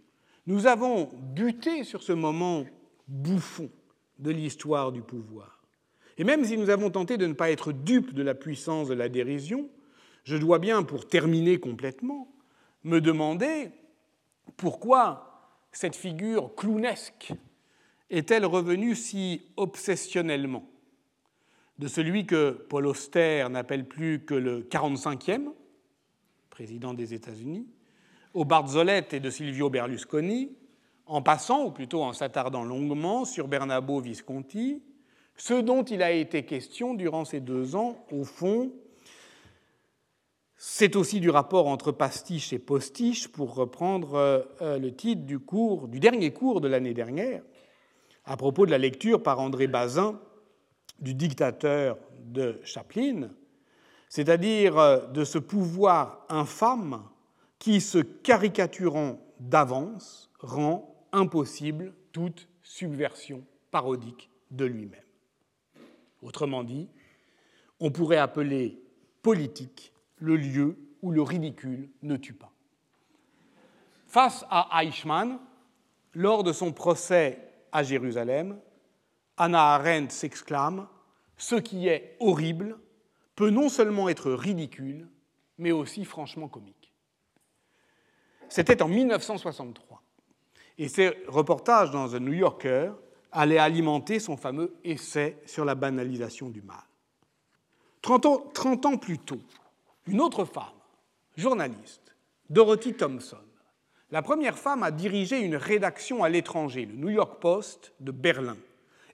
Nous 0.46 0.66
avons 0.66 1.10
buté 1.34 1.84
sur 1.84 2.02
ce 2.02 2.12
moment 2.12 2.64
bouffon 3.08 3.70
de 4.18 4.30
l'histoire 4.30 4.92
du 4.92 5.02
pouvoir. 5.02 5.62
Et 6.18 6.24
même 6.24 6.44
si 6.44 6.56
nous 6.56 6.70
avons 6.70 6.90
tenté 6.90 7.16
de 7.16 7.26
ne 7.26 7.32
pas 7.32 7.50
être 7.50 7.72
dupes 7.72 8.14
de 8.14 8.22
la 8.22 8.34
puissance 8.34 8.88
de 8.88 8.94
la 8.94 9.08
dérision, 9.08 9.68
je 10.24 10.36
dois 10.36 10.58
bien, 10.58 10.82
pour 10.82 11.08
terminer 11.08 11.58
complètement, 11.58 12.32
me 12.84 13.00
demander 13.00 13.70
pourquoi 14.56 15.58
cette 15.72 15.96
figure 15.96 16.54
clownesque 16.54 17.32
est-elle 18.12 18.44
revenue 18.44 18.94
si 18.94 19.42
obsessionnellement? 19.56 20.64
De 21.78 21.88
celui 21.88 22.26
que 22.26 22.50
Paul 22.68 22.86
Auster 22.86 23.46
n'appelle 23.50 23.88
plus 23.88 24.24
que 24.24 24.34
le 24.34 24.62
45e 24.62 25.48
président 26.50 26.92
des 26.92 27.14
États-Unis, 27.14 27.66
au 28.34 28.44
Barzolette 28.44 29.14
et 29.14 29.20
de 29.20 29.30
Silvio 29.30 29.70
Berlusconi, 29.70 30.52
en 31.06 31.22
passant, 31.22 31.64
ou 31.64 31.70
plutôt 31.70 32.02
en 32.02 32.12
s'attardant 32.12 32.62
longuement, 32.62 33.24
sur 33.24 33.48
Bernabo 33.48 34.00
Visconti, 34.00 34.82
ce 35.36 35.54
dont 35.54 35.82
il 35.82 36.02
a 36.02 36.12
été 36.12 36.44
question 36.44 36.94
durant 36.94 37.24
ces 37.24 37.40
deux 37.40 37.74
ans, 37.74 38.04
au 38.12 38.24
fond, 38.24 38.70
c'est 40.56 40.94
aussi 40.94 41.20
du 41.20 41.30
rapport 41.30 41.66
entre 41.66 41.90
pastiche 41.90 42.52
et 42.52 42.58
postiche, 42.58 43.28
pour 43.28 43.54
reprendre 43.54 44.14
euh, 44.14 44.78
le 44.78 44.94
titre 44.94 45.22
du, 45.22 45.38
cours, 45.38 45.88
du 45.88 45.98
dernier 45.98 46.32
cours 46.32 46.60
de 46.60 46.68
l'année 46.68 46.94
dernière, 46.94 47.42
à 48.24 48.36
propos 48.36 48.66
de 48.66 48.70
la 48.70 48.78
lecture 48.78 49.22
par 49.22 49.40
André 49.40 49.66
Bazin 49.66 50.20
du 51.00 51.14
dictateur 51.14 51.98
de 52.24 52.60
Chaplin, 52.64 53.30
c'est-à-dire 54.08 54.78
euh, 54.78 55.06
de 55.06 55.24
ce 55.24 55.38
pouvoir 55.38 56.24
infâme 56.28 57.02
qui, 57.58 57.80
se 57.80 57.98
caricaturant 57.98 59.18
d'avance, 59.40 60.30
rend 60.38 60.94
impossible 61.12 61.94
toute 62.12 62.48
subversion 62.62 63.44
parodique 63.70 64.30
de 64.50 64.64
lui-même. 64.64 65.00
Autrement 66.22 66.62
dit, 66.62 66.88
on 67.80 67.90
pourrait 67.90 68.18
appeler 68.18 68.80
politique 69.22 69.92
le 70.16 70.36
lieu 70.36 70.76
où 71.00 71.10
le 71.10 71.22
ridicule 71.22 71.90
ne 72.02 72.16
tue 72.16 72.34
pas. 72.34 72.52
Face 74.06 74.44
à 74.50 74.82
Eichmann, 74.82 75.38
lors 76.14 76.44
de 76.44 76.52
son 76.52 76.72
procès 76.72 77.51
à 77.72 77.82
Jérusalem, 77.82 78.60
Anna 79.36 79.74
Arendt 79.74 80.12
s'exclame 80.12 80.86
Ce 81.36 81.56
qui 81.56 81.88
est 81.88 82.16
horrible 82.20 82.78
peut 83.34 83.50
non 83.50 83.68
seulement 83.68 84.08
être 84.08 84.30
ridicule, 84.30 85.08
mais 85.58 85.72
aussi 85.72 86.04
franchement 86.04 86.48
comique. 86.48 86.92
C'était 88.48 88.82
en 88.82 88.88
1963. 88.88 90.02
Et 90.78 90.88
ces 90.88 91.16
reportages 91.26 91.90
dans 91.90 92.08
The 92.08 92.20
New 92.20 92.34
Yorker 92.34 92.92
allaient 93.30 93.58
alimenter 93.58 94.20
son 94.20 94.36
fameux 94.36 94.74
essai 94.84 95.38
sur 95.46 95.64
la 95.64 95.74
banalisation 95.74 96.50
du 96.50 96.60
mal. 96.62 96.84
30 98.02 98.26
ans, 98.26 98.50
30 98.52 98.86
ans 98.86 98.96
plus 98.98 99.18
tôt, 99.18 99.40
une 100.06 100.20
autre 100.20 100.44
femme, 100.44 100.64
journaliste, 101.36 102.14
Dorothy 102.50 102.94
Thompson, 102.94 103.38
la 104.12 104.20
première 104.20 104.58
femme 104.58 104.82
à 104.82 104.90
diriger 104.90 105.40
une 105.40 105.56
rédaction 105.56 106.22
à 106.22 106.28
l'étranger, 106.28 106.84
le 106.84 106.94
New 106.94 107.08
York 107.08 107.40
Post 107.40 107.94
de 107.98 108.12
Berlin, 108.12 108.58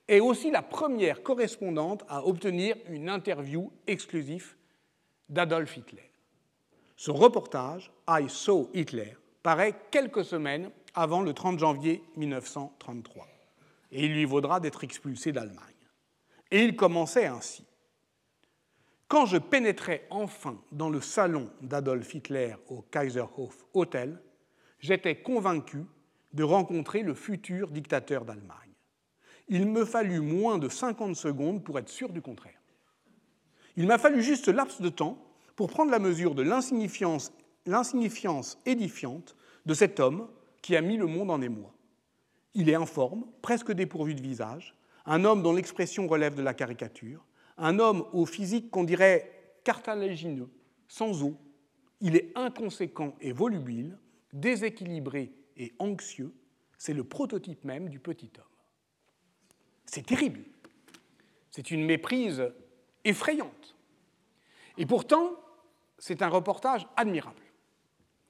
est 0.09 0.19
aussi 0.19 0.51
la 0.51 0.61
première 0.61 1.23
correspondante 1.23 2.03
à 2.09 2.25
obtenir 2.25 2.75
une 2.89 3.09
interview 3.09 3.71
exclusive 3.87 4.55
d'Adolf 5.29 5.77
Hitler. 5.77 6.11
Son 6.97 7.13
reportage, 7.13 7.91
I 8.09 8.25
Saw 8.27 8.69
Hitler, 8.73 9.15
paraît 9.41 9.73
quelques 9.89 10.25
semaines 10.25 10.69
avant 10.93 11.21
le 11.21 11.33
30 11.33 11.59
janvier 11.59 12.03
1933, 12.17 13.25
et 13.93 14.05
il 14.05 14.13
lui 14.13 14.25
vaudra 14.25 14.59
d'être 14.59 14.83
expulsé 14.83 15.31
d'Allemagne. 15.31 15.63
Et 16.51 16.63
il 16.65 16.75
commençait 16.75 17.27
ainsi. 17.27 17.63
Quand 19.07 19.25
je 19.25 19.37
pénétrais 19.37 20.05
enfin 20.09 20.59
dans 20.73 20.89
le 20.89 20.99
salon 20.99 21.49
d'Adolf 21.61 22.13
Hitler 22.13 22.55
au 22.67 22.81
Kaiserhof 22.81 23.65
Hotel, 23.73 24.19
j'étais 24.79 25.15
convaincu 25.15 25.85
de 26.33 26.43
rencontrer 26.43 27.01
le 27.03 27.13
futur 27.13 27.69
dictateur 27.69 28.25
d'Allemagne. 28.25 28.55
Il 29.47 29.67
me 29.67 29.83
fallut 29.83 30.21
moins 30.21 30.57
de 30.57 30.69
50 30.69 31.15
secondes 31.15 31.63
pour 31.63 31.79
être 31.79 31.89
sûr 31.89 32.09
du 32.09 32.21
contraire. 32.21 32.61
Il 33.75 33.87
m'a 33.87 33.97
fallu 33.97 34.21
juste 34.21 34.47
laps 34.47 34.81
de 34.81 34.89
temps 34.89 35.17
pour 35.55 35.69
prendre 35.69 35.91
la 35.91 35.99
mesure 35.99 36.35
de 36.35 36.43
l'insignifiance 36.43 37.31
édifiante 38.65 39.35
de 39.65 39.73
cet 39.73 39.99
homme 39.99 40.27
qui 40.61 40.75
a 40.75 40.81
mis 40.81 40.97
le 40.97 41.07
monde 41.07 41.31
en 41.31 41.41
émoi. 41.41 41.73
Il 42.53 42.69
est 42.69 42.75
informe, 42.75 43.25
presque 43.41 43.71
dépourvu 43.71 44.15
de 44.15 44.21
visage, 44.21 44.75
un 45.05 45.23
homme 45.23 45.41
dont 45.41 45.53
l'expression 45.53 46.07
relève 46.07 46.35
de 46.35 46.41
la 46.41 46.53
caricature, 46.53 47.25
un 47.57 47.79
homme 47.79 48.05
au 48.13 48.25
physique 48.25 48.69
qu'on 48.69 48.83
dirait 48.83 49.31
cartilagineux, 49.63 50.49
sans 50.87 51.23
eau. 51.23 51.35
Il 52.01 52.15
est 52.15 52.31
inconséquent 52.35 53.15
et 53.19 53.31
volubile, 53.31 53.97
déséquilibré 54.33 55.31
et 55.57 55.73
anxieux. 55.79 56.33
C'est 56.77 56.93
le 56.93 57.03
prototype 57.03 57.63
même 57.63 57.89
du 57.89 57.99
petit 57.99 58.31
homme. 58.37 58.45
C'est 59.85 60.05
terrible. 60.05 60.41
C'est 61.51 61.71
une 61.71 61.83
méprise 61.83 62.43
effrayante. 63.03 63.75
Et 64.77 64.85
pourtant, 64.85 65.35
c'est 65.97 66.21
un 66.21 66.29
reportage 66.29 66.87
admirable. 66.95 67.41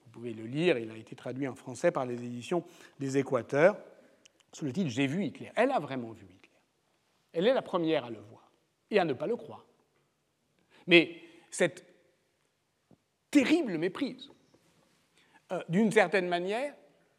Vous 0.04 0.10
pouvez 0.10 0.34
le 0.34 0.45
lire, 0.45 0.78
il 0.78 0.89
a 0.89 0.97
été 0.97 1.16
traduit 1.16 1.47
en 1.47 1.56
français 1.56 1.91
par 1.91 2.06
les 2.06 2.24
éditions 2.24 2.64
des 3.00 3.18
Équateurs, 3.18 3.78
sous 4.52 4.66
le 4.66 4.74
titre 4.74 4.89
J'ai 4.89 5.06
vu 5.06 5.26
Hitler. 5.26 5.52
Elle 5.56 5.72
a 5.72 5.80
vraiment 5.80 6.12
vu 6.12 6.26
Hitler. 6.26 6.58
Elle 7.34 7.47
est 7.47 7.54
la 7.54 7.62
première 7.62 8.06
à 8.06 8.10
le 8.10 8.20
voir 8.20 8.52
et 8.89 9.00
à 9.00 9.06
ne 9.06 9.14
pas 9.14 9.28
le 9.28 9.36
croire. 9.36 9.66
Mais 10.88 11.22
cette 11.52 11.86
terrible 13.30 13.78
méprise, 13.78 14.32
euh, 15.52 15.62
d'une 15.70 15.91
certaine 15.91 16.28
manière, 16.28 16.74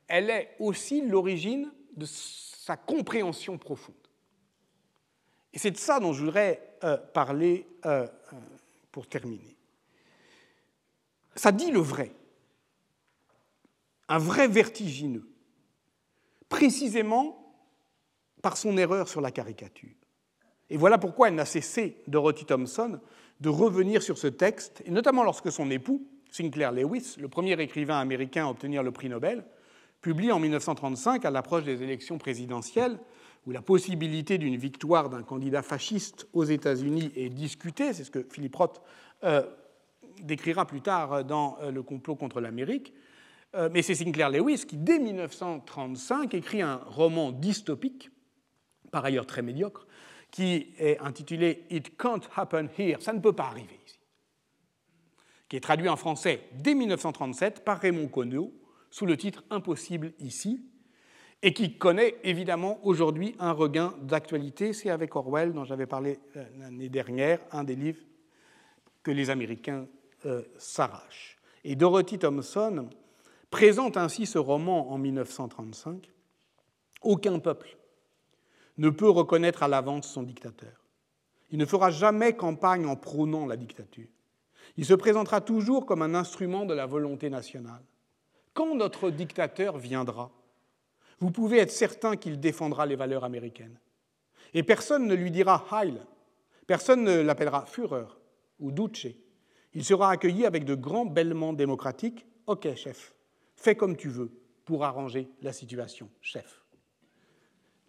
elle 0.08 0.30
est 0.30 0.56
aussi 0.58 1.02
l'origine 1.06 1.70
de 1.96 2.06
sa 2.06 2.76
compréhension 2.76 3.58
profonde. 3.58 3.94
Et 5.52 5.58
c'est 5.58 5.70
de 5.70 5.76
ça 5.76 5.98
dont 6.00 6.12
je 6.12 6.24
voudrais 6.24 6.76
euh, 6.84 6.96
parler 6.96 7.66
euh, 7.86 8.06
pour 8.92 9.08
terminer. 9.08 9.56
Ça 11.34 11.52
dit 11.52 11.70
le 11.70 11.80
vrai, 11.80 12.12
un 14.08 14.18
vrai 14.18 14.48
vertigineux, 14.48 15.28
précisément 16.48 17.54
par 18.42 18.56
son 18.56 18.76
erreur 18.76 19.08
sur 19.08 19.20
la 19.20 19.30
caricature. 19.30 19.94
Et 20.68 20.76
voilà 20.76 20.98
pourquoi 20.98 21.28
elle 21.28 21.34
n'a 21.34 21.44
cessé, 21.44 22.02
Dorothy 22.06 22.44
Thompson, 22.44 23.00
de 23.40 23.48
revenir 23.48 24.02
sur 24.02 24.18
ce 24.18 24.28
texte, 24.28 24.82
et 24.84 24.90
notamment 24.90 25.24
lorsque 25.24 25.50
son 25.50 25.70
époux, 25.70 26.06
Sinclair 26.30 26.72
Lewis, 26.72 27.16
le 27.18 27.28
premier 27.28 27.60
écrivain 27.60 27.98
américain 27.98 28.46
à 28.46 28.50
obtenir 28.50 28.82
le 28.82 28.92
prix 28.92 29.08
Nobel, 29.08 29.44
publie 30.00 30.32
en 30.32 30.38
1935, 30.38 31.24
à 31.24 31.30
l'approche 31.30 31.64
des 31.64 31.82
élections 31.82 32.18
présidentielles, 32.18 32.98
où 33.46 33.50
la 33.50 33.62
possibilité 33.62 34.38
d'une 34.38 34.56
victoire 34.56 35.08
d'un 35.08 35.22
candidat 35.22 35.62
fasciste 35.62 36.28
aux 36.32 36.44
États-Unis 36.44 37.10
est 37.16 37.30
discutée, 37.30 37.92
c'est 37.92 38.04
ce 38.04 38.10
que 38.10 38.26
Philippe 38.30 38.56
Roth 38.56 38.82
euh, 39.24 39.42
décrira 40.22 40.66
plus 40.66 40.82
tard 40.82 41.24
dans 41.24 41.56
euh, 41.62 41.70
Le 41.70 41.82
complot 41.82 42.16
contre 42.16 42.40
l'Amérique, 42.40 42.92
euh, 43.54 43.68
mais 43.72 43.82
c'est 43.82 43.94
Sinclair 43.94 44.30
Lewis 44.30 44.64
qui, 44.66 44.76
dès 44.76 44.98
1935, 44.98 46.34
écrit 46.34 46.62
un 46.62 46.80
roman 46.86 47.32
dystopique, 47.32 48.10
par 48.90 49.04
ailleurs 49.04 49.26
très 49.26 49.42
médiocre, 49.42 49.86
qui 50.30 50.74
est 50.78 50.98
intitulé 51.00 51.64
It 51.70 51.96
Can't 51.96 52.20
Happen 52.36 52.68
Here, 52.78 53.02
ça 53.02 53.12
ne 53.12 53.20
peut 53.20 53.32
pas 53.32 53.46
arriver 53.46 53.79
qui 55.50 55.56
est 55.56 55.60
traduit 55.60 55.88
en 55.88 55.96
français 55.96 56.44
dès 56.52 56.74
1937 56.74 57.64
par 57.64 57.80
Raymond 57.80 58.08
Queneau 58.08 58.54
sous 58.88 59.04
le 59.04 59.16
titre 59.16 59.44
Impossible 59.50 60.12
ici, 60.20 60.64
et 61.42 61.52
qui 61.52 61.76
connaît 61.76 62.16
évidemment 62.22 62.78
aujourd'hui 62.84 63.34
un 63.38 63.52
regain 63.52 63.94
d'actualité. 64.02 64.72
C'est 64.72 64.90
avec 64.90 65.16
Orwell, 65.16 65.52
dont 65.52 65.64
j'avais 65.64 65.86
parlé 65.86 66.18
euh, 66.36 66.44
l'année 66.58 66.88
dernière, 66.88 67.40
un 67.50 67.64
des 67.64 67.74
livres 67.74 68.00
que 69.02 69.10
les 69.10 69.30
Américains 69.30 69.86
euh, 70.26 70.42
s'arrache. 70.56 71.38
Et 71.64 71.76
Dorothy 71.76 72.18
Thompson 72.18 72.88
présente 73.50 73.96
ainsi 73.96 74.26
ce 74.26 74.38
roman 74.38 74.92
en 74.92 74.98
1935. 74.98 76.10
Aucun 77.02 77.38
peuple 77.38 77.76
ne 78.78 78.90
peut 78.90 79.10
reconnaître 79.10 79.62
à 79.62 79.68
l'avance 79.68 80.08
son 80.08 80.22
dictateur. 80.22 80.84
Il 81.50 81.58
ne 81.58 81.66
fera 81.66 81.90
jamais 81.90 82.36
campagne 82.36 82.86
en 82.86 82.96
prônant 82.96 83.46
la 83.46 83.56
dictature. 83.56 84.08
Il 84.80 84.86
se 84.86 84.94
présentera 84.94 85.42
toujours 85.42 85.84
comme 85.84 86.00
un 86.00 86.14
instrument 86.14 86.64
de 86.64 86.72
la 86.72 86.86
volonté 86.86 87.28
nationale. 87.28 87.82
Quand 88.54 88.74
notre 88.74 89.10
dictateur 89.10 89.76
viendra, 89.76 90.30
vous 91.18 91.30
pouvez 91.30 91.58
être 91.58 91.70
certain 91.70 92.16
qu'il 92.16 92.40
défendra 92.40 92.86
les 92.86 92.96
valeurs 92.96 93.24
américaines. 93.24 93.78
Et 94.54 94.62
personne 94.62 95.06
ne 95.06 95.14
lui 95.14 95.30
dira 95.30 95.66
Heil, 95.70 96.00
personne 96.66 97.04
ne 97.04 97.20
l'appellera 97.20 97.66
Führer 97.66 98.06
ou 98.58 98.72
Duce. 98.72 99.08
Il 99.74 99.84
sera 99.84 100.12
accueilli 100.12 100.46
avec 100.46 100.64
de 100.64 100.74
grands 100.74 101.04
bêlements 101.04 101.52
démocratiques. 101.52 102.24
Ok, 102.46 102.74
chef, 102.74 103.14
fais 103.56 103.74
comme 103.74 103.98
tu 103.98 104.08
veux 104.08 104.32
pour 104.64 104.84
arranger 104.84 105.28
la 105.42 105.52
situation, 105.52 106.08
chef. 106.22 106.64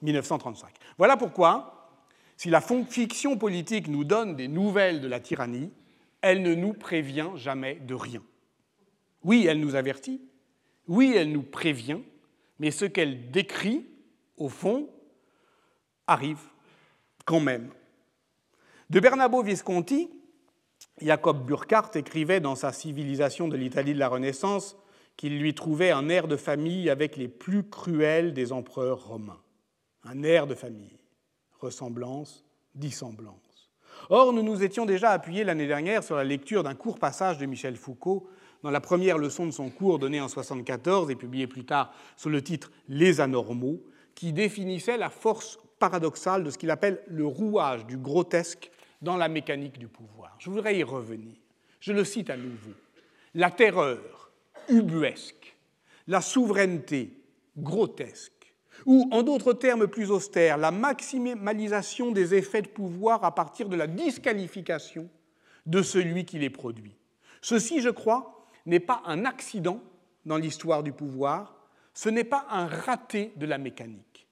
1935. 0.02 0.74
Voilà 0.98 1.16
pourquoi, 1.16 1.90
si 2.36 2.50
la 2.50 2.60
fiction 2.60 3.38
politique 3.38 3.88
nous 3.88 4.04
donne 4.04 4.36
des 4.36 4.50
nouvelles 4.50 5.00
de 5.00 5.08
la 5.08 5.22
tyrannie, 5.22 5.72
elle 6.22 6.42
ne 6.42 6.56
nous 6.56 6.74
prévient 6.74 7.30
jamais 7.36 7.76
de 7.76 7.94
rien. 7.94 8.24
Oui, 9.24 9.46
elle 9.48 9.60
nous 9.60 9.76
avertit, 9.76 10.22
oui, 10.88 11.14
elle 11.16 11.32
nous 11.32 11.44
prévient, 11.44 12.00
mais 12.60 12.72
ce 12.72 12.86
qu'elle 12.86 13.32
décrit, 13.32 13.86
au 14.38 14.50
fond, 14.50 14.90
arrive 16.08 16.42
quand 17.26 17.40
même. 17.40 17.72
De 18.90 19.00
Bernabo 19.00 19.42
Visconti, 19.42 20.10
Jacob 21.00 21.46
Burckhardt 21.46 21.96
écrivait 21.96 22.40
dans 22.40 22.56
sa 22.56 22.74
Civilisation 22.74 23.48
de 23.48 23.56
l'Italie 23.56 23.94
de 23.94 24.00
la 24.00 24.10
Renaissance 24.10 24.76
qu'il 25.18 25.40
lui 25.40 25.54
trouvait 25.54 25.92
un 25.92 26.10
air 26.10 26.28
de 26.28 26.36
famille 26.36 26.90
avec 26.90 27.16
les 27.16 27.28
plus 27.28 27.68
cruels 27.68 28.34
des 28.34 28.52
empereurs 28.52 29.08
romains. 29.08 29.42
Un 30.04 30.24
air 30.24 30.48
de 30.48 30.56
famille, 30.56 30.98
ressemblance, 31.60 32.44
dissemblance. 32.76 33.51
Or, 34.10 34.34
nous 34.34 34.44
nous 34.44 34.64
étions 34.64 34.86
déjà 34.86 35.12
appuyés 35.12 35.44
l'année 35.44 35.68
dernière 35.68 36.04
sur 36.04 36.16
la 36.16 36.24
lecture 36.24 36.64
d'un 36.64 36.76
court 36.76 37.00
passage 37.00 37.38
de 37.38 37.46
Michel 37.46 37.76
Foucault 37.76 38.28
dans 38.64 38.72
la 38.72 38.82
première 38.82 39.18
leçon 39.18 39.46
de 39.46 39.52
son 39.52 39.70
cours 39.70 40.00
donné 40.00 40.20
en 40.20 40.26
1974 40.26 41.10
et 41.10 41.16
publié 41.16 41.48
plus 41.48 41.66
tard 41.66 41.94
sous 42.18 42.30
le 42.30 42.42
titre 42.42 42.72
Les 42.88 43.22
anormaux, 43.22 43.82
qui 44.16 44.34
définissait 44.34 44.98
la 44.98 45.10
force 45.10 45.60
paradoxale 45.80 46.44
de 46.44 46.50
ce 46.52 46.58
qu'il 46.58 46.70
appelle 46.70 47.02
le 47.08 47.26
rouage 47.26 47.86
du 47.86 47.98
grotesque 47.98 48.70
dans 49.02 49.18
la 49.18 49.28
mécanique 49.28 49.80
du 49.80 49.88
pouvoir. 49.88 50.36
Je 50.38 50.50
voudrais 50.50 50.78
y 50.78 50.84
revenir. 50.84 51.36
Je 51.80 51.92
le 51.92 52.04
cite 52.04 52.30
à 52.30 52.38
nouveau. 52.38 52.72
La 53.34 53.50
terreur 53.50 54.32
ubuesque, 54.70 55.56
la 56.08 56.22
souveraineté 56.22 57.18
grotesque, 57.58 58.41
ou 58.86 59.08
en 59.12 59.24
d'autres 59.24 59.54
termes 59.54 59.88
plus 59.88 60.12
austères, 60.12 60.58
la 60.58 60.72
maximalisation 60.72 62.12
des 62.12 62.36
effets 62.36 62.62
de 62.62 62.68
pouvoir 62.68 63.24
à 63.24 63.34
partir 63.34 63.70
de 63.70 63.76
la 63.76 63.88
disqualification 63.88 65.10
de 65.66 65.82
celui 65.82 66.26
qui 66.26 66.40
les 66.40 66.50
produit. 66.50 66.96
Ceci, 67.42 67.82
je 67.82 67.90
crois, 67.90 68.48
n'est 68.66 68.80
pas 68.80 69.02
un 69.06 69.26
accident 69.26 69.82
dans 70.26 70.38
l'histoire 70.38 70.84
du 70.84 70.92
pouvoir, 70.92 71.56
ce 71.94 72.10
n'est 72.10 72.24
pas 72.24 72.46
un 72.50 72.68
raté 72.68 73.34
de 73.36 73.46
la 73.46 73.58
mécanique. 73.58 74.28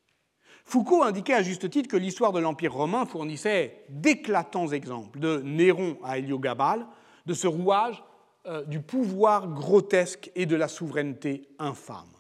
Foucault 0.63 1.03
indiquait 1.03 1.33
à 1.33 1.41
juste 1.41 1.69
titre 1.69 1.89
que 1.89 1.97
l'histoire 1.97 2.31
de 2.31 2.39
l'Empire 2.39 2.73
romain 2.73 3.05
fournissait 3.05 3.85
d'éclatants 3.89 4.67
exemples, 4.67 5.19
de 5.19 5.41
Néron 5.43 5.97
à 6.03 6.19
Héliogabale, 6.19 6.85
de 7.25 7.33
ce 7.33 7.47
rouage 7.47 8.03
euh, 8.45 8.63
du 8.65 8.79
pouvoir 8.79 9.47
grotesque 9.47 10.31
et 10.35 10.45
de 10.45 10.55
la 10.55 10.67
souveraineté 10.67 11.49
infâme. 11.57 12.18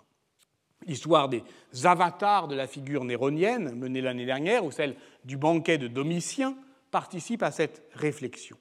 L'histoire 0.89 1.29
des 1.29 1.43
avatars 1.83 2.47
de 2.47 2.55
la 2.55 2.65
figure 2.65 3.05
néronienne, 3.05 3.75
menée 3.75 4.01
l'année 4.01 4.25
dernière, 4.25 4.65
ou 4.65 4.71
celle 4.71 4.95
du 5.23 5.37
banquet 5.37 5.77
de 5.77 5.87
Domitien, 5.87 6.55
participe 6.89 7.43
à 7.43 7.51
cette 7.51 7.83
réflexion. 7.93 8.57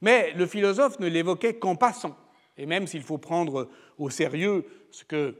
Mais 0.00 0.32
le 0.32 0.46
philosophe 0.46 0.98
ne 0.98 1.06
l'évoquait 1.06 1.54
qu'en 1.54 1.76
passant, 1.76 2.16
et 2.58 2.66
même 2.66 2.88
s'il 2.88 3.02
faut 3.02 3.18
prendre 3.18 3.68
au 3.96 4.10
sérieux 4.10 4.64
ce 4.90 5.04
que 5.04 5.36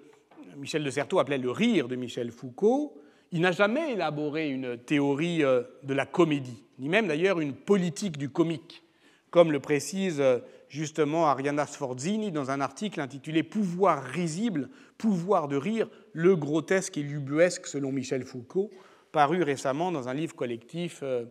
Michel 0.57 0.85
de 0.85 0.91
Certeau 0.91 1.19
appelait 1.19 1.39
le 1.39 1.51
rire 1.51 1.89
de 1.89 1.97
Michel 1.97 2.31
Foucault, 2.31 2.95
il 3.33 3.41
n'a 3.41 3.51
jamais 3.51 3.95
élaboré 3.95 4.49
une 4.49 4.79
théorie 4.79 5.43
euh, 5.43 5.63
de 5.83 5.93
la 5.93 6.07
comédie, 6.07 6.63
ni 6.79 6.89
même 6.89 7.09
d'ailleurs 7.09 7.41
une 7.41 7.55
politique 7.55 8.17
du 8.17 8.29
comique, 8.29 8.82
comme 9.33 9.51
le 9.51 9.59
précise 9.59 10.21
euh, 10.21 10.39
justement 10.69 11.27
Ariana 11.27 11.67
Sforzini 11.67 12.31
dans 12.31 12.53
un 12.53 12.61
article 12.61 13.01
intitulé 13.01 13.43
Pouvoir 13.43 14.05
risible, 14.05 14.69
pouvoir 14.97 15.49
de 15.49 15.57
rire, 15.57 15.89
le 16.13 16.37
grotesque 16.37 16.97
et 16.99 17.03
l'ubuesque 17.03 17.67
selon 17.67 17.91
Michel 17.91 18.25
Foucault, 18.25 18.71
paru 19.11 19.43
récemment 19.43 19.91
dans 19.91 20.09
un 20.09 20.15
livre 20.15 20.37
collectif 20.37 21.01
euh, 21.03 21.25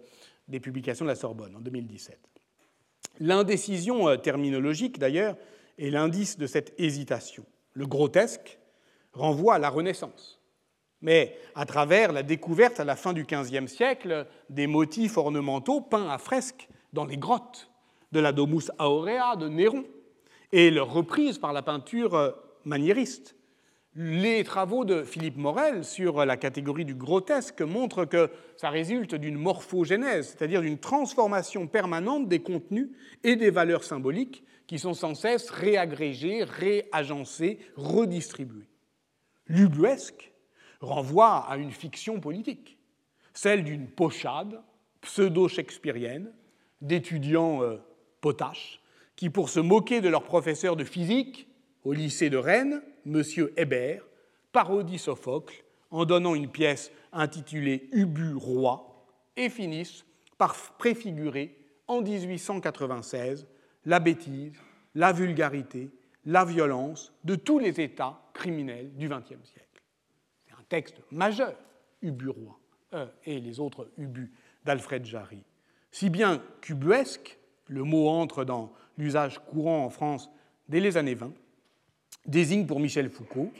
des 0.49 0.59
publications 0.59 1.05
de 1.05 1.09
la 1.11 1.15
Sorbonne 1.15 1.55
en 1.55 1.61
2017. 1.61 2.19
L'indécision 3.19 4.17
terminologique, 4.17 4.97
d'ailleurs, 4.97 5.37
est 5.77 5.91
l'indice 5.91 6.37
de 6.37 6.47
cette 6.47 6.73
hésitation. 6.77 7.45
Le 7.73 7.85
grotesque 7.85 8.59
renvoie 9.13 9.55
à 9.55 9.59
la 9.59 9.69
Renaissance 9.69 10.41
mais 11.01 11.35
à 11.55 11.65
travers 11.65 12.11
la 12.11 12.21
découverte 12.21 12.79
à 12.79 12.85
la 12.85 12.95
fin 12.95 13.13
du 13.13 13.23
XVe 13.23 13.65
siècle 13.65 14.27
des 14.49 14.67
motifs 14.67 15.17
ornementaux 15.17 15.81
peints 15.81 16.09
à 16.09 16.19
fresque 16.19 16.69
dans 16.93 17.05
les 17.05 17.17
grottes 17.17 17.70
de 18.11 18.19
la 18.19 18.31
Domus 18.31 18.71
Aurea 18.79 19.35
de 19.35 19.47
Néron 19.47 19.85
et 20.51 20.71
leur 20.71 20.91
reprise 20.91 21.37
par 21.37 21.53
la 21.53 21.61
peinture 21.61 22.35
maniériste. 22.65 23.35
Les 23.95 24.45
travaux 24.45 24.85
de 24.85 25.03
Philippe 25.03 25.35
Morel 25.35 25.83
sur 25.83 26.23
la 26.25 26.37
catégorie 26.37 26.85
du 26.85 26.95
grotesque 26.95 27.61
montrent 27.61 28.05
que 28.05 28.29
ça 28.55 28.69
résulte 28.69 29.15
d'une 29.15 29.37
morphogénèse, 29.37 30.29
c'est-à-dire 30.29 30.61
d'une 30.61 30.77
transformation 30.77 31.67
permanente 31.67 32.29
des 32.29 32.39
contenus 32.39 32.89
et 33.23 33.35
des 33.35 33.49
valeurs 33.49 33.83
symboliques 33.83 34.45
qui 34.65 34.79
sont 34.79 34.93
sans 34.93 35.13
cesse 35.13 35.49
réagrégées, 35.49 36.45
réagencées, 36.45 37.59
redistribuées. 37.75 38.69
L'ubuesque 39.47 40.31
renvoie 40.79 41.45
à 41.49 41.57
une 41.57 41.71
fiction 41.71 42.21
politique, 42.21 42.77
celle 43.33 43.65
d'une 43.65 43.87
pochade 43.87 44.61
pseudo-shakespearienne 45.01 46.31
d'étudiants 46.79 47.61
euh, 47.63 47.77
potaches 48.21 48.81
qui, 49.15 49.29
pour 49.29 49.49
se 49.49 49.59
moquer 49.59 50.01
de 50.01 50.09
leur 50.09 50.23
professeur 50.23 50.75
de 50.75 50.83
physique 50.83 51.47
au 51.83 51.93
lycée 51.93 52.29
de 52.29 52.37
Rennes, 52.37 52.81
M. 53.05 53.23
Hébert, 53.57 54.03
parodient 54.51 54.97
Sophocle 54.97 55.63
en 55.89 56.05
donnant 56.05 56.35
une 56.35 56.49
pièce 56.49 56.91
intitulée 57.11 57.89
Ubu 57.91 58.35
roi 58.35 59.05
et 59.35 59.49
finissent 59.49 60.05
par 60.37 60.55
préfigurer 60.77 61.57
en 61.87 62.01
1896 62.01 63.47
la 63.85 63.99
bêtise, 63.99 64.53
la 64.95 65.11
vulgarité, 65.11 65.89
la 66.25 66.45
violence 66.45 67.13
de 67.23 67.35
tous 67.35 67.59
les 67.59 67.81
États 67.81 68.21
criminels 68.33 68.95
du 68.95 69.09
XXe 69.09 69.43
siècle 69.43 69.71
texte 70.71 71.01
majeur, 71.11 71.53
uburois, 72.01 72.57
euh, 72.93 73.05
et 73.25 73.41
les 73.41 73.59
autres 73.59 73.91
ubus 73.97 74.31
d'Alfred 74.63 75.05
Jarry. 75.05 75.43
Si 75.91 76.09
bien 76.09 76.41
qu'ubuesque, 76.61 77.37
le 77.71 77.83
mot 77.85 78.09
entre 78.09 78.43
dans 78.43 78.73
l'usage 78.97 79.39
courant 79.39 79.85
en 79.85 79.89
France 79.89 80.29
dès 80.67 80.81
les 80.81 80.97
années 80.97 81.15
20, 81.15 81.31
désigne 82.25 82.65
pour 82.65 82.81
Michel 82.81 83.09
Foucault 83.09 83.51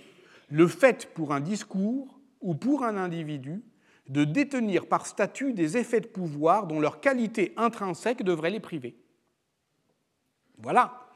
le 0.50 0.68
fait 0.68 1.14
pour 1.14 1.32
un 1.32 1.40
discours 1.40 2.20
ou 2.42 2.54
pour 2.54 2.84
un 2.84 2.98
individu 2.98 3.64
de 4.10 4.26
détenir 4.26 4.88
par 4.88 5.06
statut 5.06 5.54
des 5.54 5.78
effets 5.78 6.02
de 6.02 6.08
pouvoir 6.08 6.68
dont 6.68 6.82
leur 6.82 7.00
qualité 7.00 7.54
intrinsèque 7.56 8.24
devrait 8.24 8.50
les 8.50 8.60
priver. 8.60 8.98
Voilà 10.58 11.08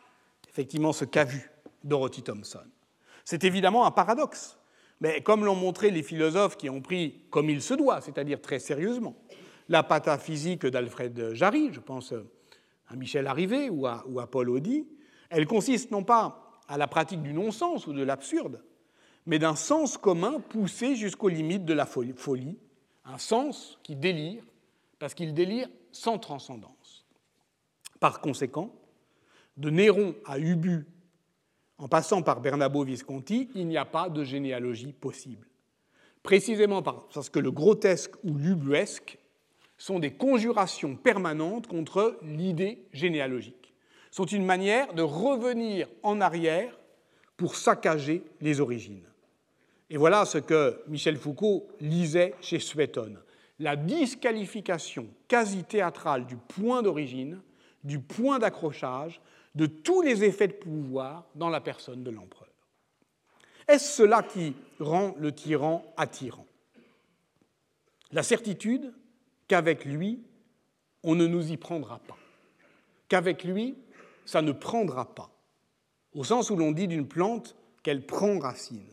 effectivement 0.49 0.93
ce 0.93 1.03
qu'a 1.03 1.25
vu 1.25 1.51
Dorothy 1.83 2.23
Thompson. 2.23 2.63
C'est 3.25 3.43
évidemment 3.43 3.85
un 3.85 3.91
paradoxe, 3.91 4.57
mais 5.01 5.19
comme 5.21 5.43
l'ont 5.43 5.55
montré 5.55 5.91
les 5.91 6.01
philosophes 6.01 6.55
qui 6.55 6.69
ont 6.69 6.81
pris 6.81 7.25
comme 7.29 7.49
il 7.49 7.61
se 7.61 7.73
doit, 7.73 7.99
c'est-à-dire 7.99 8.41
très 8.41 8.59
sérieusement, 8.59 9.17
la 9.67 9.83
pataphysique 9.83 10.65
d'Alfred 10.65 11.33
Jarry, 11.33 11.73
je 11.73 11.81
pense 11.81 12.13
à 12.88 12.95
Michel 12.95 13.27
Arrivé 13.27 13.69
ou 13.69 13.88
à, 13.88 14.27
Paul 14.29 14.49
Audi, 14.49 14.88
elle 15.29 15.47
consiste 15.47 15.91
non 15.91 16.03
pas 16.03 16.51
à 16.67 16.77
la 16.77 16.88
pratique 16.88 17.21
du 17.21 17.33
non-sens 17.33 17.88
ou 17.88 17.93
de 17.93 18.03
l'absurde, 18.03 18.63
mais 19.25 19.39
d'un 19.39 19.55
sens 19.55 19.97
commun 19.97 20.39
poussé 20.39 20.95
jusqu'aux 20.95 21.29
limites 21.29 21.65
de 21.65 21.73
la 21.73 21.86
folie, 21.86 22.57
un 23.05 23.17
sens 23.17 23.79
qui 23.83 23.95
délire, 23.95 24.43
parce 24.99 25.13
qu'il 25.13 25.33
délire 25.33 25.67
sans 25.91 26.17
transcendance. 26.17 27.05
Par 27.99 28.21
conséquent, 28.21 28.71
de 29.57 29.69
Néron 29.69 30.15
à 30.25 30.38
Ubu 30.38 30.86
en 31.77 31.88
passant 31.88 32.21
par 32.21 32.39
Bernabo 32.39 32.83
Visconti, 32.83 33.49
il 33.55 33.67
n'y 33.67 33.77
a 33.77 33.86
pas 33.86 34.09
de 34.09 34.23
généalogie 34.23 34.93
possible. 34.93 35.47
Précisément 36.23 36.81
parce 36.81 37.29
que 37.29 37.39
le 37.39 37.51
grotesque 37.51 38.13
ou 38.23 38.36
l'ubuesque 38.36 39.19
sont 39.78 39.99
des 39.99 40.13
conjurations 40.13 40.95
permanentes 40.95 41.67
contre 41.67 42.17
l'idée 42.21 42.88
généalogique. 42.93 43.73
sont 44.11 44.26
une 44.26 44.45
manière 44.45 44.93
de 44.93 45.01
revenir 45.01 45.89
en 46.01 46.21
arrière 46.21 46.80
pour 47.36 47.55
saccager 47.55 48.23
les 48.39 48.61
origines. 48.61 49.05
Et 49.89 49.97
voilà 49.97 50.23
ce 50.23 50.38
que 50.38 50.82
Michel 50.88 51.17
Foucault 51.17 51.67
lisait 51.82 52.34
chez 52.39 52.59
Suétone. 52.59 53.19
La 53.59 53.76
disqualification 53.76 55.07
quasi 55.28 55.65
théâtrale 55.65 56.26
du 56.26 56.38
point 56.38 56.82
d'origine, 56.82 57.41
du 57.84 57.99
point 57.99 58.39
d'accrochage, 58.39 59.19
de 59.53 59.65
tous 59.65 60.01
les 60.01 60.23
effets 60.23 60.47
de 60.47 60.53
pouvoir 60.53 61.26
dans 61.36 61.49
la 61.49 61.61
personne 61.61 62.03
de 62.03 62.11
l'empereur. 62.11 62.49
Est-ce 63.67 63.97
cela 63.97 64.23
qui 64.23 64.53
rend 64.80 65.15
le 65.19 65.34
tyran 65.34 65.93
attirant? 65.97 66.45
La 68.11 68.23
certitude 68.23 68.93
qu'avec 69.47 69.85
lui, 69.85 70.23
on 71.03 71.15
ne 71.15 71.27
nous 71.27 71.51
y 71.51 71.57
prendra 71.57 71.99
pas, 71.99 72.17
qu'avec 73.07 73.43
lui, 73.43 73.75
ça 74.25 74.41
ne 74.41 74.51
prendra 74.51 75.13
pas, 75.13 75.29
au 76.13 76.23
sens 76.23 76.49
où 76.49 76.55
l'on 76.55 76.71
dit 76.71 76.87
d'une 76.87 77.07
plante 77.07 77.55
qu'elle 77.83 78.05
prend 78.05 78.39
racine, 78.39 78.89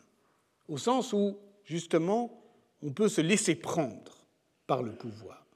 au 0.69 0.77
sens 0.77 1.13
où, 1.13 1.39
justement, 1.65 2.43
on 2.83 2.93
peut 2.93 3.09
se 3.09 3.21
laisser 3.21 3.55
prendre 3.55 4.27
par 4.67 4.83
le 4.83 4.93
pouvoir. 4.93 5.47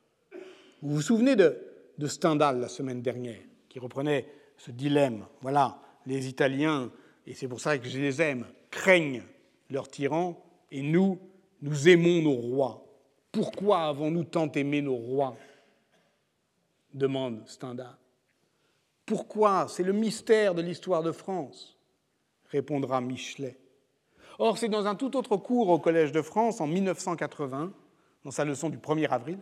Vous 0.82 0.94
vous 0.94 1.03
souvenez 1.03 1.36
de, 1.36 1.59
de 1.99 2.07
Stendhal 2.07 2.61
la 2.61 2.68
semaine 2.68 3.03
dernière, 3.03 3.40
qui 3.68 3.78
reprenait 3.78 4.26
ce 4.57 4.70
dilemme. 4.70 5.26
Voilà, 5.42 5.78
les 6.07 6.28
Italiens, 6.28 6.90
et 7.26 7.34
c'est 7.34 7.49
pour 7.49 7.61
ça 7.61 7.76
que 7.78 7.88
je 7.88 7.99
les 7.99 8.22
aime, 8.22 8.47
craignent 8.70 9.24
leurs 9.70 9.88
tyrans, 9.88 10.42
et 10.70 10.82
nous, 10.82 11.18
nous 11.61 11.88
aimons 11.88 12.22
nos 12.22 12.34
rois. 12.34 12.86
Pourquoi 13.37 13.89
avons-nous 13.89 14.24
tant 14.24 14.51
aimé 14.53 14.80
nos 14.80 14.97
rois? 14.97 15.37
demande 16.95 17.47
Stendhal. 17.47 17.95
Pourquoi? 19.05 19.66
C'est 19.68 19.82
le 19.82 19.93
mystère 19.93 20.55
de 20.55 20.62
l'histoire 20.62 21.03
de 21.03 21.12
France, 21.12 21.76
répondra 22.47 23.03
Michelet. 23.03 23.59
Or, 24.39 24.57
c'est 24.57 24.70
dans 24.70 24.87
un 24.87 24.95
tout 24.95 25.18
autre 25.18 25.37
cours 25.37 25.68
au 25.68 25.78
Collège 25.78 26.12
de 26.12 26.22
France, 26.22 26.62
en 26.62 26.66
1980, 26.66 27.74
dans 28.24 28.30
sa 28.30 28.47
leçon 28.47 28.70
du 28.70 28.78
1er 28.78 29.09
avril, 29.11 29.41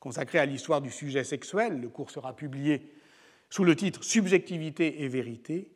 consacrée 0.00 0.40
à 0.40 0.44
l'histoire 0.44 0.80
du 0.80 0.90
sujet 0.90 1.22
sexuel, 1.22 1.80
le 1.80 1.88
cours 1.88 2.10
sera 2.10 2.34
publié 2.34 2.92
sous 3.50 3.62
le 3.62 3.76
titre 3.76 4.02
Subjectivité 4.02 5.04
et 5.04 5.08
vérité, 5.08 5.70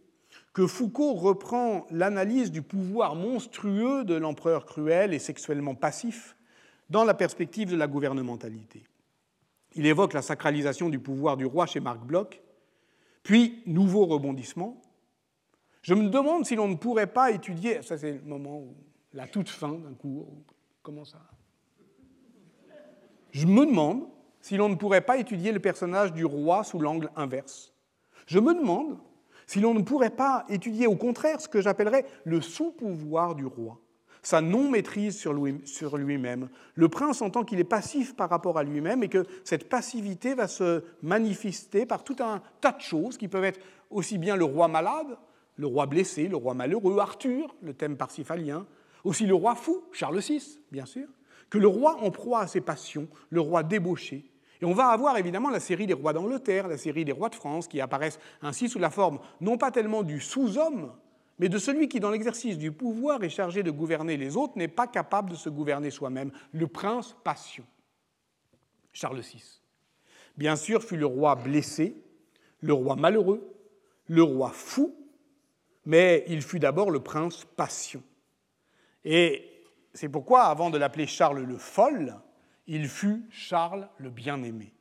que 0.52 0.66
Foucault 0.66 1.14
reprend 1.14 1.86
l'analyse 1.92 2.50
du 2.50 2.62
pouvoir 2.62 3.14
monstrueux 3.14 4.04
de 4.04 4.14
l'empereur 4.14 4.66
cruel 4.66 5.14
et 5.14 5.20
sexuellement 5.20 5.76
passif 5.76 6.34
dans 6.90 7.04
la 7.04 7.14
perspective 7.14 7.70
de 7.70 7.76
la 7.76 7.86
gouvernementalité. 7.86 8.84
Il 9.74 9.86
évoque 9.86 10.12
la 10.12 10.22
sacralisation 10.22 10.88
du 10.88 10.98
pouvoir 10.98 11.36
du 11.36 11.46
roi 11.46 11.66
chez 11.66 11.80
Marc 11.80 12.00
Bloch, 12.00 12.40
puis, 13.22 13.62
nouveau 13.66 14.06
rebondissement, 14.06 14.80
je 15.82 15.94
me 15.94 16.08
demande 16.08 16.44
si 16.44 16.56
l'on 16.56 16.68
ne 16.68 16.74
pourrait 16.74 17.06
pas 17.06 17.30
étudier, 17.30 17.82
ça 17.82 17.96
c'est 17.96 18.12
le 18.12 18.22
moment, 18.22 18.58
où, 18.58 18.74
la 19.12 19.26
toute 19.26 19.48
fin 19.48 19.72
d'un 19.72 19.94
cours, 19.94 20.28
comment 20.82 21.04
ça? 21.04 21.18
Je 23.30 23.46
me 23.46 23.64
demande 23.64 24.08
si 24.40 24.56
l'on 24.56 24.68
ne 24.68 24.74
pourrait 24.74 25.02
pas 25.02 25.18
étudier 25.18 25.52
le 25.52 25.60
personnage 25.60 26.12
du 26.12 26.24
roi 26.24 26.64
sous 26.64 26.78
l'angle 26.78 27.10
inverse. 27.16 27.72
Je 28.26 28.38
me 28.38 28.54
demande 28.54 28.98
si 29.46 29.60
l'on 29.60 29.74
ne 29.74 29.82
pourrait 29.82 30.10
pas 30.10 30.44
étudier 30.48 30.86
au 30.86 30.96
contraire 30.96 31.40
ce 31.40 31.48
que 31.48 31.60
j'appellerais 31.60 32.06
le 32.24 32.40
sous-pouvoir 32.40 33.34
du 33.34 33.46
roi, 33.46 33.80
sa 34.22 34.40
non-maîtrise 34.40 35.18
sur 35.18 35.96
lui-même, 35.96 36.48
le 36.74 36.88
prince 36.88 37.22
en 37.22 37.30
tant 37.30 37.44
qu'il 37.44 37.58
est 37.58 37.64
passif 37.64 38.14
par 38.14 38.30
rapport 38.30 38.56
à 38.56 38.62
lui-même 38.62 39.02
et 39.02 39.08
que 39.08 39.26
cette 39.44 39.68
passivité 39.68 40.34
va 40.34 40.46
se 40.46 40.84
manifester 41.02 41.86
par 41.86 42.04
tout 42.04 42.16
un 42.20 42.40
tas 42.60 42.72
de 42.72 42.80
choses 42.80 43.18
qui 43.18 43.28
peuvent 43.28 43.44
être 43.44 43.60
aussi 43.90 44.18
bien 44.18 44.36
le 44.36 44.44
roi 44.44 44.68
malade, 44.68 45.18
le 45.56 45.66
roi 45.66 45.86
blessé, 45.86 46.28
le 46.28 46.36
roi 46.36 46.54
malheureux, 46.54 46.98
Arthur, 46.98 47.54
le 47.62 47.74
thème 47.74 47.96
parsifalien, 47.96 48.64
aussi 49.04 49.26
le 49.26 49.34
roi 49.34 49.56
fou, 49.56 49.82
Charles 49.92 50.20
VI, 50.20 50.60
bien 50.70 50.86
sûr, 50.86 51.08
que 51.50 51.58
le 51.58 51.66
roi 51.66 51.98
en 52.02 52.10
proie 52.10 52.40
à 52.40 52.46
ses 52.46 52.60
passions, 52.60 53.08
le 53.30 53.40
roi 53.40 53.64
débauché, 53.64 54.32
et 54.62 54.64
on 54.64 54.74
va 54.74 54.86
avoir 54.86 55.18
évidemment 55.18 55.50
la 55.50 55.58
série 55.58 55.88
des 55.88 55.92
rois 55.92 56.12
d'Angleterre, 56.12 56.68
la 56.68 56.78
série 56.78 57.04
des 57.04 57.10
rois 57.10 57.28
de 57.28 57.34
France, 57.34 57.66
qui 57.66 57.80
apparaissent 57.80 58.20
ainsi 58.42 58.68
sous 58.68 58.78
la 58.78 58.90
forme 58.90 59.18
non 59.40 59.58
pas 59.58 59.72
tellement 59.72 60.04
du 60.04 60.20
sous-homme, 60.20 60.92
mais 61.38 61.48
de 61.48 61.58
celui 61.58 61.88
qui, 61.88 62.00
dans 62.00 62.10
l'exercice 62.10 62.58
du 62.58 62.72
pouvoir, 62.72 63.22
est 63.24 63.28
chargé 63.28 63.62
de 63.62 63.70
gouverner 63.70 64.16
les 64.16 64.36
autres, 64.36 64.56
n'est 64.56 64.68
pas 64.68 64.86
capable 64.86 65.30
de 65.30 65.34
se 65.34 65.48
gouverner 65.48 65.90
soi-même, 65.90 66.30
le 66.52 66.66
prince 66.66 67.16
passion. 67.24 67.64
Charles 68.92 69.20
VI. 69.20 69.60
Bien 70.36 70.56
sûr, 70.56 70.82
fut 70.82 70.96
le 70.96 71.06
roi 71.06 71.34
blessé, 71.34 71.96
le 72.60 72.72
roi 72.72 72.96
malheureux, 72.96 73.54
le 74.06 74.22
roi 74.22 74.50
fou, 74.50 74.94
mais 75.84 76.24
il 76.28 76.42
fut 76.42 76.58
d'abord 76.58 76.90
le 76.90 77.00
prince 77.00 77.44
passion. 77.56 78.02
Et 79.04 79.50
c'est 79.94 80.08
pourquoi, 80.08 80.44
avant 80.44 80.70
de 80.70 80.78
l'appeler 80.78 81.06
Charles 81.06 81.42
le 81.42 81.58
Folle, 81.58 82.20
il 82.66 82.88
fut 82.88 83.26
Charles 83.30 83.88
le 83.98 84.10
bien-aimé, 84.10 84.72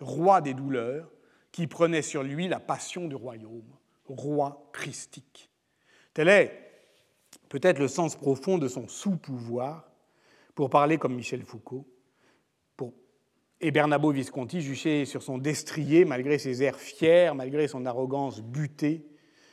roi 0.00 0.40
des 0.40 0.54
douleurs, 0.54 1.10
qui 1.52 1.66
prenait 1.66 2.02
sur 2.02 2.22
lui 2.22 2.48
la 2.48 2.60
passion 2.60 3.08
du 3.08 3.14
royaume, 3.14 3.64
roi 4.06 4.68
christique. 4.72 5.45
Tel 6.16 6.30
est 6.30 6.50
peut-être 7.50 7.78
le 7.78 7.88
sens 7.88 8.16
profond 8.16 8.56
de 8.56 8.68
son 8.68 8.88
sous-pouvoir, 8.88 9.86
pour 10.54 10.70
parler 10.70 10.96
comme 10.96 11.14
Michel 11.14 11.42
Foucault. 11.42 11.86
Et 13.60 13.70
Bernabo 13.70 14.12
Visconti, 14.12 14.62
juché 14.62 15.04
sur 15.04 15.22
son 15.22 15.36
destrier, 15.36 16.06
malgré 16.06 16.38
ses 16.38 16.62
airs 16.62 16.80
fiers, 16.80 17.32
malgré 17.34 17.68
son 17.68 17.84
arrogance 17.84 18.40
butée, 18.40 19.06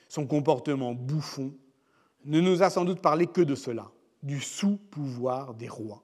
son 0.07 0.25
comportement 0.25 0.93
bouffon, 0.93 1.53
ne 2.23 2.39
nous 2.39 2.63
a 2.63 2.69
sans 2.69 2.85
doute 2.85 3.01
parlé 3.01 3.27
que 3.27 3.41
de 3.41 3.55
cela, 3.55 3.91
du 4.21 4.39
sous-pouvoir 4.39 5.55
des 5.55 5.67
rois. 5.67 6.01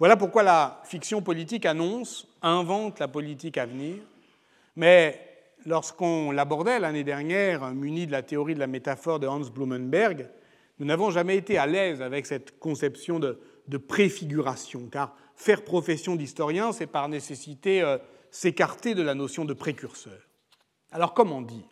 Voilà 0.00 0.16
pourquoi 0.16 0.42
la 0.42 0.82
fiction 0.84 1.22
politique 1.22 1.64
annonce, 1.64 2.26
invente 2.42 2.98
la 2.98 3.06
politique 3.06 3.56
à 3.56 3.66
venir, 3.66 4.02
mais 4.74 5.31
lorsqu'on 5.66 6.30
l'abordait 6.30 6.78
l'année 6.78 7.04
dernière, 7.04 7.72
muni 7.72 8.06
de 8.06 8.12
la 8.12 8.22
théorie 8.22 8.54
de 8.54 8.60
la 8.60 8.66
métaphore 8.66 9.20
de 9.20 9.26
Hans 9.26 9.40
Blumenberg, 9.40 10.28
nous 10.78 10.86
n'avons 10.86 11.10
jamais 11.10 11.36
été 11.36 11.58
à 11.58 11.66
l'aise 11.66 12.02
avec 12.02 12.26
cette 12.26 12.58
conception 12.58 13.18
de, 13.18 13.38
préfiguration, 13.88 14.88
car 14.90 15.14
faire 15.36 15.64
profession 15.64 16.16
d'historien, 16.16 16.72
c'est 16.72 16.86
par 16.86 17.08
nécessité 17.08 17.82
euh, 17.82 17.98
s'écarter 18.30 18.94
de 18.94 19.02
la 19.02 19.14
notion 19.14 19.44
de 19.44 19.54
précurseur. 19.54 20.18
Alors 20.90 21.14
comment 21.14 21.40
dire? 21.40 21.64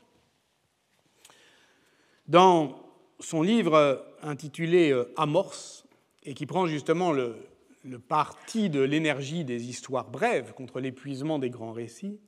Dans 2.27 2.81
son 3.19 3.43
livre 3.43 3.75
euh, 3.75 3.97
intitulé 4.23 4.93
euh, 4.93 5.13
Amorce, 5.17 5.85
et 6.23 6.35
qui 6.35 6.47
prend 6.47 6.67
justement 6.67 7.13
le, 7.13 7.37
le 7.85 7.99
parti 7.99 8.71
de 8.71 8.81
l'énergie 8.81 9.45
des 9.45 9.69
histoires 9.69 10.11
brèves 10.11 10.53
contre 10.53 10.81
l'épuisement 10.81 11.39
des 11.39 11.51
grands 11.51 11.73
récits, 11.73 12.21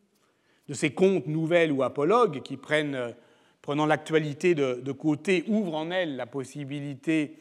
de 0.68 0.74
ces 0.74 0.92
contes 0.92 1.26
nouvelles 1.26 1.72
ou 1.72 1.82
apologues 1.82 2.42
qui 2.42 2.56
prennent, 2.56 3.14
prenant 3.60 3.86
l'actualité 3.86 4.54
de, 4.54 4.92
côté, 4.92 5.44
ouvrent 5.48 5.76
en 5.76 5.90
elle 5.90 6.16
la 6.16 6.26
possibilité 6.26 7.38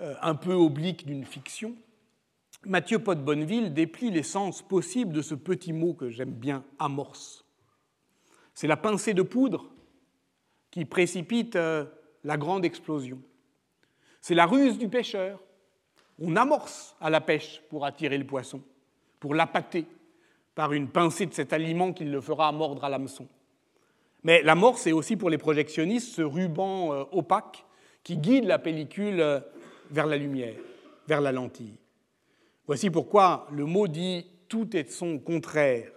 euh, 0.00 0.14
un 0.22 0.34
peu 0.34 0.52
oblique 0.52 1.06
d'une 1.06 1.24
fiction, 1.24 1.76
Mathieu 2.64 2.98
Pot 2.98 3.22
Bonneville 3.24 3.72
déplie 3.72 4.10
l'essence 4.10 4.62
possible 4.62 5.12
de 5.12 5.22
ce 5.22 5.34
petit 5.34 5.72
mot 5.72 5.94
que 5.94 6.10
j'aime 6.10 6.32
bien, 6.32 6.64
amorce. 6.78 7.44
C'est 8.52 8.66
la 8.66 8.76
pincée 8.76 9.14
de 9.14 9.22
poudre 9.22 9.70
qui 10.72 10.84
précipite 10.84 11.54
euh, 11.54 11.84
la 12.24 12.36
grande 12.36 12.64
explosion. 12.64 13.22
C'est 14.20 14.34
la 14.34 14.46
ruse 14.46 14.76
du 14.76 14.88
pêcheur 14.88 15.40
on 16.18 16.36
amorce 16.36 16.96
à 17.00 17.10
la 17.10 17.20
pêche 17.20 17.62
pour 17.70 17.84
attirer 17.84 18.18
le 18.18 18.26
poisson, 18.26 18.62
pour 19.20 19.34
l'appâter 19.34 19.86
par 20.58 20.72
une 20.72 20.88
pincée 20.88 21.26
de 21.26 21.34
cet 21.34 21.52
aliment 21.52 21.92
qui 21.92 22.04
le 22.04 22.20
fera 22.20 22.50
mordre 22.50 22.82
à 22.82 22.88
l'hameçon. 22.88 23.28
Mais 24.24 24.42
l'amorce 24.42 24.88
est 24.88 24.92
aussi 24.92 25.16
pour 25.16 25.30
les 25.30 25.38
projectionnistes 25.38 26.12
ce 26.12 26.22
ruban 26.22 26.92
euh, 26.92 27.04
opaque 27.12 27.64
qui 28.02 28.16
guide 28.16 28.44
la 28.44 28.58
pellicule 28.58 29.20
euh, 29.20 29.38
vers 29.92 30.06
la 30.06 30.16
lumière, 30.16 30.56
vers 31.06 31.20
la 31.20 31.30
lentille. 31.30 31.78
Voici 32.66 32.90
pourquoi 32.90 33.46
le 33.52 33.66
mot 33.66 33.86
dit 33.86 34.26
tout 34.48 34.76
est 34.76 34.90
son 34.90 35.20
contraire. 35.20 35.92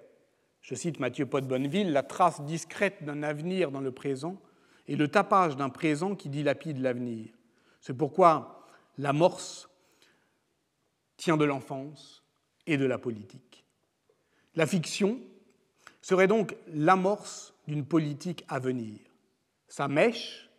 Je 0.61 0.75
cite 0.75 0.99
Mathieu 0.99 1.25
Pot 1.25 1.43
Bonneville, 1.43 1.91
la 1.91 2.03
trace 2.03 2.39
discrète 2.43 3.03
d'un 3.03 3.23
avenir 3.23 3.71
dans 3.71 3.81
le 3.81 3.91
présent 3.91 4.39
et 4.87 4.95
le 4.95 5.07
tapage 5.07 5.55
d'un 5.55 5.69
présent 5.69 6.13
qui 6.13 6.29
dilapide 6.29 6.77
l'avenir. 6.77 7.29
C'est 7.79 7.97
pourquoi 7.97 8.67
l'amorce 8.99 9.67
tient 11.17 11.37
de 11.37 11.45
l'enfance 11.45 12.23
et 12.67 12.77
de 12.77 12.85
la 12.85 12.99
politique. 12.99 13.50
La 14.55 14.65
fiction 14.65 15.19
serait 16.01 16.27
donc 16.27 16.55
l'amorce 16.67 17.53
d'une 17.67 17.85
politique 17.85 18.43
à 18.47 18.59
venir, 18.59 18.99
sa 19.67 19.87
mèche, 19.87 20.49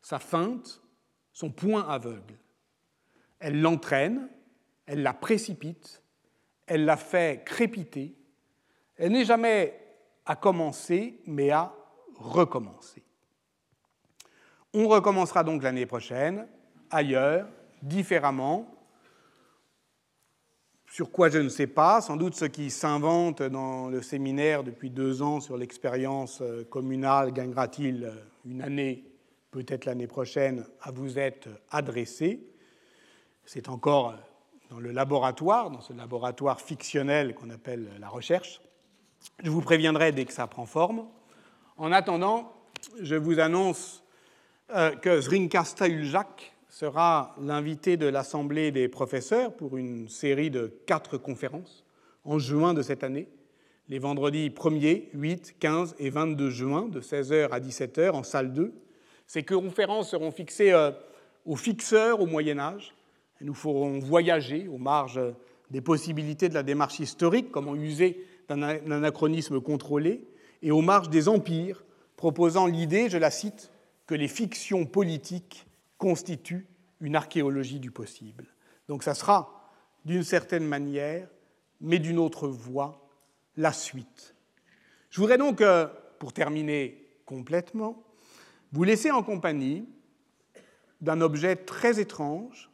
sa 0.00 0.18
feinte, 0.18 0.80
son 1.32 1.50
point 1.50 1.88
aveugle. 1.88 2.36
Elle 3.38 3.60
l'entraîne, 3.60 4.28
elle 4.86 5.02
la 5.02 5.12
précipite, 5.12 6.02
elle 6.66 6.84
la 6.84 6.96
fait 6.96 7.42
crépiter. 7.44 8.14
Elle 8.96 9.12
n'est 9.12 9.24
jamais 9.24 9.78
à 10.24 10.36
commencer, 10.36 11.20
mais 11.26 11.50
à 11.50 11.74
recommencer. 12.16 13.02
On 14.72 14.88
recommencera 14.88 15.44
donc 15.44 15.62
l'année 15.62 15.86
prochaine, 15.86 16.46
ailleurs, 16.90 17.48
différemment, 17.82 18.71
sur 20.92 21.10
quoi 21.10 21.30
je 21.30 21.38
ne 21.38 21.48
sais 21.48 21.66
pas, 21.66 22.02
sans 22.02 22.18
doute 22.18 22.34
ce 22.34 22.44
qui 22.44 22.68
s'invente 22.68 23.42
dans 23.42 23.88
le 23.88 24.02
séminaire 24.02 24.62
depuis 24.62 24.90
deux 24.90 25.22
ans 25.22 25.40
sur 25.40 25.56
l'expérience 25.56 26.42
euh, 26.42 26.64
communale 26.64 27.32
gagnera-t-il 27.32 28.04
euh, 28.04 28.10
une 28.44 28.60
année, 28.60 29.02
peut-être 29.52 29.86
l'année 29.86 30.06
prochaine, 30.06 30.66
à 30.82 30.90
vous 30.90 31.18
être 31.18 31.48
adressé. 31.70 32.46
C'est 33.46 33.70
encore 33.70 34.10
euh, 34.10 34.16
dans 34.68 34.80
le 34.80 34.92
laboratoire, 34.92 35.70
dans 35.70 35.80
ce 35.80 35.94
laboratoire 35.94 36.60
fictionnel 36.60 37.34
qu'on 37.34 37.48
appelle 37.48 37.88
la 37.98 38.10
recherche. 38.10 38.60
Je 39.42 39.48
vous 39.48 39.62
préviendrai 39.62 40.12
dès 40.12 40.26
que 40.26 40.32
ça 40.34 40.46
prend 40.46 40.66
forme. 40.66 41.06
En 41.78 41.90
attendant, 41.90 42.52
je 43.00 43.14
vous 43.14 43.40
annonce 43.40 44.04
que 45.00 45.20
Zrinka 45.20 45.64
Uljak, 45.86 46.51
sera 46.72 47.36
l'invité 47.38 47.98
de 47.98 48.06
l'Assemblée 48.06 48.72
des 48.72 48.88
professeurs 48.88 49.52
pour 49.52 49.76
une 49.76 50.08
série 50.08 50.50
de 50.50 50.72
quatre 50.86 51.18
conférences 51.18 51.84
en 52.24 52.38
juin 52.38 52.72
de 52.72 52.80
cette 52.80 53.04
année, 53.04 53.28
les 53.90 53.98
vendredis 53.98 54.48
1er, 54.48 55.08
8, 55.12 55.56
15 55.60 55.96
et 55.98 56.08
22 56.08 56.48
juin, 56.48 56.88
de 56.88 57.02
16h 57.02 57.50
à 57.50 57.60
17h 57.60 58.12
en 58.12 58.22
salle 58.22 58.54
2. 58.54 58.72
Ces 59.26 59.42
conférences 59.42 60.10
seront 60.10 60.30
fixées 60.30 60.72
euh, 60.72 60.92
aux 61.44 61.56
fixeurs 61.56 62.22
au 62.22 62.26
Moyen 62.26 62.58
Âge. 62.58 62.94
Nous 63.42 63.54
ferons 63.54 63.98
voyager 63.98 64.66
aux 64.66 64.78
marges 64.78 65.20
des 65.70 65.82
possibilités 65.82 66.48
de 66.48 66.54
la 66.54 66.62
démarche 66.62 67.00
historique, 67.00 67.50
comment 67.50 67.74
user 67.76 68.24
d'un 68.48 68.62
anachronisme 68.62 69.60
contrôlé, 69.60 70.24
et 70.62 70.70
aux 70.70 70.80
marges 70.80 71.10
des 71.10 71.28
empires, 71.28 71.84
proposant 72.16 72.66
l'idée, 72.66 73.10
je 73.10 73.18
la 73.18 73.30
cite, 73.30 73.70
que 74.06 74.14
les 74.14 74.28
fictions 74.28 74.86
politiques 74.86 75.66
constitue 76.02 76.66
une 77.00 77.14
archéologie 77.14 77.78
du 77.78 77.92
possible. 77.92 78.48
Donc 78.88 79.04
ça 79.04 79.14
sera, 79.14 79.70
d'une 80.04 80.24
certaine 80.24 80.66
manière, 80.66 81.28
mais 81.80 82.00
d'une 82.00 82.18
autre 82.18 82.48
voie, 82.48 83.08
la 83.56 83.72
suite. 83.72 84.34
Je 85.10 85.20
voudrais 85.20 85.38
donc, 85.38 85.60
euh, 85.60 85.86
pour 86.18 86.32
terminer 86.32 87.08
complètement, 87.24 88.02
vous 88.72 88.82
laisser 88.82 89.12
en 89.12 89.22
compagnie 89.22 89.88
d'un 91.00 91.20
objet 91.20 91.54
très 91.54 92.00
étrange, 92.00 92.68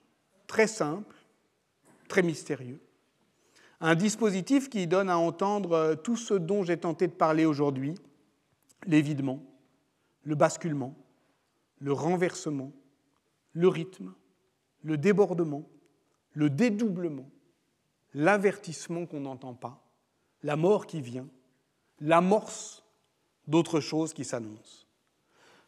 très 0.46 0.66
simple, 0.66 1.14
très 2.08 2.22
mystérieux. 2.22 2.80
Un 3.82 3.94
dispositif 3.94 4.70
qui 4.70 4.86
donne 4.86 5.10
à 5.10 5.18
entendre 5.18 5.72
euh, 5.72 5.94
tout 5.96 6.16
ce 6.16 6.32
dont 6.32 6.64
j'ai 6.64 6.78
tenté 6.78 7.08
de 7.08 7.12
parler 7.12 7.44
aujourd'hui, 7.44 7.94
l'évidement, 8.86 9.42
le 10.22 10.34
basculement, 10.34 10.96
le 11.78 11.92
renversement, 11.92 12.72
le 13.58 13.66
rythme, 13.66 14.14
le 14.84 14.96
débordement, 14.96 15.68
le 16.32 16.48
dédoublement, 16.48 17.28
l'avertissement 18.14 19.04
qu'on 19.04 19.18
n'entend 19.18 19.54
pas, 19.54 19.84
la 20.44 20.54
mort 20.54 20.86
qui 20.86 21.00
vient, 21.00 21.26
l'amorce 22.00 22.84
d'autres 23.48 23.80
choses 23.80 24.14
qui 24.14 24.24
s'annoncent. 24.24 24.86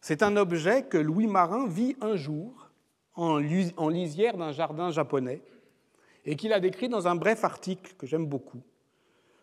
C'est 0.01 0.23
un 0.23 0.37
objet 0.37 0.85
que 0.85 0.99
Louis 0.99 1.27
Marin 1.27 1.67
vit 1.67 1.97
un 2.01 2.15
jour 2.15 2.71
en 3.17 3.39
lisière 3.39 4.37
d'un 4.37 4.53
jardin 4.53 4.93
japonais 4.93 5.43
et 6.25 6.37
qu'il 6.37 6.53
a 6.53 6.61
décrit 6.61 6.89
dans 6.89 7.09
un 7.09 7.17
bref 7.17 7.43
article 7.43 7.95
que 7.99 8.07
j'aime 8.07 8.27
beaucoup, 8.27 8.63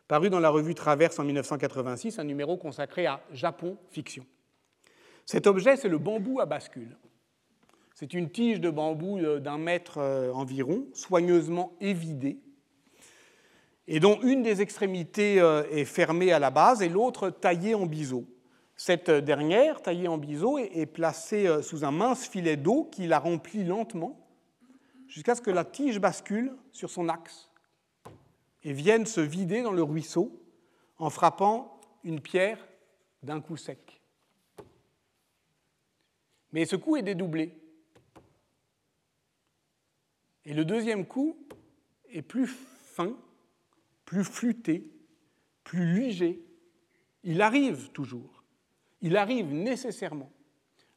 paru 0.07 0.29
dans 0.29 0.39
la 0.39 0.49
revue 0.49 0.73
Traverse 0.73 1.19
en 1.19 1.25
1986, 1.25 2.17
un 2.17 2.23
numéro 2.23 2.55
consacré 2.55 3.07
à 3.07 3.21
Japon 3.33 3.77
fiction. 3.89 4.25
Cet 5.25 5.47
objet, 5.47 5.75
c'est 5.75 5.89
le 5.89 5.97
bambou 5.97 6.39
à 6.39 6.45
bascule. 6.45 6.95
C'est 7.99 8.13
une 8.13 8.29
tige 8.29 8.61
de 8.61 8.69
bambou 8.69 9.19
d'un 9.39 9.57
mètre 9.57 9.97
euh, 9.97 10.31
environ, 10.31 10.85
soigneusement 10.93 11.75
évidée, 11.81 12.37
et 13.87 13.99
dont 13.99 14.21
une 14.21 14.43
des 14.43 14.61
extrémités 14.61 15.41
euh, 15.41 15.63
est 15.71 15.83
fermée 15.83 16.31
à 16.31 16.37
la 16.37 16.51
base 16.51 16.83
et 16.83 16.89
l'autre 16.89 17.31
taillée 17.31 17.73
en 17.73 17.87
biseau. 17.87 18.27
Cette 18.75 19.09
dernière, 19.09 19.81
taillée 19.81 20.07
en 20.07 20.19
biseau, 20.19 20.59
est 20.59 20.85
placée 20.85 21.47
euh, 21.47 21.63
sous 21.63 21.83
un 21.85 21.89
mince 21.89 22.27
filet 22.27 22.55
d'eau 22.55 22.87
qui 22.91 23.07
la 23.07 23.17
remplit 23.17 23.63
lentement 23.63 24.29
jusqu'à 25.07 25.33
ce 25.33 25.41
que 25.41 25.49
la 25.49 25.65
tige 25.65 25.99
bascule 25.99 26.55
sur 26.71 26.91
son 26.91 27.09
axe 27.09 27.49
et 28.63 28.73
vienne 28.73 29.07
se 29.07 29.21
vider 29.21 29.63
dans 29.63 29.71
le 29.71 29.81
ruisseau 29.81 30.39
en 30.99 31.09
frappant 31.09 31.81
une 32.03 32.21
pierre 32.21 32.59
d'un 33.23 33.41
coup 33.41 33.57
sec. 33.57 34.03
Mais 36.51 36.65
ce 36.65 36.75
coup 36.75 36.95
est 36.95 37.01
dédoublé. 37.01 37.57
Et 40.47 40.53
le 40.53 40.63
deuxième 40.63 41.05
coup 41.05 41.37
est 42.09 42.21
plus 42.21 42.47
fin, 42.47 43.13
plus 44.05 44.23
flûté, 44.23 44.89
plus 45.65 45.93
léger. 45.93 46.41
Il 47.23 47.41
arrive 47.41 47.89
toujours. 47.89 48.45
Il 49.01 49.17
arrive 49.17 49.53
nécessairement 49.53 50.31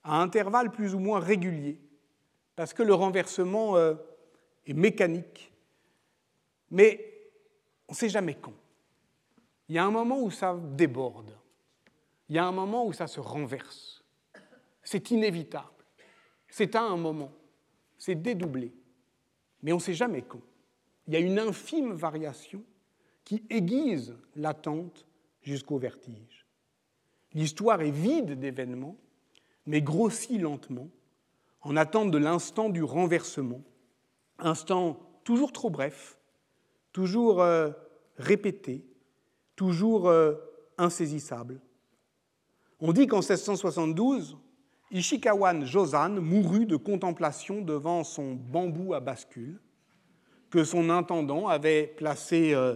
à 0.05 0.23
intervalles 0.23 0.71
plus 0.71 0.95
ou 0.95 1.01
moins 1.01 1.19
réguliers, 1.19 1.81
parce 2.55 2.73
que 2.73 2.85
le 2.85 2.95
renversement 2.95 3.77
euh, 3.77 3.95
est 4.67 4.73
mécanique. 4.73 5.53
Mais 6.71 7.33
on 7.89 7.93
ne 7.93 7.97
sait 7.97 8.09
jamais 8.09 8.37
quand. 8.37 8.55
Il 9.69 9.75
y 9.75 9.79
a 9.79 9.85
un 9.85 9.91
moment 9.91 10.23
où 10.23 10.31
ça 10.31 10.57
déborde. 10.57 11.37
Il 12.29 12.37
y 12.37 12.39
a 12.39 12.45
un 12.45 12.53
moment 12.53 12.87
où 12.87 12.93
ça 12.93 13.09
se 13.09 13.19
renverse. 13.19 14.05
C'est 14.85 15.11
inévitable. 15.11 15.67
C'est 16.49 16.77
à 16.77 16.83
un 16.83 16.97
moment. 16.97 17.33
C'est 17.99 18.15
dédoublé 18.15 18.73
mais 19.63 19.73
on 19.73 19.77
ne 19.77 19.81
sait 19.81 19.95
jamais 19.95 20.23
quand. 20.23 20.41
Il 21.07 21.15
y 21.15 21.17
a 21.17 21.21
une 21.21 21.39
infime 21.39 21.93
variation 21.93 22.63
qui 23.25 23.43
aiguise 23.51 24.17
l'attente 24.37 25.07
jusqu'au 25.43 25.79
vertige. 25.79 26.47
L'histoire 27.33 27.81
est 27.81 27.91
vide 27.91 28.39
d'événements, 28.39 28.97
mais 29.67 29.83
grossit 29.83 30.41
lentement, 30.41 30.89
en 31.63 31.77
attente 31.77 32.11
de 32.11 32.19
l'instant 32.19 32.71
du 32.71 32.83
renversement, 32.83 33.63
instant 34.39 34.99
toujours 35.25 35.53
trop 35.53 35.71
bref, 35.71 36.19
toujours 36.93 37.43
euh, 37.43 37.71
répété, 38.17 38.85
toujours 39.57 40.09
euh, 40.09 40.35
insaisissable. 40.79 41.61
On 42.81 42.93
dit 42.93 43.07
qu'en 43.07 43.19
1672, 43.19 44.39
Ishikawan 44.91 45.65
Josan 45.65 46.21
mourut 46.21 46.67
de 46.67 46.77
contemplation 46.77 47.63
devant 47.63 48.03
son 48.03 48.35
bambou 48.35 48.93
à 48.93 49.01
bascule 49.01 49.61
que 50.51 50.65
son 50.65 50.91
intendant 50.91 51.47
avait 51.47 51.87
placé 51.87 52.55
euh, 52.55 52.75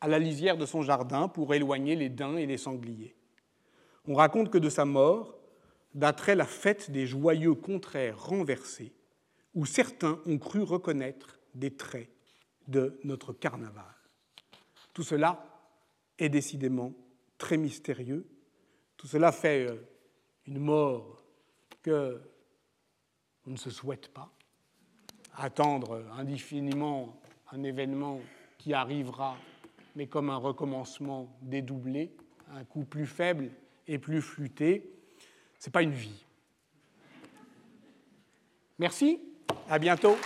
à 0.00 0.06
la 0.06 0.18
lisière 0.18 0.56
de 0.56 0.64
son 0.64 0.82
jardin 0.82 1.28
pour 1.28 1.52
éloigner 1.54 1.96
les 1.96 2.08
daims 2.08 2.38
et 2.38 2.46
les 2.46 2.56
sangliers. 2.56 3.16
On 4.06 4.14
raconte 4.14 4.50
que 4.50 4.58
de 4.58 4.70
sa 4.70 4.84
mort 4.84 5.36
daterait 5.94 6.36
la 6.36 6.46
fête 6.46 6.90
des 6.92 7.06
joyeux 7.06 7.54
contraires 7.54 8.24
renversés, 8.24 8.94
où 9.54 9.66
certains 9.66 10.20
ont 10.24 10.38
cru 10.38 10.62
reconnaître 10.62 11.40
des 11.54 11.72
traits 11.72 12.08
de 12.68 12.98
notre 13.02 13.32
carnaval. 13.32 13.84
Tout 14.94 15.02
cela 15.02 15.44
est 16.18 16.28
décidément 16.28 16.92
très 17.38 17.56
mystérieux. 17.56 18.24
Tout 18.96 19.08
cela 19.08 19.32
fait 19.32 19.66
euh, 19.66 19.76
une 20.46 20.60
mort 20.60 21.19
que 21.82 22.20
on 23.46 23.52
ne 23.52 23.56
se 23.56 23.70
souhaite 23.70 24.08
pas, 24.08 24.30
attendre 25.36 26.04
indéfiniment 26.16 27.16
un 27.52 27.62
événement 27.62 28.20
qui 28.58 28.74
arrivera, 28.74 29.36
mais 29.96 30.06
comme 30.06 30.30
un 30.30 30.36
recommencement 30.36 31.28
dédoublé, 31.42 32.14
un 32.52 32.64
coup 32.64 32.84
plus 32.84 33.06
faible 33.06 33.50
et 33.86 33.98
plus 33.98 34.22
flûté, 34.22 34.90
ce 35.58 35.68
n'est 35.68 35.72
pas 35.72 35.82
une 35.82 35.92
vie. 35.92 36.24
Merci, 38.78 39.20
à 39.68 39.78
bientôt. 39.78 40.16